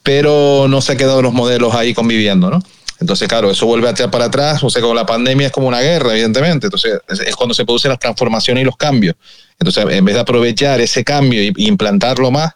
pero 0.02 0.66
no 0.68 0.80
se 0.80 0.92
han 0.92 0.98
quedado 0.98 1.22
los 1.22 1.32
modelos 1.32 1.74
ahí 1.74 1.94
conviviendo, 1.94 2.50
¿no? 2.50 2.62
Entonces, 3.00 3.26
claro, 3.26 3.50
eso 3.50 3.66
vuelve 3.66 3.88
a 3.88 3.94
tirar 3.94 4.10
para 4.10 4.26
atrás, 4.26 4.62
o 4.62 4.70
sea, 4.70 4.80
con 4.80 4.94
la 4.94 5.04
pandemia 5.04 5.48
es 5.48 5.52
como 5.52 5.66
una 5.66 5.80
guerra, 5.80 6.12
evidentemente, 6.12 6.68
entonces 6.68 7.00
es 7.26 7.34
cuando 7.34 7.52
se 7.52 7.64
producen 7.64 7.88
las 7.88 7.98
transformaciones 7.98 8.62
y 8.62 8.64
los 8.64 8.76
cambios. 8.76 9.16
Entonces, 9.58 9.84
en 9.90 10.04
vez 10.04 10.14
de 10.14 10.20
aprovechar 10.20 10.80
ese 10.80 11.02
cambio 11.02 11.42
y 11.42 11.52
implantarlo 11.56 12.30
más, 12.30 12.52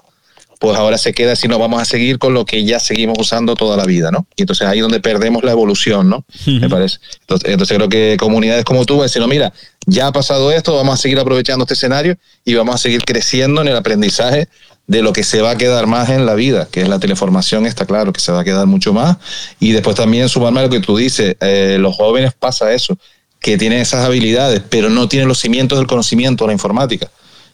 pues 0.59 0.77
ahora 0.77 0.99
se 0.99 1.13
queda 1.13 1.37
si 1.37 1.49
no 1.49 1.59
vamos 1.59 1.83
a 1.83 1.85
seguir 1.85 2.19
con 2.19 2.33
lo 2.33 2.45
que 2.45 2.65
ya 2.65 2.79
seguimos 2.79 3.19
usando 3.19 3.55
toda 3.55 3.77
la 3.77 3.85
vida, 3.85 4.11
¿no? 4.11 4.27
Y 4.37 4.43
entonces 4.43 4.67
ahí 4.67 4.79
es 4.79 4.83
donde 4.83 5.01
perdemos 5.01 5.45
la 5.45 5.53
evolución, 5.53 6.09
¿no? 6.09 6.25
Me 6.47 6.69
parece. 6.69 6.99
Entonces, 7.21 7.51
entonces, 7.51 7.77
creo 7.77 7.89
que 7.89 8.17
comunidades 8.19 8.65
como 8.65 8.85
tú 8.85 8.99
van 8.99 9.09
no, 9.19 9.29
mira, 9.29 9.53
ya 9.87 10.07
ha 10.07 10.13
pasado 10.13 10.51
esto, 10.53 10.75
vamos 10.75 10.95
a 10.95 11.03
seguir 11.03 11.19
aprovechando 11.19 11.65
este 11.65 11.75
escenario 11.75 12.17
y 12.45 12.55
vamos 12.55 12.75
a 12.75 12.79
seguir 12.79 13.05
creciendo 13.05 13.61
en 13.63 13.69
el 13.69 13.77
aprendizaje 13.77 14.49
de 14.87 15.03
lo 15.03 15.13
que 15.13 15.25
se 15.25 15.43
va 15.43 15.53
a 15.53 15.57
quedar 15.57 15.87
más 15.87 16.11
en 16.11 16.27
la 16.27 16.35
vida, 16.35 16.69
que 16.71 16.83
es 16.83 16.89
la 16.89 16.99
teleformación, 16.99 17.67
está 17.67 17.87
claro 17.87 18.13
que 18.13 18.21
se 18.21 18.31
va 18.33 18.41
a 18.41 18.45
quedar 18.45 18.67
mucho 18.67 18.93
más. 18.93 19.17
Y 19.59 19.73
después 19.73 19.97
también 19.97 20.29
sumarme 20.29 20.61
a 20.61 20.63
lo 20.65 20.71
que 20.71 20.81
tú 20.81 20.97
dices, 20.97 21.37
eh, 21.41 21.77
los 21.81 21.97
jóvenes 21.97 22.33
pasa 22.39 22.73
eso, 22.73 22.97
que 23.41 23.59
tienen 23.59 23.81
esas 23.81 24.05
habilidades, 24.05 24.63
pero 24.69 24.89
no 24.89 25.09
tienen 25.09 25.29
los 25.29 25.39
cimientos 25.39 25.79
del 25.79 25.87
conocimiento 25.87 26.47
la 26.47 26.53
informática. 26.53 27.11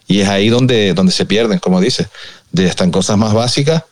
Y 0.07 0.19
es 0.19 0.29
ahí 0.29 0.49
donde, 0.49 0.93
donde 0.93 1.11
se 1.11 1.25
pierden, 1.25 1.59
como 1.59 1.81
dices, 1.81 2.07
de 2.51 2.67
están 2.67 2.91
cosas 2.91 3.17
más 3.17 3.33
básicas 3.33 3.83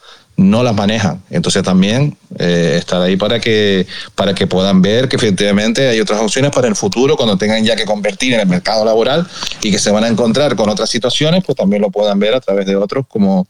no 0.42 0.64
las 0.64 0.76
manejan. 0.76 1.22
Entonces 1.30 1.64
también 1.64 2.18
eh, 2.38 2.76
estar 2.80 3.02
ahí 3.02 3.18
para 3.18 3.40
que, 3.40 3.86
para 4.16 4.34
que 4.34 4.48
puedan 4.48 4.82
ver 4.82 5.08
que 5.08 5.16
efectivamente 5.16 5.88
hay 5.88 6.00
otras 6.00 6.20
opciones 6.20 6.52
para 6.52 6.68
el 6.68 6.76
futuro, 6.76 7.16
cuando 7.16 7.38
tengan 7.38 7.64
ya 7.64 7.76
que 7.76 7.86
convertir 7.86 8.34
en 8.34 8.42
el 8.42 8.48
mercado 8.48 8.84
laboral 8.84 9.28
y 9.62 9.72
que 9.72 9.80
se 9.80 9.92
van 9.92 10.04
a 10.04 10.08
encontrar 10.08 10.56
con 10.56 10.70
otras 10.70 10.90
situaciones, 10.90 11.44
pues 11.46 11.56
también 11.56 11.82
lo 11.82 11.92
puedan 11.92 12.20
ver 12.20 12.34
a 12.34 12.40
través 12.40 12.66
de 12.66 12.76
otros, 12.76 13.06
como 13.08 13.48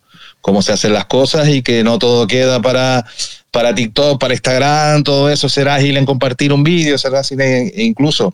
se 0.62 0.74
hacen 0.74 0.94
las 0.94 1.06
cosas 1.06 1.48
y 1.48 1.62
que 1.62 1.84
no 1.84 2.00
todo 2.00 2.28
queda 2.28 2.62
para, 2.62 3.06
para 3.52 3.76
TikTok, 3.76 4.20
para 4.20 4.34
Instagram, 4.34 5.04
todo 5.04 5.30
eso, 5.30 5.50
ser 5.50 5.70
ágil 5.70 5.98
en 5.98 6.06
compartir 6.06 6.54
un 6.54 6.64
vídeo, 6.64 6.98
ser 6.98 7.16
ágil 7.16 7.39
incluso 7.76 8.34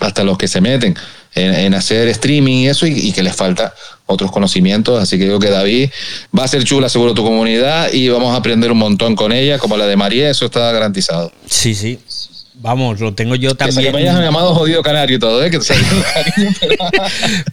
hasta 0.00 0.24
los 0.24 0.38
que 0.38 0.48
se 0.48 0.60
meten 0.60 0.96
en, 1.34 1.54
en 1.54 1.74
hacer 1.74 2.08
streaming 2.08 2.54
y 2.54 2.68
eso 2.68 2.86
y, 2.86 2.92
y, 2.92 3.12
que 3.12 3.22
les 3.22 3.34
falta 3.34 3.74
otros 4.06 4.30
conocimientos. 4.30 5.02
Así 5.02 5.18
que 5.18 5.24
digo 5.24 5.38
que 5.38 5.50
David 5.50 5.90
va 6.36 6.44
a 6.44 6.48
ser 6.48 6.64
chula 6.64 6.88
seguro 6.88 7.14
tu 7.14 7.24
comunidad 7.24 7.92
y 7.92 8.08
vamos 8.08 8.34
a 8.34 8.36
aprender 8.36 8.70
un 8.72 8.78
montón 8.78 9.16
con 9.16 9.32
ella, 9.32 9.58
como 9.58 9.76
la 9.76 9.86
de 9.86 9.96
María, 9.96 10.30
eso 10.30 10.46
está 10.46 10.70
garantizado. 10.72 11.32
Sí, 11.46 11.74
sí. 11.74 11.98
Vamos, 12.56 13.00
lo 13.00 13.12
tengo 13.12 13.34
yo 13.34 13.54
también. 13.54 13.82
Que, 13.82 13.92
me 13.92 13.98
hayas 13.98 14.20
llamado 14.20 14.54
jodido 14.54 14.82
canario 14.82 15.16
y 15.16 15.20
todo, 15.20 15.44
¿eh? 15.44 15.50
Que 15.50 15.58
te 15.58 15.66
cariño, 15.66 16.54
pero... 16.60 16.76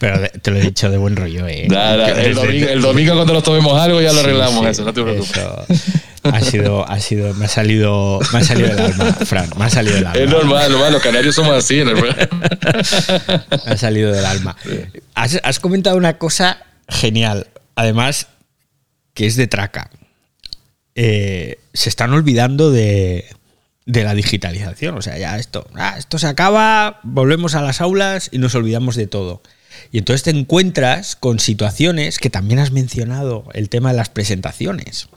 pero... 0.00 0.28
te 0.40 0.50
lo 0.50 0.56
he 0.58 0.60
dicho 0.62 0.88
de 0.90 0.96
buen 0.96 1.16
rollo, 1.16 1.46
¿eh? 1.48 1.66
Da, 1.68 1.96
da, 1.96 2.08
el, 2.22 2.34
domingo, 2.36 2.68
el, 2.68 2.80
domingo, 2.80 3.14
cuando 3.14 3.34
nos 3.34 3.42
tomemos 3.42 3.78
algo 3.80 4.00
ya 4.00 4.12
lo 4.12 4.20
arreglamos, 4.20 4.64
sí, 4.64 4.70
eso, 4.70 4.84
no 4.84 4.94
te 4.94 5.02
preocupes. 5.02 5.36
Eso. 5.36 5.66
Ha 6.24 6.40
sido, 6.40 6.88
ha 6.88 7.00
sido, 7.00 7.34
me 7.34 7.46
ha 7.46 7.48
salido, 7.48 8.20
me 8.32 8.38
ha 8.38 8.44
salido 8.44 8.68
del 8.68 8.80
alma, 8.80 9.12
Fran, 9.12 9.50
me 9.58 9.64
ha 9.64 9.70
salido 9.70 9.96
del 9.96 10.06
alma. 10.06 10.20
Es 10.20 10.30
normal, 10.30 10.70
normal, 10.70 10.92
los 10.92 11.02
canarios 11.02 11.34
somos 11.34 11.52
así, 11.52 11.84
¿no? 11.84 11.92
me 11.94 13.72
ha 13.72 13.76
salido 13.76 14.12
del 14.12 14.24
alma. 14.24 14.56
Has, 15.14 15.40
has 15.42 15.58
comentado 15.58 15.96
una 15.96 16.18
cosa 16.18 16.64
genial, 16.88 17.48
además, 17.74 18.28
que 19.14 19.26
es 19.26 19.36
de 19.36 19.46
traca. 19.46 19.90
Eh, 20.94 21.58
se 21.72 21.88
están 21.88 22.12
olvidando 22.12 22.70
de, 22.70 23.26
de, 23.86 24.04
la 24.04 24.14
digitalización. 24.14 24.96
O 24.96 25.02
sea, 25.02 25.18
ya 25.18 25.38
esto, 25.38 25.66
ah, 25.74 25.96
esto 25.98 26.18
se 26.18 26.26
acaba, 26.26 27.00
volvemos 27.02 27.54
a 27.54 27.62
las 27.62 27.80
aulas 27.80 28.28
y 28.30 28.38
nos 28.38 28.54
olvidamos 28.54 28.94
de 28.94 29.06
todo. 29.06 29.42
Y 29.90 29.98
entonces 29.98 30.22
te 30.22 30.30
encuentras 30.30 31.16
con 31.16 31.38
situaciones 31.38 32.18
que 32.18 32.30
también 32.30 32.60
has 32.60 32.72
mencionado, 32.72 33.48
el 33.54 33.68
tema 33.68 33.90
de 33.90 33.96
las 33.96 34.10
presentaciones. 34.10 35.08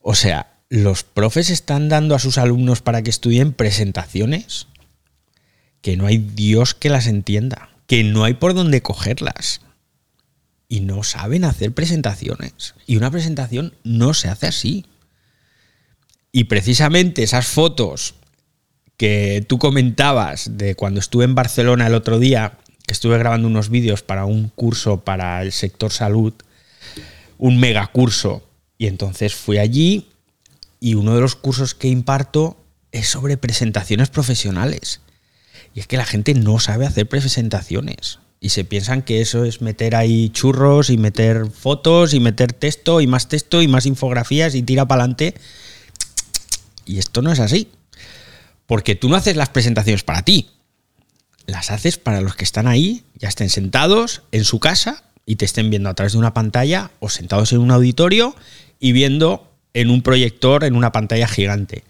O 0.00 0.14
sea, 0.14 0.58
los 0.68 1.02
profes 1.02 1.50
están 1.50 1.88
dando 1.88 2.14
a 2.14 2.18
sus 2.18 2.38
alumnos 2.38 2.80
para 2.80 3.02
que 3.02 3.10
estudien 3.10 3.52
presentaciones 3.52 4.66
que 5.82 5.96
no 5.96 6.06
hay 6.06 6.18
Dios 6.18 6.74
que 6.74 6.90
las 6.90 7.06
entienda, 7.06 7.70
que 7.86 8.04
no 8.04 8.24
hay 8.24 8.34
por 8.34 8.54
dónde 8.54 8.82
cogerlas. 8.82 9.62
Y 10.68 10.80
no 10.80 11.02
saben 11.02 11.44
hacer 11.44 11.72
presentaciones. 11.72 12.74
Y 12.86 12.96
una 12.96 13.10
presentación 13.10 13.74
no 13.82 14.14
se 14.14 14.28
hace 14.28 14.46
así. 14.46 14.86
Y 16.30 16.44
precisamente 16.44 17.24
esas 17.24 17.48
fotos 17.48 18.14
que 18.96 19.44
tú 19.48 19.58
comentabas 19.58 20.56
de 20.56 20.76
cuando 20.76 21.00
estuve 21.00 21.24
en 21.24 21.34
Barcelona 21.34 21.88
el 21.88 21.94
otro 21.94 22.20
día, 22.20 22.58
que 22.86 22.92
estuve 22.92 23.18
grabando 23.18 23.48
unos 23.48 23.68
vídeos 23.68 24.02
para 24.02 24.26
un 24.26 24.48
curso 24.48 25.00
para 25.00 25.42
el 25.42 25.50
sector 25.50 25.90
salud, 25.90 26.34
un 27.38 27.58
megacurso 27.58 28.48
y 28.80 28.86
entonces 28.86 29.34
fui 29.34 29.58
allí 29.58 30.08
y 30.80 30.94
uno 30.94 31.14
de 31.14 31.20
los 31.20 31.36
cursos 31.36 31.74
que 31.74 31.88
imparto 31.88 32.56
es 32.92 33.08
sobre 33.08 33.36
presentaciones 33.36 34.08
profesionales. 34.08 35.02
Y 35.74 35.80
es 35.80 35.86
que 35.86 35.98
la 35.98 36.06
gente 36.06 36.32
no 36.32 36.58
sabe 36.60 36.86
hacer 36.86 37.06
presentaciones. 37.06 38.20
Y 38.40 38.48
se 38.48 38.64
piensan 38.64 39.02
que 39.02 39.20
eso 39.20 39.44
es 39.44 39.60
meter 39.60 39.94
ahí 39.94 40.30
churros 40.30 40.88
y 40.88 40.96
meter 40.96 41.50
fotos 41.50 42.14
y 42.14 42.20
meter 42.20 42.54
texto 42.54 43.02
y 43.02 43.06
más 43.06 43.28
texto 43.28 43.60
y 43.60 43.68
más 43.68 43.84
infografías 43.84 44.54
y 44.54 44.62
tira 44.62 44.88
para 44.88 45.02
adelante. 45.02 45.34
Y 46.86 47.00
esto 47.00 47.20
no 47.20 47.30
es 47.32 47.40
así. 47.40 47.68
Porque 48.66 48.94
tú 48.94 49.10
no 49.10 49.16
haces 49.16 49.36
las 49.36 49.50
presentaciones 49.50 50.04
para 50.04 50.22
ti. 50.22 50.48
Las 51.44 51.70
haces 51.70 51.98
para 51.98 52.22
los 52.22 52.34
que 52.34 52.44
están 52.44 52.66
ahí, 52.66 53.04
ya 53.14 53.28
estén 53.28 53.50
sentados 53.50 54.22
en 54.32 54.44
su 54.44 54.58
casa 54.58 55.04
y 55.26 55.36
te 55.36 55.44
estén 55.44 55.70
viendo 55.70 55.88
a 55.88 55.94
través 55.94 56.14
de 56.14 56.18
una 56.18 56.34
pantalla 56.34 56.90
o 56.98 57.08
sentados 57.08 57.52
en 57.52 57.60
un 57.60 57.70
auditorio 57.70 58.34
y 58.80 58.92
viendo 58.92 59.52
en 59.74 59.90
un 59.90 60.02
proyector, 60.02 60.64
en 60.64 60.74
una 60.74 60.90
pantalla 60.90 61.28
gigante. 61.28 61.84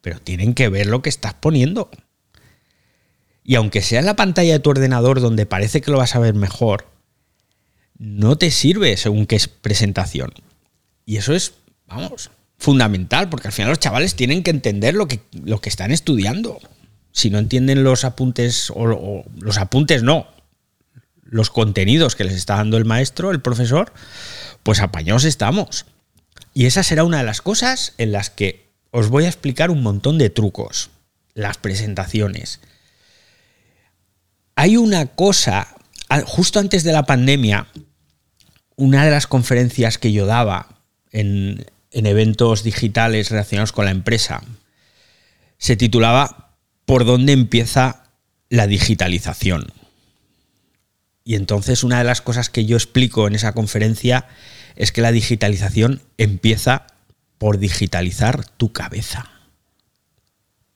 Pero 0.00 0.18
tienen 0.18 0.54
que 0.54 0.68
ver 0.68 0.86
lo 0.86 1.02
que 1.02 1.10
estás 1.10 1.34
poniendo. 1.34 1.90
Y 3.44 3.54
aunque 3.54 3.82
sea 3.82 4.00
en 4.00 4.06
la 4.06 4.16
pantalla 4.16 4.54
de 4.54 4.58
tu 4.58 4.70
ordenador 4.70 5.20
donde 5.20 5.46
parece 5.46 5.80
que 5.80 5.90
lo 5.90 5.98
vas 5.98 6.16
a 6.16 6.18
ver 6.20 6.34
mejor, 6.34 6.86
no 7.98 8.36
te 8.36 8.50
sirve 8.50 8.96
según 8.96 9.26
qué 9.26 9.36
es 9.36 9.46
presentación. 9.46 10.32
Y 11.04 11.18
eso 11.18 11.34
es, 11.34 11.52
vamos, 11.86 12.30
fundamental, 12.56 13.28
porque 13.28 13.48
al 13.48 13.52
final 13.52 13.70
los 13.70 13.78
chavales 13.78 14.14
tienen 14.14 14.42
que 14.42 14.50
entender 14.50 14.94
lo 14.94 15.06
que, 15.06 15.20
lo 15.44 15.60
que 15.60 15.68
están 15.68 15.90
estudiando. 15.90 16.58
Si 17.12 17.28
no 17.28 17.38
entienden 17.38 17.84
los 17.84 18.04
apuntes, 18.04 18.70
o, 18.74 19.24
los 19.38 19.58
apuntes 19.58 20.02
no, 20.02 20.28
los 21.24 21.50
contenidos 21.50 22.16
que 22.16 22.24
les 22.24 22.34
está 22.34 22.56
dando 22.56 22.76
el 22.76 22.84
maestro, 22.84 23.30
el 23.30 23.40
profesor, 23.40 23.92
pues 24.62 24.80
apañados 24.80 25.24
estamos. 25.24 25.86
Y 26.60 26.66
esa 26.66 26.82
será 26.82 27.04
una 27.04 27.16
de 27.16 27.24
las 27.24 27.40
cosas 27.40 27.94
en 27.96 28.12
las 28.12 28.28
que 28.28 28.68
os 28.90 29.08
voy 29.08 29.24
a 29.24 29.28
explicar 29.28 29.70
un 29.70 29.82
montón 29.82 30.18
de 30.18 30.28
trucos. 30.28 30.90
Las 31.32 31.56
presentaciones. 31.56 32.60
Hay 34.56 34.76
una 34.76 35.06
cosa, 35.06 35.74
justo 36.26 36.58
antes 36.58 36.84
de 36.84 36.92
la 36.92 37.04
pandemia, 37.04 37.68
una 38.76 39.06
de 39.06 39.10
las 39.10 39.26
conferencias 39.26 39.96
que 39.96 40.12
yo 40.12 40.26
daba 40.26 40.82
en, 41.12 41.64
eventos 41.92 42.62
digitales 42.62 43.30
relacionados 43.30 43.72
con 43.72 43.86
la 43.86 43.90
empresa 43.92 44.42
se 45.56 45.76
titulaba 45.76 46.58
¿Por 46.84 47.06
dónde 47.06 47.32
empieza 47.32 48.04
la 48.50 48.66
digitalización? 48.66 49.72
Y 51.24 51.36
entonces 51.36 51.84
una 51.84 51.96
de 51.96 52.04
las 52.04 52.20
cosas 52.20 52.50
que 52.50 52.66
yo 52.66 52.76
explico 52.76 53.26
en 53.26 53.34
esa 53.34 53.54
conferencia 53.54 54.28
es 54.76 54.92
que 54.92 55.02
la 55.02 55.12
digitalización 55.12 56.02
empieza 56.18 56.86
por 57.38 57.58
digitalizar 57.58 58.44
tu 58.44 58.72
cabeza, 58.72 59.30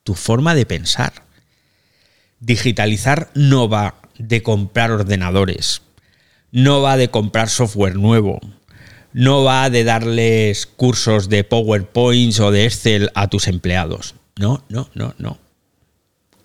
tu 0.03 0.15
forma 0.15 0.55
de 0.55 0.67
pensar. 0.67 1.25
Digitalizar 2.41 3.31
no 3.35 3.69
va 3.69 3.97
de 4.19 4.43
comprar 4.43 4.91
ordenadores, 4.91 5.83
no 6.53 6.83
va 6.83 6.97
de 6.97 7.11
comprar 7.11 7.49
software 7.49 7.97
nuevo, 7.97 8.41
no 9.13 9.45
va 9.45 9.71
de 9.71 9.85
darles 9.85 10.67
cursos 10.67 11.29
de 11.29 11.45
PowerPoint 11.45 12.39
o 12.41 12.51
de 12.51 12.65
Excel 12.65 13.11
a 13.15 13.29
tus 13.29 13.47
empleados. 13.47 14.15
No, 14.37 14.65
no, 14.69 14.91
no, 14.95 15.15
no. 15.19 15.39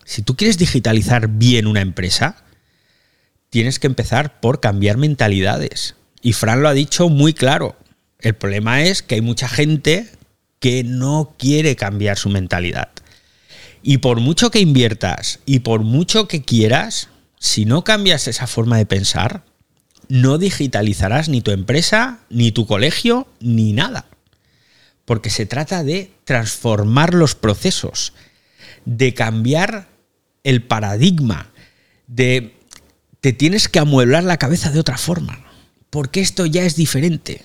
Si 0.05 0.21
tú 0.21 0.35
quieres 0.35 0.57
digitalizar 0.57 1.27
bien 1.27 1.67
una 1.67 1.81
empresa, 1.81 2.43
tienes 3.49 3.79
que 3.79 3.87
empezar 3.87 4.39
por 4.39 4.59
cambiar 4.59 4.97
mentalidades. 4.97 5.95
Y 6.21 6.33
Fran 6.33 6.61
lo 6.61 6.69
ha 6.69 6.73
dicho 6.73 7.09
muy 7.09 7.33
claro. 7.33 7.75
El 8.19 8.35
problema 8.35 8.83
es 8.83 9.01
que 9.01 9.15
hay 9.15 9.21
mucha 9.21 9.47
gente 9.47 10.09
que 10.59 10.83
no 10.83 11.35
quiere 11.37 11.75
cambiar 11.75 12.17
su 12.17 12.29
mentalidad. 12.29 12.89
Y 13.81 13.99
por 13.99 14.19
mucho 14.19 14.51
que 14.51 14.59
inviertas 14.59 15.39
y 15.45 15.59
por 15.59 15.83
mucho 15.83 16.27
que 16.27 16.41
quieras, 16.41 17.07
si 17.39 17.63
no 17.63 17.85
cambias 17.85 18.27
esa 18.27 18.45
forma 18.45 18.77
de 18.77 18.85
pensar, 18.85 19.43
no 20.09 20.37
digitalizarás 20.37 21.29
ni 21.29 21.39
tu 21.41 21.51
empresa, 21.51 22.19
ni 22.29 22.51
tu 22.51 22.67
colegio, 22.67 23.27
ni 23.39 23.71
nada. 23.71 24.07
Porque 25.05 25.29
se 25.29 25.45
trata 25.45 25.83
de 25.83 26.11
transformar 26.25 27.13
los 27.13 27.35
procesos, 27.35 28.13
de 28.83 29.13
cambiar 29.13 29.87
el 30.43 30.61
paradigma, 30.63 31.51
de 32.07 32.55
te 33.21 33.31
tienes 33.31 33.69
que 33.69 33.79
amueblar 33.79 34.23
la 34.23 34.37
cabeza 34.37 34.71
de 34.71 34.79
otra 34.79 34.97
forma 34.97 35.48
porque 35.89 36.21
esto 36.21 36.45
ya 36.45 36.63
es 36.63 36.75
diferente. 36.75 37.41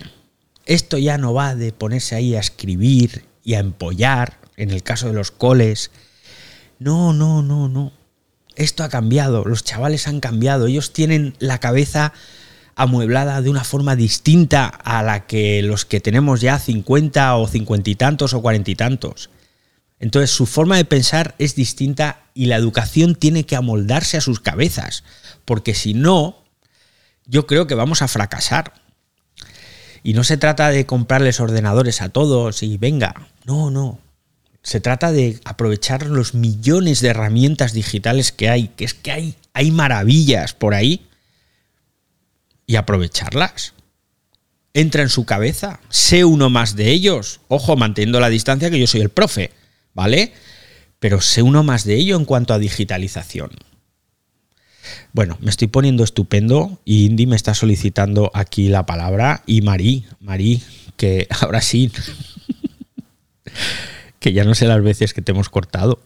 Esto 0.67 0.99
ya 0.99 1.19
no 1.19 1.35
va 1.35 1.55
de 1.55 1.73
ponerse 1.73 2.15
ahí 2.15 2.35
a 2.35 2.41
escribir 2.41 3.25
y 3.43 3.55
a 3.55 3.61
empollar, 3.61 4.39
en 4.57 4.71
el 4.71 4.83
caso 4.83 5.09
de 5.09 5.15
los 5.15 5.31
coles. 5.31 5.91
No, 6.79 7.13
no, 7.13 7.43
no, 7.43 7.69
no. 7.69 7.93
Esto 8.57 8.85
ha 8.85 8.89
cambiado, 8.89 9.45
los 9.45 9.65
chavales 9.65 10.07
han 10.07 10.21
cambiado, 10.21 10.67
ellos 10.67 10.93
tienen 10.93 11.35
la 11.39 11.59
cabeza 11.59 12.13
amueblada 12.77 13.41
de 13.43 13.51
una 13.51 13.65
forma 13.65 13.97
distinta 13.97 14.67
a 14.67 15.03
la 15.03 15.27
que 15.27 15.63
los 15.63 15.85
que 15.85 16.01
tenemos 16.01 16.41
ya 16.41 16.59
50 16.59 17.37
o 17.37 17.47
50 17.47 17.91
y 17.91 17.95
tantos 17.95 18.35
o 18.35 18.43
40 18.43 18.71
y 18.71 18.75
tantos. 18.75 19.31
Entonces 20.01 20.31
su 20.31 20.47
forma 20.47 20.77
de 20.77 20.85
pensar 20.85 21.35
es 21.39 21.55
distinta 21.55 22.25
y 22.35 22.47
la 22.47 22.57
educación 22.57 23.15
tiene 23.15 23.45
que 23.45 23.57
amoldarse 23.57 24.17
a 24.17 24.21
sus 24.21 24.41
cabezas, 24.41 25.05
porque 25.45 25.75
si 25.75 25.95
no, 25.95 26.44
yo 27.27 27.47
creo 27.47 27.67
que 27.67 27.75
vamos 27.75 28.03
a 28.03 28.09
fracasar. 28.09 28.73
Y 30.03 30.13
no 30.13 30.25
se 30.25 30.37
trata 30.37 30.69
de 30.71 30.85
comprarles 30.87 31.41
ordenadores 31.41 32.03
a 32.03 32.11
todos 32.11 32.63
y 32.63 32.77
venga, 32.77 33.29
no, 33.45 33.71
no. 33.71 33.99
Se 34.63 34.81
trata 34.81 35.13
de 35.13 35.41
aprovechar 35.45 36.07
los 36.07 36.35
millones 36.35 37.01
de 37.01 37.09
herramientas 37.09 37.73
digitales 37.73 38.33
que 38.33 38.49
hay, 38.49 38.69
que 38.69 38.85
es 38.85 38.95
que 38.95 39.13
hay, 39.13 39.37
hay 39.53 39.71
maravillas 39.71 40.55
por 40.55 40.75
ahí, 40.75 41.07
y 42.67 42.77
aprovecharlas. 42.77 43.75
Entra 44.73 45.03
en 45.03 45.09
su 45.09 45.25
cabeza, 45.25 45.81
sé 45.89 46.25
uno 46.25 46.51
más 46.51 46.75
de 46.77 46.91
ellos. 46.91 47.41
Ojo, 47.49 47.77
manteniendo 47.77 48.21
la 48.21 48.29
distancia 48.29 48.71
que 48.71 48.81
yo 48.81 48.87
soy 48.87 49.03
el 49.03 49.11
profe, 49.11 49.53
¿vale? 49.93 50.33
Pero 50.99 51.21
sé 51.21 51.43
uno 51.43 51.63
más 51.63 51.85
de 51.85 51.95
ello 51.95 52.17
en 52.17 52.25
cuanto 52.25 52.55
a 52.55 52.59
digitalización. 52.59 53.51
Bueno, 55.13 55.39
me 55.41 55.51
estoy 55.51 55.69
poniendo 55.69 56.05
estupendo 56.05 56.81
y 56.85 57.07
Indy 57.07 57.27
me 57.27 57.37
está 57.37 57.55
solicitando 57.55 58.31
aquí 58.35 58.69
la 58.69 58.87
palabra 58.87 59.43
y 59.47 59.63
Marí, 59.63 60.05
Marí, 60.21 60.63
que 60.97 61.27
ahora 61.41 61.61
sí, 61.61 61.91
que 64.19 64.33
ya 64.33 64.45
no 64.45 64.55
sé 64.55 64.67
las 64.67 64.83
veces 64.83 65.15
que 65.15 65.23
te 65.23 65.33
hemos 65.33 65.49
cortado. 65.49 66.01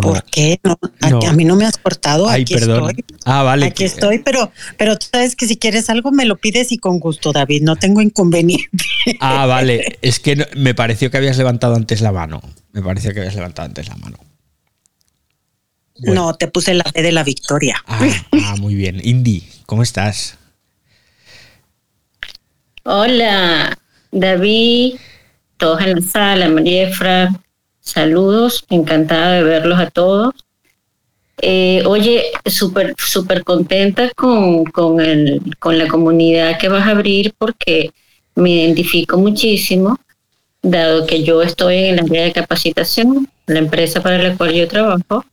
¿Por 0.00 0.24
qué? 0.24 0.58
A, 1.00 1.32
mí 1.32 1.44
no 1.44 1.56
me 1.56 1.66
has 1.66 1.76
cortado. 1.76 2.28
Ay, 2.28 2.44
perdón. 2.44 2.90
Estoy. 2.90 3.04
Ah, 3.24 3.42
vale. 3.42 3.66
Aquí 3.66 3.84
estoy, 3.84 4.20
pero, 4.20 4.50
pero 4.78 4.96
tú 4.96 5.06
sabes 5.12 5.36
que 5.36 5.46
si 5.46 5.56
quieres 5.56 5.90
algo 5.90 6.10
me 6.12 6.24
lo 6.24 6.36
pides 6.36 6.72
y 6.72 6.78
con 6.78 6.98
gusto, 6.98 7.32
David. 7.32 7.62
No 7.62 7.76
tengo 7.76 8.00
inconveniente. 8.00 8.84
Ah, 9.20 9.46
vale. 9.46 9.98
Es 10.02 10.20
que 10.20 10.48
me 10.56 10.74
pareció 10.74 11.10
que 11.10 11.18
habías 11.18 11.36
levantado 11.36 11.74
antes 11.74 12.00
la 12.00 12.12
mano. 12.12 12.40
Me 12.72 12.82
pareció 12.82 13.12
que 13.12 13.20
habías 13.20 13.34
levantado 13.34 13.66
antes 13.66 13.88
la 13.88 13.96
mano. 13.96 14.18
No, 16.02 16.34
te 16.34 16.48
puse 16.48 16.74
la 16.74 16.84
fe 16.84 17.02
de 17.02 17.12
la 17.12 17.22
victoria. 17.22 17.82
Ah, 17.86 18.08
ah, 18.44 18.56
muy 18.58 18.74
bien. 18.74 19.00
Indy, 19.02 19.44
¿cómo 19.66 19.82
estás? 19.82 20.38
Hola, 22.84 23.78
David, 24.10 24.94
todos 25.56 25.80
en 25.82 25.94
la 25.94 26.00
sala, 26.00 26.48
María 26.48 26.88
Efra, 26.88 27.32
saludos, 27.80 28.64
encantada 28.70 29.34
de 29.34 29.42
verlos 29.44 29.78
a 29.78 29.90
todos. 29.90 30.34
Eh, 31.40 31.82
oye, 31.86 32.24
súper 32.46 32.94
súper 32.98 33.44
contenta 33.44 34.10
con, 34.14 34.64
con, 34.64 35.00
el, 35.00 35.40
con 35.58 35.78
la 35.78 35.86
comunidad 35.86 36.58
que 36.58 36.68
vas 36.68 36.86
a 36.86 36.90
abrir 36.90 37.34
porque 37.38 37.92
me 38.34 38.50
identifico 38.50 39.18
muchísimo, 39.18 39.98
dado 40.62 41.06
que 41.06 41.22
yo 41.22 41.42
estoy 41.42 41.76
en 41.76 41.96
la 41.96 42.02
área 42.02 42.24
de 42.24 42.32
capacitación, 42.32 43.28
la 43.46 43.58
empresa 43.60 44.02
para 44.02 44.18
la 44.18 44.36
cual 44.36 44.52
yo 44.52 44.66
trabajo, 44.68 45.24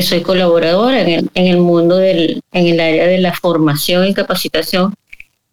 soy 0.00 0.22
colaboradora 0.22 1.00
en 1.00 1.08
el, 1.08 1.30
en 1.34 1.46
el 1.46 1.58
mundo 1.58 1.96
del, 1.96 2.42
en 2.52 2.66
el 2.66 2.80
área 2.80 3.06
de 3.06 3.18
la 3.18 3.32
formación 3.32 4.06
y 4.06 4.14
capacitación 4.14 4.94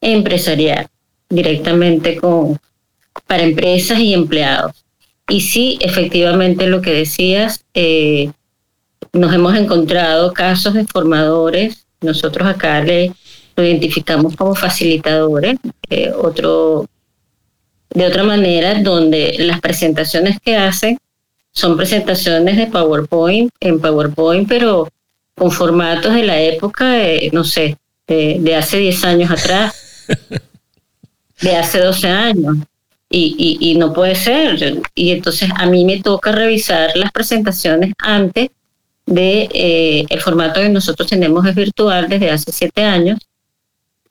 empresarial, 0.01 0.88
directamente 1.29 2.17
con, 2.17 2.59
para 3.27 3.43
empresas 3.43 3.99
y 3.99 4.13
empleados. 4.13 4.84
Y 5.29 5.41
sí, 5.41 5.77
efectivamente 5.81 6.67
lo 6.67 6.81
que 6.81 6.91
decías, 6.91 7.63
eh, 7.73 8.31
nos 9.13 9.34
hemos 9.34 9.55
encontrado 9.55 10.34
casos 10.34 10.73
de 10.73 10.86
formadores, 10.86 11.86
nosotros 12.01 12.47
acá 12.47 12.81
le 12.81 13.13
lo 13.55 13.63
identificamos 13.63 14.36
como 14.36 14.55
facilitadores, 14.55 15.57
eh, 15.89 16.11
de 17.89 18.05
otra 18.07 18.23
manera, 18.23 18.81
donde 18.81 19.36
las 19.39 19.61
presentaciones 19.61 20.39
que 20.43 20.55
hacen 20.55 20.97
son 21.53 21.77
presentaciones 21.77 22.57
de 22.57 22.67
PowerPoint, 22.67 23.51
en 23.59 23.79
PowerPoint, 23.79 24.49
pero 24.49 24.89
con 25.35 25.51
formatos 25.51 26.13
de 26.13 26.23
la 26.23 26.41
época, 26.41 26.89
de, 26.89 27.29
no 27.31 27.43
sé, 27.43 27.77
de, 28.07 28.55
hace 28.55 28.77
10 28.77 29.05
años 29.05 29.31
atrás, 29.31 30.05
de 31.41 31.55
hace 31.55 31.79
12 31.79 32.07
años. 32.07 32.57
Y, 33.15 33.59
y, 33.61 33.75
no 33.75 33.93
puede 33.93 34.15
ser. 34.15 34.81
Y 34.95 35.11
entonces 35.11 35.47
a 35.55 35.67
mí 35.67 35.85
me 35.85 36.01
toca 36.01 36.31
revisar 36.31 36.97
las 36.97 37.11
presentaciones 37.11 37.93
antes 37.99 38.49
de 39.05 39.49
eh, 39.53 40.05
el 40.09 40.19
formato 40.19 40.59
que 40.59 40.69
nosotros 40.69 41.07
tenemos 41.07 41.45
es 41.45 41.53
virtual 41.53 42.09
desde 42.09 42.31
hace 42.31 42.51
siete 42.51 42.83
años. 42.83 43.19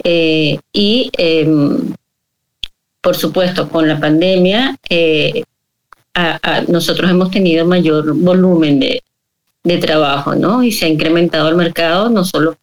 Eh, 0.05 0.57
y 0.72 1.11
em, 1.18 1.95
por 3.01 3.16
supuesto, 3.16 3.68
con 3.68 3.88
la 3.88 3.99
pandemia, 3.99 4.76
nosotros 6.69 7.11
hemos 7.11 7.31
tenido 7.31 7.67
mayor 7.67 8.15
volumen 8.15 8.81
de, 8.81 9.03
de, 9.65 9.79
trabajo, 9.79 10.35
¿no? 10.35 10.63
Y 10.63 10.73
se 10.73 10.87
ha 10.87 10.89
incrementado 10.89 11.49
el 11.49 11.57
mercado, 11.57 12.11
no 12.11 12.25
solo, 12.25 12.57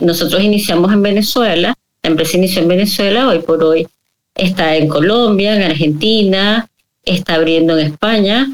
nosotros 0.00 0.42
iniciamos 0.42 0.92
en 0.92 1.02
Venezuela, 1.02 1.74
la 2.02 2.10
empresa 2.10 2.36
inició 2.36 2.62
en 2.62 2.68
Venezuela, 2.68 3.28
hoy 3.28 3.40
por 3.40 3.62
hoy 3.62 3.86
está 4.34 4.76
en 4.76 4.88
Colombia, 4.88 5.54
en 5.54 5.62
Argentina, 5.62 6.68
está 7.04 7.34
abriendo 7.34 7.78
en 7.78 7.86
España, 7.86 8.52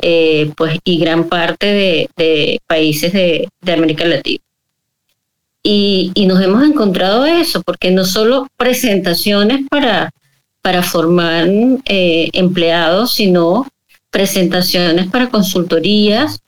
eh, 0.00 0.50
pues 0.56 0.78
y 0.84 0.98
gran 0.98 1.28
parte 1.28 1.66
de, 1.66 2.10
de 2.16 2.60
países 2.66 3.12
de, 3.12 3.48
de, 3.60 3.72
América 3.72 4.04
Latina. 4.04 4.42
Y, 5.62 6.10
y, 6.14 6.26
nos 6.26 6.40
hemos 6.40 6.64
encontrado 6.64 7.24
eso, 7.24 7.62
porque 7.62 7.92
no 7.92 8.04
solo 8.04 8.48
presentaciones 8.56 9.60
para, 9.70 10.10
para 10.62 10.82
formar 10.82 11.48
eh, 11.84 12.30
empleados, 12.32 13.14
sino 13.14 13.66
presentaciones 14.10 15.08
para 15.08 15.28
consultorías 15.28 16.40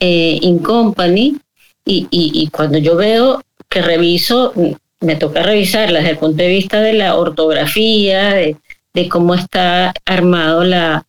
eh, 0.00 0.38
in 0.40 0.58
company. 0.58 1.36
Y, 1.84 2.06
y, 2.10 2.30
y, 2.34 2.48
cuando 2.48 2.78
yo 2.78 2.96
veo 2.96 3.42
que 3.68 3.82
reviso, 3.82 4.52
me 5.00 5.16
toca 5.16 5.42
revisarla 5.42 6.00
desde 6.00 6.12
el 6.12 6.18
punto 6.18 6.42
de 6.42 6.48
vista 6.48 6.80
de 6.80 6.92
la 6.92 7.16
ortografía, 7.16 8.34
de, 8.34 8.56
cómo 9.08 9.34
está 9.34 9.94
armado 10.04 10.62
la, 10.62 11.06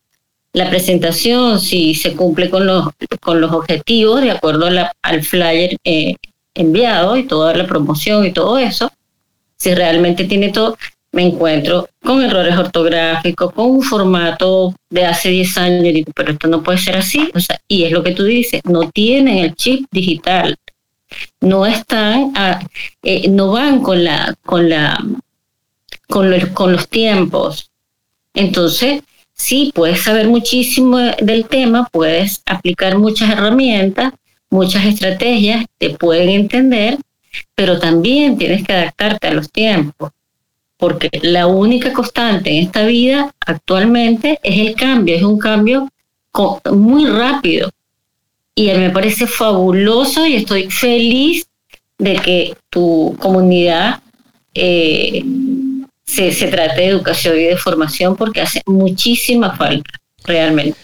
la 0.54 0.70
presentación, 0.70 1.60
si 1.60 1.94
se 1.94 2.16
cumple 2.16 2.50
con 2.50 2.66
los, 2.66 2.88
con 3.20 3.42
los 3.42 3.52
objetivos 3.52 4.22
de 4.22 4.32
acuerdo 4.32 4.70
al 5.02 5.24
flyer 5.24 5.78
eh, 5.84 6.16
enviado 6.54 7.18
y 7.18 7.28
toda 7.28 7.54
la 7.54 7.68
promoción 7.68 8.26
y 8.26 8.32
todo 8.32 8.58
eso, 8.58 8.92
si 9.58 9.74
realmente 9.76 10.24
tiene 10.24 10.50
todo, 10.50 10.78
me 11.12 11.24
encuentro 11.24 11.90
con 12.04 12.24
errores 12.24 12.58
ortográficos, 12.58 13.54
con 13.54 13.72
un 13.72 13.82
formato 13.82 14.74
de 14.90 15.06
hace 15.06 15.30
10 15.30 15.58
años, 15.58 15.86
y 15.86 15.92
digo, 15.92 16.12
pero 16.16 16.32
esto 16.32 16.48
no 16.48 16.64
puede 16.64 16.78
ser 16.78 16.98
así, 16.98 17.30
o 17.34 17.40
sea, 17.40 17.60
y 17.68 17.84
es 17.84 17.92
lo 17.92 18.04
que 18.04 18.12
tú 18.12 18.24
dices, 18.24 18.62
no 18.64 18.90
tienen 18.90 19.40
el 19.40 19.56
chip 19.56 19.88
digital, 19.92 20.58
no 21.42 21.66
están, 21.66 22.34
eh, 23.04 23.28
no 23.30 23.52
van 23.52 23.82
con 23.82 24.04
la, 24.04 24.36
con 24.46 24.70
la, 24.70 24.98
con 26.08 26.32
con 26.54 26.72
los 26.72 26.88
tiempos. 26.88 27.72
Entonces, 28.34 29.04
sí, 29.34 29.72
puedes 29.76 30.02
saber 30.04 30.28
muchísimo 30.28 30.98
del 30.98 31.46
tema, 31.48 31.90
puedes 31.92 32.42
aplicar 32.46 32.98
muchas 32.98 33.32
herramientas, 33.32 34.14
muchas 34.50 34.86
estrategias, 34.86 35.66
te 35.78 35.92
pueden 35.92 36.30
entender, 36.30 36.98
pero 37.56 37.80
también 37.80 38.38
tienes 38.38 38.64
que 38.64 38.74
adaptarte 38.74 39.28
a 39.28 39.34
los 39.34 39.52
tiempos, 39.52 40.12
porque 40.82 41.12
la 41.22 41.46
única 41.46 41.94
constante 41.94 42.50
en 42.50 42.66
esta 42.66 42.84
vida 42.88 43.32
actualmente 43.46 44.40
es 44.42 44.68
el 44.68 44.76
cambio, 44.76 45.16
es 45.16 45.22
un 45.22 45.38
cambio 45.38 45.88
muy 46.72 47.06
rápido. 47.06 47.70
Y 48.56 48.66
me 48.70 48.90
parece 48.90 49.28
fabuloso 49.28 50.26
y 50.26 50.38
estoy 50.38 50.72
feliz 50.72 51.46
de 52.00 52.16
que 52.16 52.56
tu 52.72 53.16
comunidad 53.20 54.02
eh, 54.56 55.24
se, 56.04 56.32
se 56.32 56.48
trate 56.48 56.82
de 56.82 56.88
educación 56.88 57.38
y 57.38 57.44
de 57.44 57.58
formación 57.58 58.16
porque 58.16 58.42
hace 58.42 58.64
muchísima 58.66 59.56
falta, 59.56 59.92
realmente. 60.24 60.80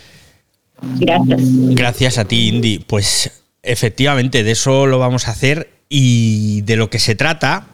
Gracias. 0.99 1.41
Gracias 1.41 2.17
a 2.19 2.25
ti, 2.25 2.49
Indy. 2.49 2.77
Pues 2.85 3.31
efectivamente, 3.63 4.43
de 4.43 4.51
eso 4.51 4.85
lo 4.85 4.99
vamos 4.99 5.27
a 5.27 5.31
hacer 5.31 5.71
y 5.89 6.61
de 6.61 6.75
lo 6.75 6.91
que 6.91 6.99
se 6.99 7.15
trata 7.15 7.65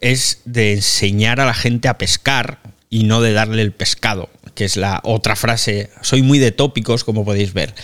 es 0.00 0.40
de 0.44 0.72
enseñar 0.74 1.40
a 1.40 1.46
la 1.46 1.54
gente 1.54 1.88
a 1.88 1.98
pescar 1.98 2.60
y 2.88 3.04
no 3.04 3.20
de 3.20 3.32
darle 3.32 3.62
el 3.62 3.72
pescado, 3.72 4.28
que 4.54 4.64
es 4.64 4.76
la 4.76 5.00
otra 5.04 5.36
frase. 5.36 5.90
Soy 6.02 6.22
muy 6.22 6.38
de 6.38 6.52
tópicos, 6.52 7.04
como 7.04 7.24
podéis 7.24 7.52
ver. 7.52 7.74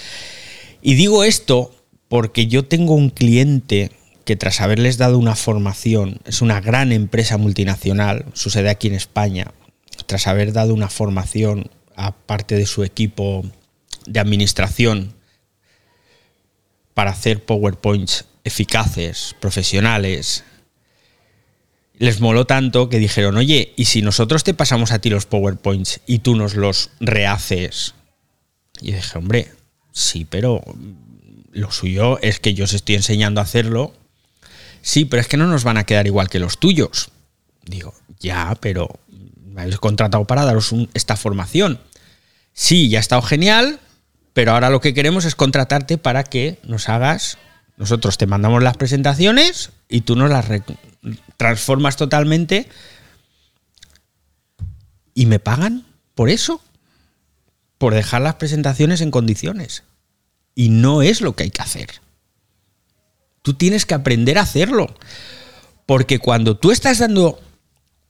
Y 0.83 0.95
digo 0.95 1.25
esto 1.25 1.75
porque 2.09 2.47
yo 2.47 2.65
tengo 2.65 2.95
un 2.95 3.11
cliente 3.11 3.93
que 4.25 4.37
tras 4.37 4.61
haberles 4.61 4.99
dado 4.99 5.19
una 5.19 5.37
formación, 5.37 6.21
es 6.25 6.43
una 6.43 6.61
gran 6.61 6.91
empresa 6.91 7.37
multinacional, 7.37 8.25
sucede 8.33 8.71
aquí 8.71 8.89
en 8.89 8.95
España, 8.95 9.53
tras 10.07 10.27
haber 10.27 10.53
dado 10.53 10.75
una 10.75 10.89
formación 10.89 11.71
a 11.95 12.13
parte 12.13 12.57
de 12.57 12.67
su 12.67 12.83
equipo 12.83 13.45
de 14.07 14.21
administración 14.21 15.15
para 16.95 17.13
hacer 17.13 17.45
PowerPoints 17.45 18.27
eficaces, 18.43 19.37
profesionales, 19.41 20.45
les 21.99 22.21
moló 22.21 22.47
tanto 22.47 22.89
que 22.89 22.99
dijeron, 22.99 23.37
oye, 23.37 23.73
¿y 23.77 23.87
si 23.87 24.03
nosotros 24.03 24.45
te 24.45 24.55
pasamos 24.55 24.93
a 24.93 24.99
ti 24.99 25.11
los 25.11 25.27
PowerPoints 25.27 26.01
y 26.07 26.19
tú 26.21 26.37
nos 26.37 26.55
los 26.55 26.91
rehaces? 27.01 27.95
Y 28.81 28.93
dije, 28.93 29.19
hombre, 29.19 29.53
sí, 29.93 30.27
pero 30.29 30.63
lo 31.53 31.71
suyo 31.71 32.19
es 32.21 32.41
que 32.41 32.55
yo 32.55 32.65
os 32.65 32.75
estoy 32.75 32.97
enseñando 32.97 33.41
a 33.41 33.45
hacerlo 33.45 33.95
sí, 34.87 35.05
pero 35.05 35.21
es 35.21 35.27
que 35.27 35.37
no 35.37 35.49
nos 35.49 35.65
van 35.65 35.79
a 35.79 35.85
quedar 35.85 36.07
igual 36.07 36.29
que 36.29 36.39
los 36.39 36.59
tuyos. 36.59 37.11
Digo, 37.65 37.93
ya, 38.21 38.57
pero 38.61 39.01
me 39.45 39.63
habéis 39.63 39.79
contratado 39.79 40.25
para 40.27 40.45
daros 40.45 40.73
esta 40.95 41.17
formación. 41.17 41.81
Sí, 42.53 42.89
ya 42.89 42.99
ha 42.99 43.01
estado 43.01 43.23
genial, 43.23 43.81
pero 44.33 44.53
ahora 44.53 44.71
lo 44.71 44.81
que 44.81 44.95
queremos 44.95 45.25
es 45.25 45.35
contratarte 45.35 45.99
para 45.99 46.23
que 46.23 46.61
nos 46.63 46.89
hagas, 46.89 47.37
nosotros 47.77 48.17
te 48.17 48.27
mandamos 48.27 48.63
las 48.63 48.77
presentaciones 48.77 49.73
y 49.89 50.03
tú 50.03 50.15
nos 50.15 50.31
las 50.31 50.47
transformas 51.37 51.97
totalmente 51.97 52.69
y 55.15 55.27
me 55.27 55.39
pagan 55.39 55.85
por 56.15 56.31
eso, 56.31 56.61
por 57.79 57.95
dejar 57.95 58.23
las 58.23 58.37
presentaciones 58.37 59.01
en 59.01 59.11
condiciones. 59.11 59.83
Y 60.55 60.71
no 60.71 61.03
es 61.03 61.21
lo 61.21 61.35
que 61.35 61.45
hay 61.45 61.51
que 61.51 61.63
hacer. 61.63 61.91
Tú 63.43 63.55
tienes 63.55 63.87
que 63.87 63.95
aprender 63.95 64.39
a 64.39 64.43
hacerlo. 64.43 64.95
Porque 65.87 66.19
cuando 66.19 66.57
tú 66.57 66.73
estás 66.73 66.99
dando 66.99 67.41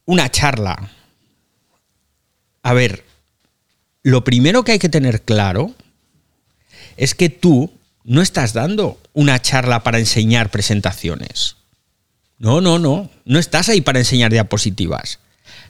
una 0.06 0.30
charla, 0.30 0.90
a 2.62 2.72
ver, 2.72 3.04
lo 4.02 4.24
primero 4.24 4.64
que 4.64 4.72
hay 4.72 4.78
que 4.78 4.88
tener 4.88 5.22
claro 5.22 5.74
es 6.96 7.14
que 7.14 7.28
tú 7.28 7.70
no 8.04 8.22
estás 8.22 8.52
dando 8.52 9.00
una 9.12 9.42
charla 9.42 9.82
para 9.82 9.98
enseñar 9.98 10.50
presentaciones. 10.50 11.56
No, 12.38 12.60
no, 12.60 12.78
no. 12.78 13.10
No 13.24 13.38
estás 13.38 13.68
ahí 13.68 13.80
para 13.80 13.98
enseñar 13.98 14.30
diapositivas. 14.30 15.18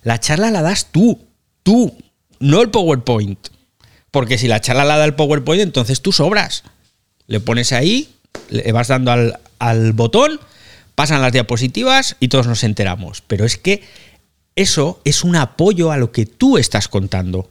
La 0.02 0.20
charla 0.20 0.50
la 0.50 0.62
das 0.62 0.86
tú. 0.92 1.20
Tú. 1.62 1.96
No 2.40 2.62
el 2.62 2.70
PowerPoint. 2.70 3.48
Porque 4.10 4.38
si 4.38 4.48
la 4.48 4.60
charla 4.60 4.84
la 4.84 4.96
da 4.96 5.04
el 5.04 5.14
PowerPoint, 5.14 5.62
entonces 5.62 6.00
tú 6.00 6.12
sobras. 6.12 6.64
Le 7.26 7.40
pones 7.40 7.72
ahí, 7.72 8.08
le 8.50 8.70
vas 8.72 8.88
dando 8.88 9.12
al, 9.58 9.92
botón, 9.92 10.40
pasan 10.94 11.22
las 11.22 11.32
diapositivas 11.32 12.16
y 12.20 12.28
todos 12.28 12.46
nos 12.46 12.64
enteramos. 12.64 13.22
Pero 13.26 13.44
es 13.44 13.56
que 13.56 13.82
eso 14.54 15.00
es 15.04 15.24
un 15.24 15.36
apoyo 15.36 15.92
a 15.92 15.96
lo 15.96 16.12
que 16.12 16.24
tú 16.24 16.56
estás 16.56 16.88
contando. 16.88 17.50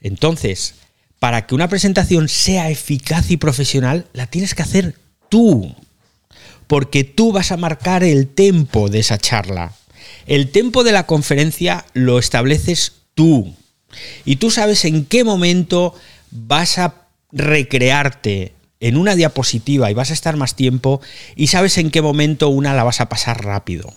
Entonces, 0.00 0.74
para 1.18 1.46
que 1.46 1.54
una 1.54 1.68
presentación 1.68 2.28
sea 2.28 2.70
eficaz 2.70 3.30
y 3.30 3.36
profesional, 3.36 4.06
la 4.12 4.26
tienes 4.26 4.54
que 4.54 4.62
hacer 4.62 4.96
tú. 5.28 5.74
Porque 6.70 7.02
tú 7.02 7.32
vas 7.32 7.50
a 7.50 7.56
marcar 7.56 8.04
el 8.04 8.28
tempo 8.28 8.88
de 8.88 9.00
esa 9.00 9.18
charla. 9.18 9.72
El 10.28 10.52
tempo 10.52 10.84
de 10.84 10.92
la 10.92 11.04
conferencia 11.04 11.84
lo 11.94 12.20
estableces 12.20 12.92
tú. 13.14 13.56
Y 14.24 14.36
tú 14.36 14.52
sabes 14.52 14.84
en 14.84 15.04
qué 15.04 15.24
momento 15.24 15.96
vas 16.30 16.78
a 16.78 17.08
recrearte 17.32 18.52
en 18.78 18.96
una 18.96 19.16
diapositiva 19.16 19.90
y 19.90 19.94
vas 19.94 20.10
a 20.10 20.12
estar 20.12 20.36
más 20.36 20.54
tiempo 20.54 21.00
y 21.34 21.48
sabes 21.48 21.76
en 21.76 21.90
qué 21.90 22.02
momento 22.02 22.48
una 22.50 22.72
la 22.72 22.84
vas 22.84 23.00
a 23.00 23.08
pasar 23.08 23.44
rápido. 23.44 23.92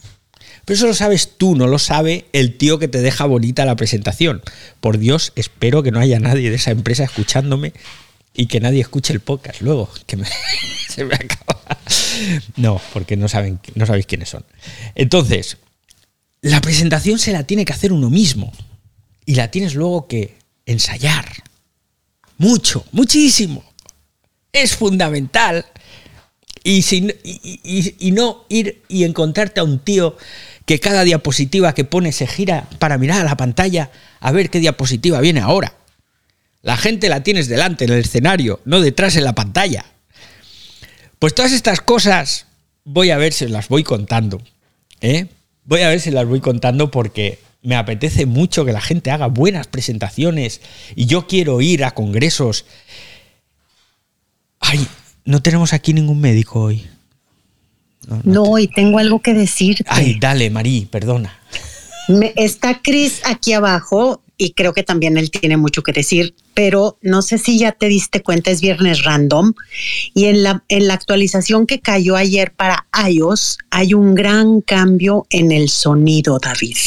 Pero 0.66 0.76
eso 0.76 0.88
lo 0.88 0.96
sabes 0.96 1.38
tú, 1.38 1.56
no 1.56 1.68
lo 1.68 1.78
sabe 1.78 2.26
el 2.34 2.58
tío 2.58 2.80
que 2.80 2.88
te 2.88 3.04
deja 3.04 3.26
bonita 3.26 3.66
la 3.66 3.76
presentación. 3.76 4.42
Por 4.80 4.98
Dios, 4.98 5.32
espero 5.36 5.84
que 5.84 5.92
no 5.92 6.00
haya 6.00 6.20
nadie 6.20 6.50
de 6.50 6.56
esa 6.56 6.72
empresa 6.72 7.04
escuchándome 7.04 7.74
y 8.34 8.48
que 8.48 8.60
nadie 8.60 8.82
escuche 8.82 9.14
el 9.14 9.20
podcast 9.20 9.62
luego, 9.62 9.90
que 10.06 10.18
se 10.90 11.06
me 11.06 11.16
acaba. 11.16 11.62
No, 12.58 12.82
porque 12.92 13.16
no, 13.18 13.28
saben, 13.28 13.60
no 13.76 13.86
sabéis 13.86 14.06
quiénes 14.06 14.30
son. 14.30 14.46
Entonces, 14.96 15.58
la 16.42 16.62
presentación 16.62 17.20
se 17.20 17.32
la 17.32 17.44
tiene 17.44 17.66
que 17.66 17.74
hacer 17.74 17.94
uno 17.94 18.10
mismo 18.10 18.52
y 19.26 19.36
la 19.36 19.52
tienes 19.52 19.76
luego 19.76 20.08
que 20.08 20.38
ensayar. 20.66 21.26
Mucho, 22.38 22.86
muchísimo 22.92 23.64
es 24.54 24.76
fundamental. 24.76 25.66
Y, 26.66 26.86
y, 28.00 28.12
no 28.12 28.46
ir 28.48 28.84
y 28.88 29.04
encontrarte 29.04 29.60
a 29.60 29.66
un 29.66 29.80
tío 29.80 30.16
que 30.66 30.80
cada 30.80 31.04
diapositiva 31.04 31.74
que 31.74 31.84
pone 31.84 32.14
se 32.14 32.26
gira 32.26 32.70
para 32.80 32.98
mirar 32.98 33.20
a 33.20 33.26
la 33.26 33.36
pantalla 33.36 33.92
a 34.22 34.32
ver 34.32 34.50
qué 34.50 34.60
diapositiva 34.60 35.20
viene 35.20 35.42
ahora. 35.42 35.76
La 36.64 36.76
gente 36.76 37.10
la 37.10 37.22
tienes 37.22 37.48
delante 37.48 37.86
en 37.86 37.92
el 37.92 38.00
escenario, 38.00 38.60
no 38.66 38.82
detrás 38.82 39.16
en 39.16 39.26
la 39.26 39.36
pantalla. 39.36 39.86
Pues 41.20 41.36
todas 41.36 41.52
estas 41.52 41.80
cosas 41.82 42.48
voy 42.84 43.12
a 43.12 43.18
ver 43.18 43.34
si 43.34 43.48
las 43.48 43.68
voy 43.68 43.84
contando. 43.84 44.42
¿eh? 45.02 45.28
Voy 45.66 45.82
a 45.82 45.90
ver 45.90 46.00
si 46.00 46.10
las 46.10 46.26
voy 46.26 46.40
contando 46.40 46.90
porque 46.90 47.38
me 47.62 47.76
apetece 47.76 48.26
mucho 48.26 48.66
que 48.66 48.74
la 48.74 48.82
gente 48.82 49.12
haga 49.12 49.28
buenas 49.28 49.68
presentaciones 49.68 50.62
y 50.96 51.06
yo 51.06 51.28
quiero 51.28 51.62
ir 51.62 51.86
a 51.86 51.92
congresos 51.92 52.66
Ay, 54.66 54.88
no 55.26 55.42
tenemos 55.42 55.74
aquí 55.74 55.94
ningún 55.94 56.22
médico 56.22 56.62
hoy. 56.62 56.88
No, 58.24 58.58
y 58.58 58.68
tengo 58.68 58.98
algo 58.98 59.22
que 59.22 59.34
decirte. 59.34 59.84
Ay, 59.88 60.18
dale, 60.20 60.50
Marí, 60.50 60.88
perdona. 60.90 61.38
está 62.36 62.82
Chris 62.82 63.22
aquí 63.26 63.54
abajo 63.54 64.23
y 64.38 64.54
creo 64.54 64.74
que 64.74 64.84
también 64.84 65.18
él 65.18 65.32
tiene 65.32 65.58
mucho 65.58 65.84
que 65.84 65.94
decir. 65.94 66.36
pero 66.54 66.98
no 67.02 67.22
sé 67.22 67.38
si 67.38 67.58
ya 67.58 67.72
te 67.72 67.88
diste 67.88 68.22
cuenta, 68.22 68.52
es 68.52 68.62
viernes 68.62 69.04
random. 69.04 69.54
Y 70.14 70.26
en 70.26 70.44
la, 70.44 70.64
en 70.68 70.88
la 70.88 70.94
actualización 70.94 71.66
que 71.66 71.80
cayó 71.80 72.16
ayer 72.16 72.54
para 72.54 72.86
iOS, 73.08 73.58
hay 73.72 73.94
un 73.94 74.14
gran 74.14 74.62
cambio 74.62 75.26
en 75.30 75.52
el 75.52 75.70
sonido, 75.70 76.38
David. 76.40 76.78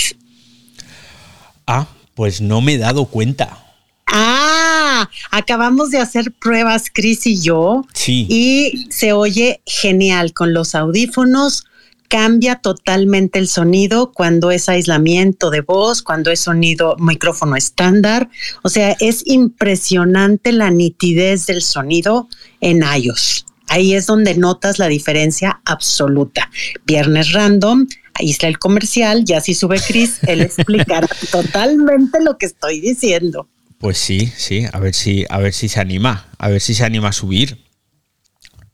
Ah, 1.67 1.89
pues 2.15 2.41
no 2.41 2.61
me 2.61 2.75
he 2.75 2.79
dado 2.79 3.07
cuenta. 3.07 3.59
Ah, 4.07 5.11
acabamos 5.33 5.91
de 5.91 5.99
hacer 5.99 6.33
pruebas, 6.33 6.85
Chris 6.93 7.27
y 7.27 7.41
yo. 7.41 7.85
Sí. 7.93 8.27
Y 8.31 8.87
se 8.91 9.13
oye 9.13 9.61
genial 9.67 10.33
con 10.33 10.55
los 10.55 10.75
audífonos 10.75 11.65
cambia 12.09 12.57
totalmente 12.57 13.39
el 13.39 13.49
sonido 13.49 14.13
cuando 14.13 14.51
es 14.51 14.69
aislamiento 14.69 15.51
de 15.51 15.61
voz, 15.61 16.03
cuando 16.03 16.31
es 16.31 16.41
sonido 16.41 16.97
micrófono 16.99 17.57
estándar. 17.57 18.29
O 18.63 18.69
sea, 18.69 18.97
es 19.01 19.23
impresionante 19.27 20.53
la 20.53 20.71
nitidez 20.71 21.47
del 21.47 21.63
sonido 21.63 22.29
en 22.61 22.83
iOS. 22.83 23.47
Ahí 23.69 23.95
es 23.95 24.07
donde 24.07 24.37
notas 24.37 24.79
la 24.79 24.87
diferencia 24.87 25.61
absoluta. 25.65 26.51
Viernes 26.85 27.33
random, 27.33 27.87
está 28.21 28.49
el 28.49 28.59
comercial, 28.59 29.25
ya 29.25 29.41
si 29.41 29.55
sube 29.55 29.81
Chris, 29.87 30.19
él 30.27 30.41
explicará 30.41 31.09
totalmente 31.31 32.23
lo 32.23 32.39
que 32.39 32.47
estoy 32.47 32.81
diciendo. 32.81 33.49
Pues 33.79 33.99
sí, 33.99 34.33
sí, 34.37 34.65
a 34.73 34.79
ver 34.81 34.95
si, 34.95 35.27
a 35.29 35.39
ver 35.39 35.53
si 35.53 35.69
se 35.69 35.81
anima, 35.81 36.27
a 36.39 36.49
ver 36.49 36.61
si 36.61 36.75
se 36.75 36.85
anima 36.85 37.09
a 37.09 37.13
subir. 37.13 37.66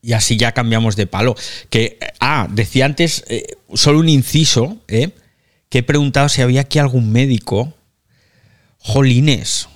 Y 0.03 0.15
así 0.15 0.37
ya 0.37 0.53
cambiamos 0.53 0.97
de 0.97 1.07
palo. 1.07 1.37
Que, 1.71 1.99
ah, 2.19 2.49
decía 2.51 2.85
antes, 2.85 3.25
eh, 3.29 3.57
solo 3.73 4.01
un 4.01 4.09
inciso, 4.09 4.79
¿eh? 4.89 5.11
que 5.69 5.79
he 5.79 5.83
preguntado 5.83 6.29
si 6.29 6.43
había 6.43 6.63
aquí 6.63 6.79
algún 6.79 7.13
médico. 7.13 7.73
Jolines. 8.79 9.69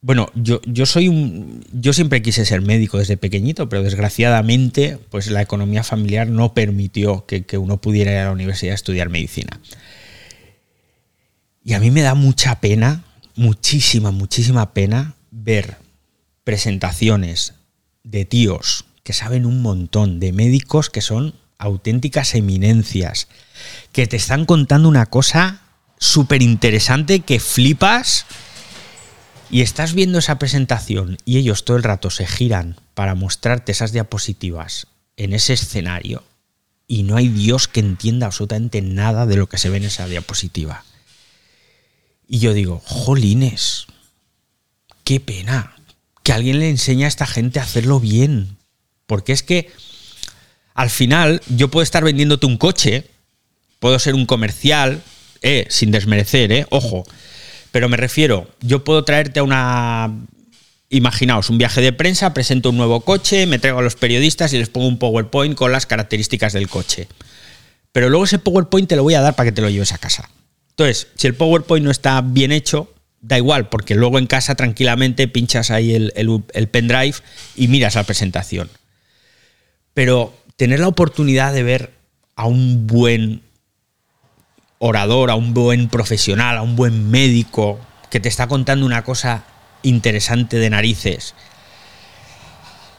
Bueno, 0.00 0.30
yo, 0.34 0.60
yo 0.64 0.86
soy 0.86 1.08
un. 1.08 1.64
Yo 1.72 1.92
siempre 1.92 2.22
quise 2.22 2.44
ser 2.44 2.62
médico 2.62 2.98
desde 2.98 3.16
pequeñito, 3.16 3.68
pero 3.68 3.82
desgraciadamente, 3.82 4.98
pues 5.10 5.26
la 5.28 5.42
economía 5.42 5.82
familiar 5.82 6.28
no 6.28 6.54
permitió 6.54 7.26
que, 7.26 7.44
que 7.44 7.58
uno 7.58 7.80
pudiera 7.80 8.12
ir 8.12 8.18
a 8.18 8.24
la 8.26 8.32
universidad 8.32 8.72
a 8.72 8.76
estudiar 8.76 9.08
medicina. 9.08 9.60
Y 11.64 11.72
a 11.72 11.80
mí 11.80 11.90
me 11.90 12.02
da 12.02 12.14
mucha 12.14 12.60
pena, 12.60 13.02
muchísima, 13.34 14.12
muchísima 14.12 14.72
pena 14.72 15.16
ver 15.32 15.76
presentaciones 16.44 17.54
de 18.04 18.24
tíos 18.24 18.85
que 19.06 19.12
saben 19.12 19.46
un 19.46 19.62
montón, 19.62 20.18
de 20.18 20.32
médicos 20.32 20.90
que 20.90 21.00
son 21.00 21.36
auténticas 21.58 22.34
eminencias, 22.34 23.28
que 23.92 24.08
te 24.08 24.16
están 24.16 24.46
contando 24.46 24.88
una 24.88 25.06
cosa 25.06 25.62
súper 25.96 26.42
interesante 26.42 27.20
que 27.20 27.38
flipas 27.38 28.26
y 29.48 29.62
estás 29.62 29.94
viendo 29.94 30.18
esa 30.18 30.40
presentación 30.40 31.18
y 31.24 31.38
ellos 31.38 31.64
todo 31.64 31.76
el 31.76 31.84
rato 31.84 32.10
se 32.10 32.26
giran 32.26 32.80
para 32.94 33.14
mostrarte 33.14 33.70
esas 33.70 33.92
diapositivas 33.92 34.88
en 35.16 35.34
ese 35.34 35.52
escenario 35.52 36.24
y 36.88 37.04
no 37.04 37.16
hay 37.16 37.28
Dios 37.28 37.68
que 37.68 37.78
entienda 37.78 38.26
absolutamente 38.26 38.82
nada 38.82 39.24
de 39.24 39.36
lo 39.36 39.48
que 39.48 39.58
se 39.58 39.70
ve 39.70 39.76
en 39.76 39.84
esa 39.84 40.08
diapositiva. 40.08 40.84
Y 42.26 42.40
yo 42.40 42.54
digo, 42.54 42.82
jolines, 42.84 43.86
qué 45.04 45.20
pena 45.20 45.76
que 46.24 46.32
alguien 46.32 46.58
le 46.58 46.70
enseñe 46.70 47.04
a 47.04 47.08
esta 47.08 47.28
gente 47.28 47.60
a 47.60 47.62
hacerlo 47.62 48.00
bien, 48.00 48.56
porque 49.06 49.32
es 49.32 49.42
que 49.42 49.70
al 50.74 50.90
final 50.90 51.40
yo 51.48 51.68
puedo 51.68 51.82
estar 51.82 52.04
vendiéndote 52.04 52.46
un 52.46 52.58
coche, 52.58 53.04
puedo 53.78 53.98
ser 53.98 54.14
un 54.14 54.26
comercial, 54.26 55.02
eh, 55.42 55.66
sin 55.70 55.90
desmerecer, 55.90 56.52
eh, 56.52 56.66
ojo. 56.70 57.04
Pero 57.72 57.88
me 57.88 57.96
refiero, 57.96 58.50
yo 58.60 58.84
puedo 58.84 59.04
traerte 59.04 59.40
a 59.40 59.42
una. 59.42 60.12
Imaginaos, 60.88 61.50
un 61.50 61.58
viaje 61.58 61.80
de 61.80 61.92
prensa, 61.92 62.32
presento 62.32 62.70
un 62.70 62.76
nuevo 62.76 63.00
coche, 63.00 63.46
me 63.46 63.58
traigo 63.58 63.80
a 63.80 63.82
los 63.82 63.96
periodistas 63.96 64.52
y 64.52 64.58
les 64.58 64.68
pongo 64.68 64.86
un 64.86 64.98
PowerPoint 64.98 65.56
con 65.56 65.72
las 65.72 65.84
características 65.84 66.52
del 66.52 66.68
coche. 66.68 67.08
Pero 67.90 68.08
luego 68.08 68.24
ese 68.24 68.38
PowerPoint 68.38 68.88
te 68.88 68.94
lo 68.94 69.02
voy 69.02 69.14
a 69.14 69.20
dar 69.20 69.34
para 69.34 69.48
que 69.48 69.52
te 69.52 69.62
lo 69.62 69.68
lleves 69.68 69.92
a 69.92 69.98
casa. 69.98 70.30
Entonces, 70.70 71.08
si 71.16 71.26
el 71.26 71.34
PowerPoint 71.34 71.84
no 71.84 71.90
está 71.90 72.20
bien 72.20 72.52
hecho, 72.52 72.92
da 73.20 73.36
igual, 73.36 73.68
porque 73.68 73.94
luego 73.94 74.18
en 74.18 74.26
casa 74.26 74.54
tranquilamente 74.54 75.26
pinchas 75.26 75.70
ahí 75.70 75.94
el, 75.94 76.12
el 76.14 76.68
pendrive 76.68 77.16
y 77.56 77.68
miras 77.68 77.96
la 77.96 78.04
presentación. 78.04 78.70
Pero 79.96 80.34
tener 80.56 80.80
la 80.80 80.88
oportunidad 80.88 81.54
de 81.54 81.62
ver 81.62 81.94
a 82.34 82.44
un 82.44 82.86
buen 82.86 83.40
orador, 84.78 85.30
a 85.30 85.36
un 85.36 85.54
buen 85.54 85.88
profesional, 85.88 86.58
a 86.58 86.62
un 86.62 86.76
buen 86.76 87.10
médico 87.10 87.80
que 88.10 88.20
te 88.20 88.28
está 88.28 88.46
contando 88.46 88.84
una 88.84 89.04
cosa 89.04 89.44
interesante 89.82 90.58
de 90.58 90.68
narices 90.68 91.34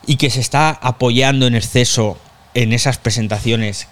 y 0.07 0.15
que 0.15 0.31
se 0.31 0.39
está 0.39 0.71
apoyando 0.71 1.45
en 1.45 1.53
exceso 1.53 2.19
en 2.55 2.73
esas 2.73 2.97
presentaciones, 2.97 3.87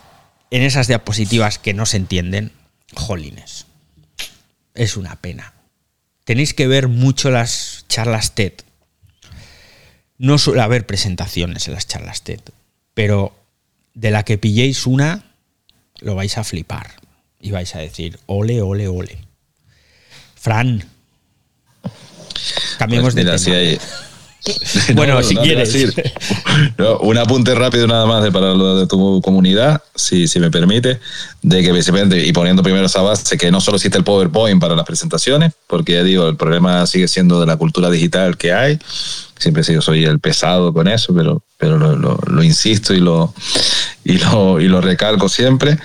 en 0.50 0.64
esas 0.64 0.88
diapositivas 0.88 1.60
que 1.60 1.76
no 1.76 1.86
se 1.86 1.98
entienden, 1.98 2.54
jolines. 2.96 3.68
Es 4.74 4.98
una 4.98 5.16
pena. 5.18 5.54
Tenéis 6.24 6.56
que 6.56 6.66
ver 6.66 6.88
mucho 6.88 7.30
las 7.30 7.86
charlas 7.88 8.34
TED. 8.34 8.54
No 10.18 10.40
suele 10.40 10.64
haber 10.64 10.88
presentaciones 10.88 11.68
en 11.68 11.76
las 11.76 11.88
charlas 11.88 12.24
TED 12.24 12.42
pero 12.96 13.36
de 13.94 14.10
la 14.10 14.24
que 14.24 14.40
pilléis 14.40 14.88
una, 14.88 15.24
lo 16.00 16.16
vais 16.16 16.36
a 16.40 16.44
flipar 16.44 16.96
y 17.40 17.52
vais 17.52 17.76
a 17.76 17.80
decir, 17.80 18.20
ole, 18.26 18.62
ole, 18.62 18.88
ole. 18.88 19.20
Fran, 20.34 20.84
cambiemos 22.80 23.14
pues 23.14 23.16
de 23.16 23.38
tema. 23.38 23.84
bueno, 24.96 25.22
si 25.24 25.36
quieres. 25.36 25.74
un 27.02 27.18
apunte 27.18 27.56
rápido 27.56 27.88
nada 27.88 28.06
más 28.06 28.24
de 28.24 28.32
para 28.32 28.54
lo 28.54 28.80
de 28.80 28.88
tu 28.88 29.22
comunidad, 29.22 29.82
si, 29.96 30.28
si 30.28 30.40
me 30.40 30.52
permite, 30.52 31.00
de 31.42 31.64
que 31.64 31.72
básicamente, 31.72 32.26
y 32.26 32.32
poniendo 32.32 32.64
primero 32.64 32.86
esa 32.86 33.02
base, 33.02 33.38
que 33.38 33.52
no 33.52 33.62
solo 33.62 33.78
existe 33.78 33.98
el 33.98 34.04
PowerPoint 34.04 34.62
para 34.62 34.76
las 34.76 34.86
presentaciones, 34.86 35.54
porque 35.68 35.94
ya 35.94 36.04
digo, 36.04 36.28
el 36.28 36.36
problema 36.36 36.86
sigue 36.88 37.08
siendo 37.08 37.40
de 37.40 37.46
la 37.46 37.58
cultura 37.58 37.90
digital 37.90 38.38
que 38.38 38.54
hay. 38.54 38.80
Siempre 39.38 39.62
he 39.62 39.66
sido, 39.66 39.82
soy 39.82 40.06
el 40.06 40.20
pesado 40.20 40.74
con 40.74 40.88
eso, 40.88 41.14
pero, 41.14 41.42
pero 41.58 41.78
lo, 41.78 42.44
insisto 42.44 42.94
y 42.94 43.00
lo, 43.00 43.34
y 44.04 44.18
lo, 44.18 44.62
y 44.62 44.68
lo 44.68 44.82
recalco 44.82 45.30
siempre 45.30 45.78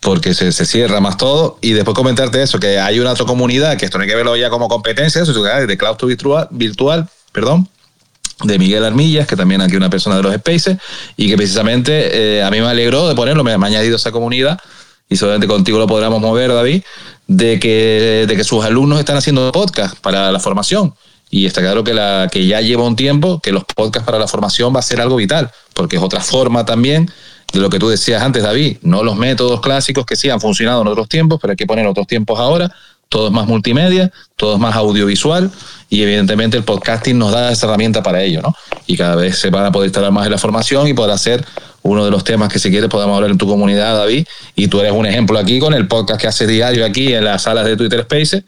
porque 0.00 0.32
se, 0.32 0.52
se, 0.52 0.64
cierra 0.64 1.00
más 1.00 1.16
todo. 1.16 1.58
Y 1.60 1.72
después 1.72 1.94
comentarte 1.94 2.40
eso, 2.40 2.60
que 2.60 2.78
hay 2.78 3.00
una 3.00 3.10
otra 3.10 3.26
comunidad, 3.26 3.76
que 3.76 3.84
esto 3.84 3.98
no 3.98 4.02
hay 4.02 4.08
que 4.08 4.14
verlo 4.14 4.36
ya 4.36 4.48
como 4.48 4.68
competencia, 4.68 5.20
eso 5.20 5.32
es 5.32 5.66
de 5.66 5.76
cloud 5.76 5.96
virtual, 6.06 6.48
virtual 6.52 7.08
perdón, 7.32 7.68
de 8.44 8.58
Miguel 8.58 8.84
Armillas, 8.84 9.26
que 9.26 9.36
también 9.36 9.60
aquí 9.60 9.76
una 9.76 9.90
persona 9.90 10.16
de 10.16 10.22
los 10.22 10.34
Spaces, 10.34 10.78
y 11.16 11.28
que 11.28 11.36
precisamente 11.36 12.38
eh, 12.38 12.42
a 12.42 12.50
mí 12.50 12.60
me 12.60 12.66
alegró 12.66 13.08
de 13.08 13.14
ponerlo, 13.14 13.42
me, 13.44 13.52
ha 13.52 13.54
añadido 13.56 13.96
esa 13.96 14.12
comunidad, 14.12 14.58
y 15.08 15.16
solamente 15.16 15.46
contigo 15.46 15.78
lo 15.78 15.86
podremos 15.86 16.20
mover, 16.20 16.52
David, 16.52 16.82
de 17.26 17.58
que, 17.58 18.24
de 18.28 18.36
que 18.36 18.44
sus 18.44 18.64
alumnos 18.64 18.98
están 18.98 19.16
haciendo 19.16 19.50
podcast 19.52 19.98
para 19.98 20.30
la 20.30 20.38
formación. 20.38 20.94
Y 21.30 21.46
está 21.46 21.60
claro 21.60 21.84
que, 21.84 21.92
la, 21.92 22.28
que 22.30 22.46
ya 22.46 22.60
lleva 22.60 22.84
un 22.84 22.96
tiempo 22.96 23.40
que 23.40 23.52
los 23.52 23.64
podcasts 23.64 24.06
para 24.06 24.18
la 24.18 24.26
formación 24.26 24.74
va 24.74 24.80
a 24.80 24.82
ser 24.82 25.00
algo 25.00 25.16
vital, 25.16 25.50
porque 25.74 25.96
es 25.96 26.02
otra 26.02 26.20
forma 26.20 26.64
también 26.64 27.10
de 27.52 27.60
lo 27.60 27.70
que 27.70 27.78
tú 27.78 27.88
decías 27.88 28.22
antes, 28.22 28.42
David, 28.42 28.78
no 28.82 29.02
los 29.02 29.16
métodos 29.16 29.60
clásicos 29.60 30.04
que 30.04 30.16
sí 30.16 30.28
han 30.28 30.40
funcionado 30.40 30.82
en 30.82 30.88
otros 30.88 31.08
tiempos, 31.08 31.38
pero 31.40 31.52
hay 31.52 31.56
que 31.56 31.66
poner 31.66 31.86
otros 31.86 32.06
tiempos 32.06 32.38
ahora, 32.38 32.70
todo 33.08 33.28
es 33.28 33.32
más 33.32 33.46
multimedia, 33.46 34.12
todo 34.36 34.54
es 34.54 34.60
más 34.60 34.76
audiovisual 34.76 35.50
y 35.88 36.02
evidentemente 36.02 36.56
el 36.56 36.64
podcasting 36.64 37.18
nos 37.18 37.32
da 37.32 37.50
esa 37.50 37.66
herramienta 37.66 38.02
para 38.02 38.22
ello, 38.22 38.42
¿no? 38.42 38.54
Y 38.86 38.96
cada 38.96 39.16
vez 39.16 39.38
se 39.38 39.50
van 39.50 39.64
a 39.64 39.72
poder 39.72 39.88
instalar 39.88 40.12
más 40.12 40.26
en 40.26 40.32
la 40.32 40.38
formación 40.38 40.86
y 40.88 40.94
poder 40.94 41.12
hacer 41.12 41.44
uno 41.82 42.04
de 42.04 42.10
los 42.10 42.24
temas 42.24 42.52
que 42.52 42.58
si 42.58 42.70
quieres 42.70 42.90
podamos 42.90 43.16
hablar 43.16 43.30
en 43.30 43.38
tu 43.38 43.46
comunidad, 43.46 43.96
David, 43.96 44.26
y 44.54 44.68
tú 44.68 44.80
eres 44.80 44.92
un 44.92 45.06
ejemplo 45.06 45.38
aquí 45.38 45.58
con 45.58 45.74
el 45.74 45.86
podcast 45.86 46.20
que 46.20 46.26
hace 46.26 46.46
diario 46.46 46.84
aquí 46.84 47.14
en 47.14 47.24
las 47.24 47.42
salas 47.42 47.64
de 47.64 47.76
Twitter 47.76 48.02
Spaces 48.02 48.44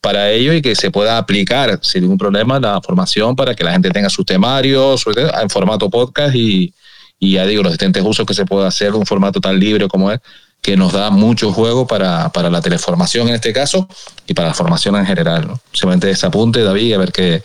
para 0.00 0.30
ello 0.30 0.52
y 0.52 0.60
que 0.60 0.74
se 0.74 0.90
pueda 0.90 1.16
aplicar 1.16 1.78
sin 1.82 2.02
ningún 2.02 2.18
problema 2.18 2.60
la 2.60 2.80
formación 2.82 3.34
para 3.34 3.54
que 3.54 3.64
la 3.64 3.72
gente 3.72 3.90
tenga 3.90 4.10
sus 4.10 4.26
temarios 4.26 5.02
en 5.40 5.48
formato 5.48 5.88
podcast 5.88 6.34
y, 6.34 6.74
ya 7.20 7.46
digo, 7.46 7.62
los 7.62 7.72
distintos 7.72 8.02
usos 8.04 8.26
que 8.26 8.34
se 8.34 8.44
pueda 8.44 8.68
hacer 8.68 8.92
de 8.92 8.98
un 8.98 9.06
formato 9.06 9.40
tan 9.40 9.58
libre 9.58 9.88
como 9.88 10.12
es 10.12 10.20
que 10.64 10.78
nos 10.78 10.94
da 10.94 11.10
mucho 11.10 11.52
juego 11.52 11.86
para, 11.86 12.32
la 12.34 12.60
teleformación 12.62 13.28
en 13.28 13.34
este 13.34 13.52
caso 13.52 13.86
y 14.26 14.32
para 14.32 14.48
la 14.48 14.54
formación 14.54 14.96
en 14.96 15.04
general. 15.04 15.46
¿no? 15.46 15.60
Simplemente 15.74 16.10
ese 16.10 16.24
apunte, 16.24 16.62
David, 16.62 16.94
a 16.94 16.98
ver 16.98 17.12
qué, 17.12 17.42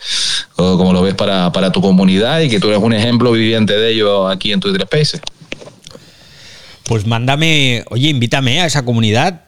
cómo 0.56 0.94
lo 0.94 1.02
ves 1.02 1.12
para, 1.12 1.70
tu 1.70 1.82
comunidad 1.82 2.40
y 2.40 2.48
que 2.48 2.58
tú 2.58 2.68
eres 2.68 2.80
un 2.82 2.94
ejemplo 2.94 3.30
viviente 3.32 3.76
de 3.76 3.92
ello 3.92 4.26
aquí 4.26 4.52
en 4.54 4.60
Twitter 4.60 4.86
Spaces. 4.86 5.20
Pues 6.84 7.06
mándame, 7.06 7.84
oye, 7.90 8.08
invítame 8.08 8.62
a 8.62 8.64
esa 8.64 8.86
comunidad. 8.86 9.42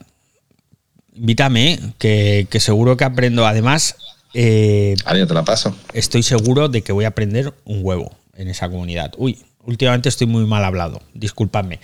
Invítame, 1.15 1.79
que, 1.97 2.47
seguro 2.59 2.99
que 2.99 3.05
aprendo. 3.05 3.47
Además, 3.47 3.97
eh, 4.35 4.97
te 5.03 5.35
la 5.35 5.45
paso. 5.47 5.75
Estoy 5.95 6.23
seguro 6.23 6.69
de 6.69 6.83
que 6.83 6.93
voy 6.93 7.07
a 7.07 7.09
aprender 7.09 7.55
un 7.65 7.81
huevo 7.83 8.15
en 8.37 8.49
esa 8.49 8.69
comunidad. 8.69 9.13
Uy, 9.17 9.39
últimamente 9.65 10.11
estoy 10.11 10.27
muy 10.27 10.45
mal 10.45 10.63
hablado, 10.63 11.01
disculpadme 11.15 11.81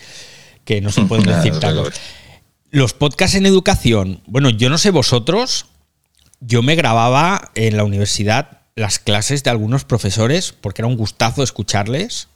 que 0.69 0.83
no 0.83 0.93
se 0.93 1.01
pueden 1.07 1.25
decir 1.25 1.55
Los 2.71 2.93
podcasts 2.93 3.35
en 3.37 3.47
educación, 3.47 4.21
bueno, 4.27 4.51
yo 4.51 4.69
no 4.69 4.77
sé 4.77 4.91
vosotros, 4.91 5.65
yo 6.41 6.61
me 6.61 6.75
grababa 6.75 7.53
en 7.55 7.79
la 7.79 7.85
universidad 7.85 8.59
las 8.77 8.99
clases 8.99 9.43
de 9.43 9.49
algunos 9.49 9.85
profesores, 9.85 10.53
porque 10.61 10.83
era 10.83 10.87
un 10.87 10.99
gustazo 10.99 11.43
escucharles, 11.43 12.29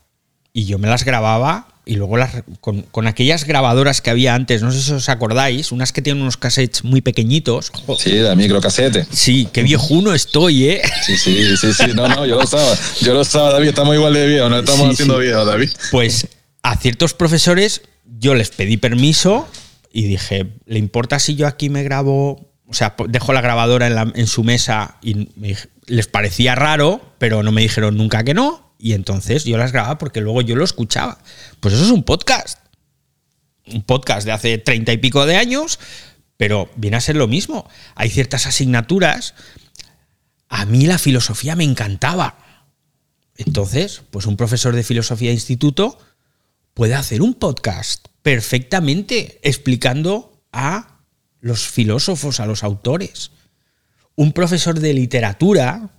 y 0.51 0.65
yo 0.65 0.79
me 0.79 0.87
las 0.87 1.05
grababa 1.05 1.67
y 1.85 1.95
luego 1.95 2.17
las, 2.17 2.43
con, 2.59 2.81
con, 2.83 3.05
aquellas 3.05 3.45
grabadoras 3.45 4.01
que 4.01 4.09
había 4.09 4.33
antes, 4.33 4.63
no 4.63 4.71
sé 4.71 4.81
si 4.81 4.93
os 4.93 5.09
acordáis, 5.09 5.71
unas 5.71 5.91
que 5.91 6.01
tienen 6.01 6.23
unos 6.23 6.37
cassettes 6.37 6.83
muy 6.83 7.01
pequeñitos. 7.01 7.71
Sí, 7.99 8.11
de 8.15 8.35
microcasete. 8.35 9.05
Sí, 9.11 9.47
qué 9.53 9.61
viejuno 9.61 10.13
estoy, 10.13 10.69
¿eh? 10.69 10.81
Sí, 11.05 11.17
sí, 11.17 11.55
sí, 11.55 11.73
sí, 11.73 11.87
no, 11.93 12.07
no, 12.07 12.25
yo 12.25 12.37
lo 12.37 12.43
estaba, 12.43 12.73
yo 13.01 13.13
lo 13.13 13.21
estaba, 13.21 13.51
David, 13.51 13.69
estamos 13.69 13.93
igual 13.95 14.13
de 14.13 14.25
viejo, 14.25 14.49
no 14.49 14.57
estamos 14.57 14.87
Sí, 14.87 14.93
haciendo 14.93 15.21
sí. 15.21 15.27
David. 15.27 15.69
Pues 15.91 16.27
a 16.63 16.77
ciertos 16.77 17.13
profesores 17.13 17.81
yo 18.23 18.35
les 18.35 18.49
pedí 18.51 18.77
permiso 18.77 19.47
y 19.91 20.03
dije, 20.03 20.53
¿le 20.65 20.79
importa 20.79 21.19
si 21.19 21.35
yo 21.35 21.45
aquí 21.45 21.69
me 21.69 21.83
grabo? 21.83 22.49
O 22.65 22.73
sea, 22.73 22.95
dejo 23.09 23.33
la 23.33 23.41
grabadora 23.41 24.11
en, 24.15 24.27
su 24.27 24.45
mesa 24.45 24.97
y 25.01 25.27
les 25.85 26.07
parecía 26.07 26.55
raro, 26.55 27.01
pero 27.17 27.43
no 27.43 27.51
me 27.51 27.61
dijeron 27.61 27.97
nunca 27.97 28.23
que 28.23 28.33
no. 28.33 28.73
Y 28.79 28.93
entonces 28.93 29.43
yo 29.43 29.57
las 29.57 29.73
grababa 29.73 29.97
porque 29.97 30.21
luego 30.21 30.41
yo 30.41 30.55
lo 30.55 30.63
escuchaba. 30.63 31.19
Pues 31.59 31.73
eso 31.73 31.83
es 31.83 31.91
un 31.91 32.03
podcast. 32.03 32.59
Un 33.67 33.83
podcast 33.83 34.25
de 34.25 34.31
hace 34.31 34.57
treinta 34.57 34.93
y 34.93 34.97
pico 34.97 35.25
de 35.25 35.35
años, 35.35 35.77
pero 36.37 36.69
viene 36.77 36.95
a 36.95 37.01
ser 37.01 37.17
lo 37.17 37.27
mismo. 37.27 37.69
Hay 37.95 38.09
ciertas 38.09 38.47
asignaturas. 38.47 39.35
A 40.47 40.65
mí 40.65 40.85
la 40.85 40.97
filosofía 40.97 41.57
me 41.57 41.65
encantaba. 41.65 42.37
Entonces, 43.35 44.01
pues 44.11 44.25
un 44.27 44.37
profesor 44.37 44.75
de 44.75 44.83
filosofía 44.83 45.29
de 45.29 45.35
instituto 45.35 45.97
puede 46.73 46.95
hacer 46.95 47.21
un 47.21 47.33
podcast 47.33 48.07
perfectamente 48.23 49.39
explicando 49.43 50.41
a 50.51 51.01
los 51.39 51.67
filósofos, 51.67 52.39
a 52.39 52.45
los 52.45 52.63
autores. 52.63 53.31
Un 54.15 54.31
profesor 54.31 54.79
de 54.79 54.93
literatura, 54.93 55.89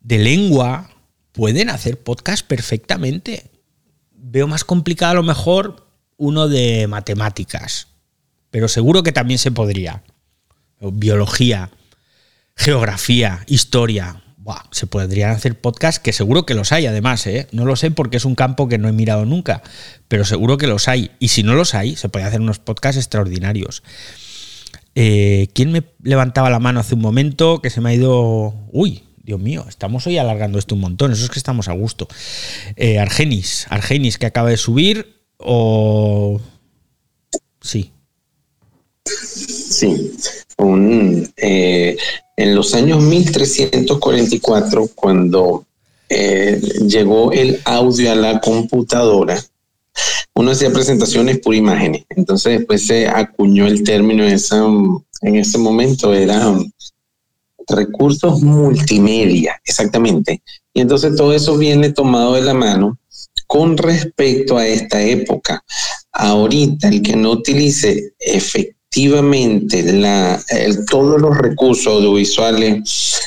de 0.00 0.18
lengua, 0.18 0.90
pueden 1.32 1.68
hacer 1.68 2.00
podcast 2.00 2.46
perfectamente. 2.46 3.50
Veo 4.12 4.46
más 4.46 4.64
complicado 4.64 5.12
a 5.12 5.16
lo 5.16 5.22
mejor 5.24 5.88
uno 6.16 6.48
de 6.48 6.86
matemáticas, 6.86 7.88
pero 8.50 8.68
seguro 8.68 9.02
que 9.02 9.12
también 9.12 9.38
se 9.38 9.50
podría. 9.50 10.04
Biología, 10.80 11.70
geografía, 12.56 13.44
historia. 13.46 14.22
Se 14.70 14.86
podrían 14.86 15.30
hacer 15.30 15.60
podcasts 15.60 16.00
que 16.00 16.12
seguro 16.12 16.46
que 16.46 16.54
los 16.54 16.72
hay, 16.72 16.86
además, 16.86 17.26
¿eh? 17.26 17.48
No 17.52 17.64
lo 17.64 17.76
sé 17.76 17.90
porque 17.90 18.16
es 18.16 18.24
un 18.24 18.34
campo 18.34 18.68
que 18.68 18.78
no 18.78 18.88
he 18.88 18.92
mirado 18.92 19.24
nunca, 19.24 19.62
pero 20.08 20.24
seguro 20.24 20.58
que 20.58 20.66
los 20.66 20.88
hay. 20.88 21.10
Y 21.18 21.28
si 21.28 21.42
no 21.42 21.54
los 21.54 21.74
hay, 21.74 21.96
se 21.96 22.08
pueden 22.08 22.28
hacer 22.28 22.40
unos 22.40 22.58
podcasts 22.58 22.98
extraordinarios. 22.98 23.82
Eh, 24.94 25.48
¿Quién 25.54 25.72
me 25.72 25.84
levantaba 26.02 26.50
la 26.50 26.58
mano 26.58 26.80
hace 26.80 26.94
un 26.94 27.00
momento 27.00 27.60
que 27.60 27.70
se 27.70 27.80
me 27.80 27.90
ha 27.90 27.94
ido... 27.94 28.54
Uy, 28.72 29.04
Dios 29.22 29.40
mío, 29.40 29.66
estamos 29.68 30.06
hoy 30.06 30.18
alargando 30.18 30.58
esto 30.58 30.74
un 30.74 30.80
montón, 30.80 31.12
eso 31.12 31.24
es 31.24 31.30
que 31.30 31.38
estamos 31.38 31.68
a 31.68 31.72
gusto. 31.72 32.08
Eh, 32.76 32.98
Argenis, 32.98 33.66
Argenis 33.70 34.18
que 34.18 34.26
acaba 34.26 34.50
de 34.50 34.56
subir 34.56 35.22
o... 35.38 36.40
Sí, 37.60 37.92
Sí, 39.08 40.12
eh, 41.36 41.96
en 42.38 42.54
los 42.54 42.72
años 42.74 43.02
1344, 43.02 44.90
cuando 44.94 45.66
eh, 46.08 46.60
llegó 46.86 47.32
el 47.32 47.60
audio 47.64 48.12
a 48.12 48.14
la 48.14 48.40
computadora, 48.40 49.44
uno 50.36 50.52
hacía 50.52 50.72
presentaciones 50.72 51.40
por 51.40 51.56
imágenes. 51.56 52.04
Entonces 52.10 52.60
después 52.60 52.86
se 52.86 53.08
acuñó 53.08 53.66
el 53.66 53.82
término 53.82 54.22
en, 54.22 54.34
esa, 54.34 54.64
en 55.22 55.34
ese 55.34 55.58
momento, 55.58 56.14
era 56.14 56.48
um, 56.48 56.70
recursos 57.66 58.40
multimedia, 58.40 59.60
exactamente. 59.64 60.40
Y 60.72 60.82
entonces 60.82 61.16
todo 61.16 61.32
eso 61.34 61.58
viene 61.58 61.90
tomado 61.90 62.34
de 62.34 62.42
la 62.42 62.54
mano 62.54 63.00
con 63.48 63.76
respecto 63.76 64.58
a 64.58 64.64
esta 64.64 65.02
época. 65.02 65.64
Ahorita 66.12 66.86
el 66.86 67.02
que 67.02 67.16
no 67.16 67.32
utilice 67.32 68.12
efectivamente 68.20 68.77
la, 69.92 70.42
el- 70.48 70.84
todos 70.86 71.20
los 71.20 71.36
recursos 71.36 71.86
audiovisuales 71.86 73.20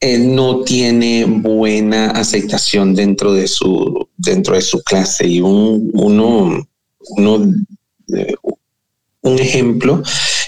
eh, 0.00 0.18
no 0.18 0.62
tiene 0.62 1.24
buena 1.26 2.10
aceptación 2.10 2.94
dentro 2.94 3.32
de 3.32 3.46
su 3.46 4.08
dentro 4.16 4.54
de 4.54 4.62
su 4.62 4.82
clase. 4.82 5.26
Y 5.26 5.40
un, 5.40 5.90
uno, 5.94 6.66
uno 7.16 7.52
eh, 8.16 8.34
un 9.22 9.38
ejemplo 9.38 10.02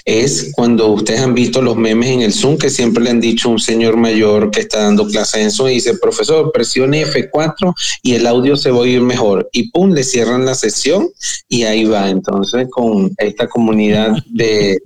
es 0.04 0.50
cuando 0.54 0.88
ustedes 0.88 1.20
han 1.20 1.34
visto 1.34 1.62
los 1.62 1.76
memes 1.76 2.10
en 2.10 2.22
el 2.22 2.32
Zoom 2.32 2.58
que 2.58 2.70
siempre 2.70 3.04
le 3.04 3.10
han 3.10 3.20
dicho 3.20 3.48
un 3.48 3.58
señor 3.58 3.96
mayor 3.96 4.50
que 4.50 4.60
está 4.60 4.82
dando 4.82 5.06
clases 5.06 5.42
en 5.42 5.50
Zoom 5.50 5.68
y 5.68 5.74
dice, 5.74 5.96
profesor, 5.98 6.50
presione 6.52 7.06
F4 7.06 7.74
y 8.02 8.14
el 8.14 8.26
audio 8.26 8.56
se 8.56 8.70
va 8.70 8.78
a 8.78 8.80
oír 8.80 9.00
mejor. 9.00 9.48
Y 9.52 9.70
pum, 9.70 9.92
le 9.92 10.02
cierran 10.02 10.44
la 10.44 10.54
sesión 10.54 11.08
y 11.48 11.64
ahí 11.64 11.84
va. 11.84 12.10
Entonces, 12.10 12.66
con 12.70 13.12
esta 13.18 13.46
comunidad 13.46 14.16
de, 14.26 14.78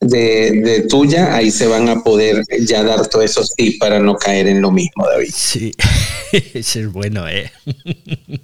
de, 0.00 0.86
tuya, 0.88 1.34
ahí 1.34 1.50
se 1.50 1.66
van 1.66 1.88
a 1.88 2.02
poder 2.02 2.42
ya 2.60 2.82
dar 2.82 3.06
todos 3.08 3.24
esos 3.24 3.54
tips 3.54 3.78
para 3.78 4.00
no 4.00 4.16
caer 4.16 4.48
en 4.48 4.60
lo 4.60 4.70
mismo, 4.70 5.06
David. 5.06 5.30
Sí, 5.32 5.72
ese 6.32 6.80
es 6.80 6.92
bueno, 6.92 7.28
¿eh? 7.28 7.50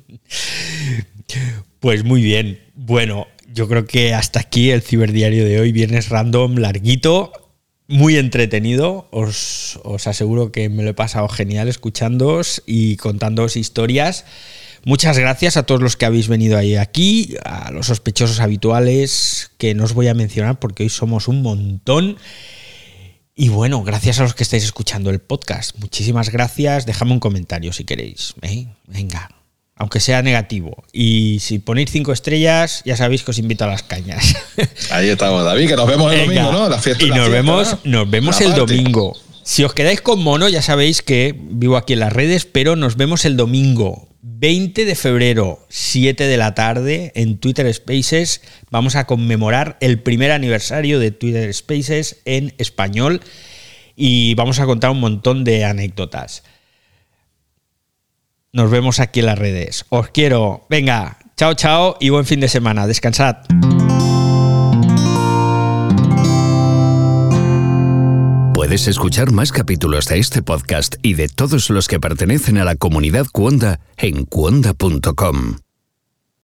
Pues 1.81 2.03
muy 2.03 2.23
bien. 2.23 2.59
Bueno, 2.75 3.27
yo 3.55 3.69
creo 3.69 3.87
que 3.87 4.13
hasta 4.13 4.41
aquí 4.41 4.71
el 4.71 4.83
ciberdiario 4.83 5.45
de 5.45 5.61
hoy, 5.61 5.71
viernes 5.71 6.09
random, 6.09 6.57
larguito, 6.57 7.33
muy 7.87 8.17
entretenido. 8.17 9.07
Os, 9.13 9.79
os 9.85 10.07
aseguro 10.09 10.51
que 10.51 10.69
me 10.69 10.83
lo 10.83 10.91
he 10.91 10.95
pasado 10.95 11.29
genial 11.29 11.69
escuchándoos 11.69 12.63
y 12.67 12.97
contándoos 12.97 13.57
historias. 13.57 14.25
Muchas 14.85 15.19
gracias 15.19 15.57
a 15.57 15.63
todos 15.63 15.81
los 15.81 15.97
que 15.97 16.05
habéis 16.05 16.29
venido 16.29 16.59
ahí 16.59 16.75
aquí, 16.75 17.37
a 17.45 17.71
los 17.71 17.87
sospechosos 17.87 18.41
habituales 18.41 19.53
que 19.57 19.75
no 19.75 19.85
os 19.85 19.95
voy 19.95 20.09
a 20.09 20.15
mencionar 20.15 20.59
porque 20.59 20.83
hoy 20.83 20.89
somos 20.89 21.29
un 21.29 21.41
montón. 21.41 22.19
Y 23.37 23.51
bueno, 23.51 23.83
gracias 23.85 24.19
a 24.19 24.25
los 24.25 24.35
que 24.35 24.43
estáis 24.43 24.65
escuchando 24.65 25.11
el 25.11 25.21
podcast. 25.21 25.79
Muchísimas 25.79 26.31
gracias. 26.31 26.87
Dejadme 26.87 27.13
un 27.13 27.21
comentario 27.21 27.73
si 27.73 27.85
queréis. 27.85 28.35
¿eh? 28.43 28.67
Venga, 28.87 29.31
aunque 29.77 30.01
sea 30.01 30.23
negativo. 30.23 30.85
Y 30.93 31.39
si 31.41 31.59
ponéis 31.59 31.91
cinco 31.91 32.13
estrellas, 32.13 32.83
ya 32.85 32.97
sabéis 32.97 33.23
que 33.23 33.33
os 33.33 33.39
invito 33.39 33.65
a 33.65 33.69
las 33.69 33.83
cañas. 33.83 34.37
Ahí 34.91 35.09
estamos, 35.09 35.45
David, 35.45 35.69
que 35.69 35.77
nos 35.77 35.87
vemos 35.89 36.13
el 36.13 36.29
Venga. 36.29 36.43
domingo, 36.45 36.53
¿no? 36.65 36.69
La 36.69 36.79
fiesta. 36.79 37.05
y 37.05 37.09
la 37.09 37.17
nos 37.17 37.27
fiesta, 37.29 37.43
vemos, 37.43 37.79
¿no? 37.85 37.99
nos 38.03 38.11
vemos 38.11 38.41
La 38.41 38.47
el 38.47 38.55
domingo. 38.55 39.17
Si 39.43 39.63
os 39.65 39.75
quedáis 39.75 40.01
con 40.01 40.23
mono, 40.23 40.49
ya 40.49 40.63
sabéis 40.63 41.03
que 41.03 41.35
vivo 41.39 41.77
aquí 41.77 41.93
en 41.93 42.01
las 42.01 42.13
redes, 42.13 42.47
pero 42.47 42.77
nos 42.77 42.97
vemos 42.97 43.25
el 43.27 43.37
domingo, 43.37 44.09
20 44.23 44.87
de 44.87 44.95
febrero, 44.95 45.67
7 45.69 46.25
de 46.27 46.37
la 46.39 46.55
tarde, 46.55 47.13
en 47.15 47.37
Twitter 47.39 47.73
Spaces. 47.75 48.41
Vamos 48.71 48.97
a 48.97 49.05
conmemorar 49.07 49.77
el 49.81 50.01
primer 50.01 50.31
aniversario 50.33 50.99
de 50.99 51.11
Twitter 51.11 51.53
Spaces 51.53 52.23
en 52.25 52.55
español 52.57 53.21
y 53.97 54.35
vamos 54.35 54.61
a 54.61 54.65
contar 54.67 54.91
un 54.91 55.01
montón 55.01 55.45
de 55.45 55.65
anécdotas. 55.67 56.43
Nos 58.55 58.71
vemos 58.71 59.01
aquí 59.01 59.19
en 59.19 59.27
las 59.27 59.39
redes. 59.39 59.85
Os 59.89 60.11
quiero. 60.11 60.65
Venga, 60.71 61.19
chao, 61.37 61.55
chao 61.55 61.97
y 61.99 62.11
buen 62.11 62.25
fin 62.25 62.39
de 62.39 62.47
semana. 62.47 62.87
Descansad. 62.87 63.39
Puedes 68.55 68.87
escuchar 68.87 69.33
más 69.33 69.51
capítulos 69.51 70.07
de 70.07 70.21
este 70.21 70.41
podcast 70.41 70.95
y 71.03 71.15
de 71.15 71.27
todos 71.27 71.69
los 71.69 71.89
que 71.89 71.99
pertenecen 71.99 72.57
a 72.59 72.65
la 72.65 72.77
comunidad 72.77 73.27
Cuonda 73.33 73.81
en 73.97 74.25
cuonda.com. 74.25 75.64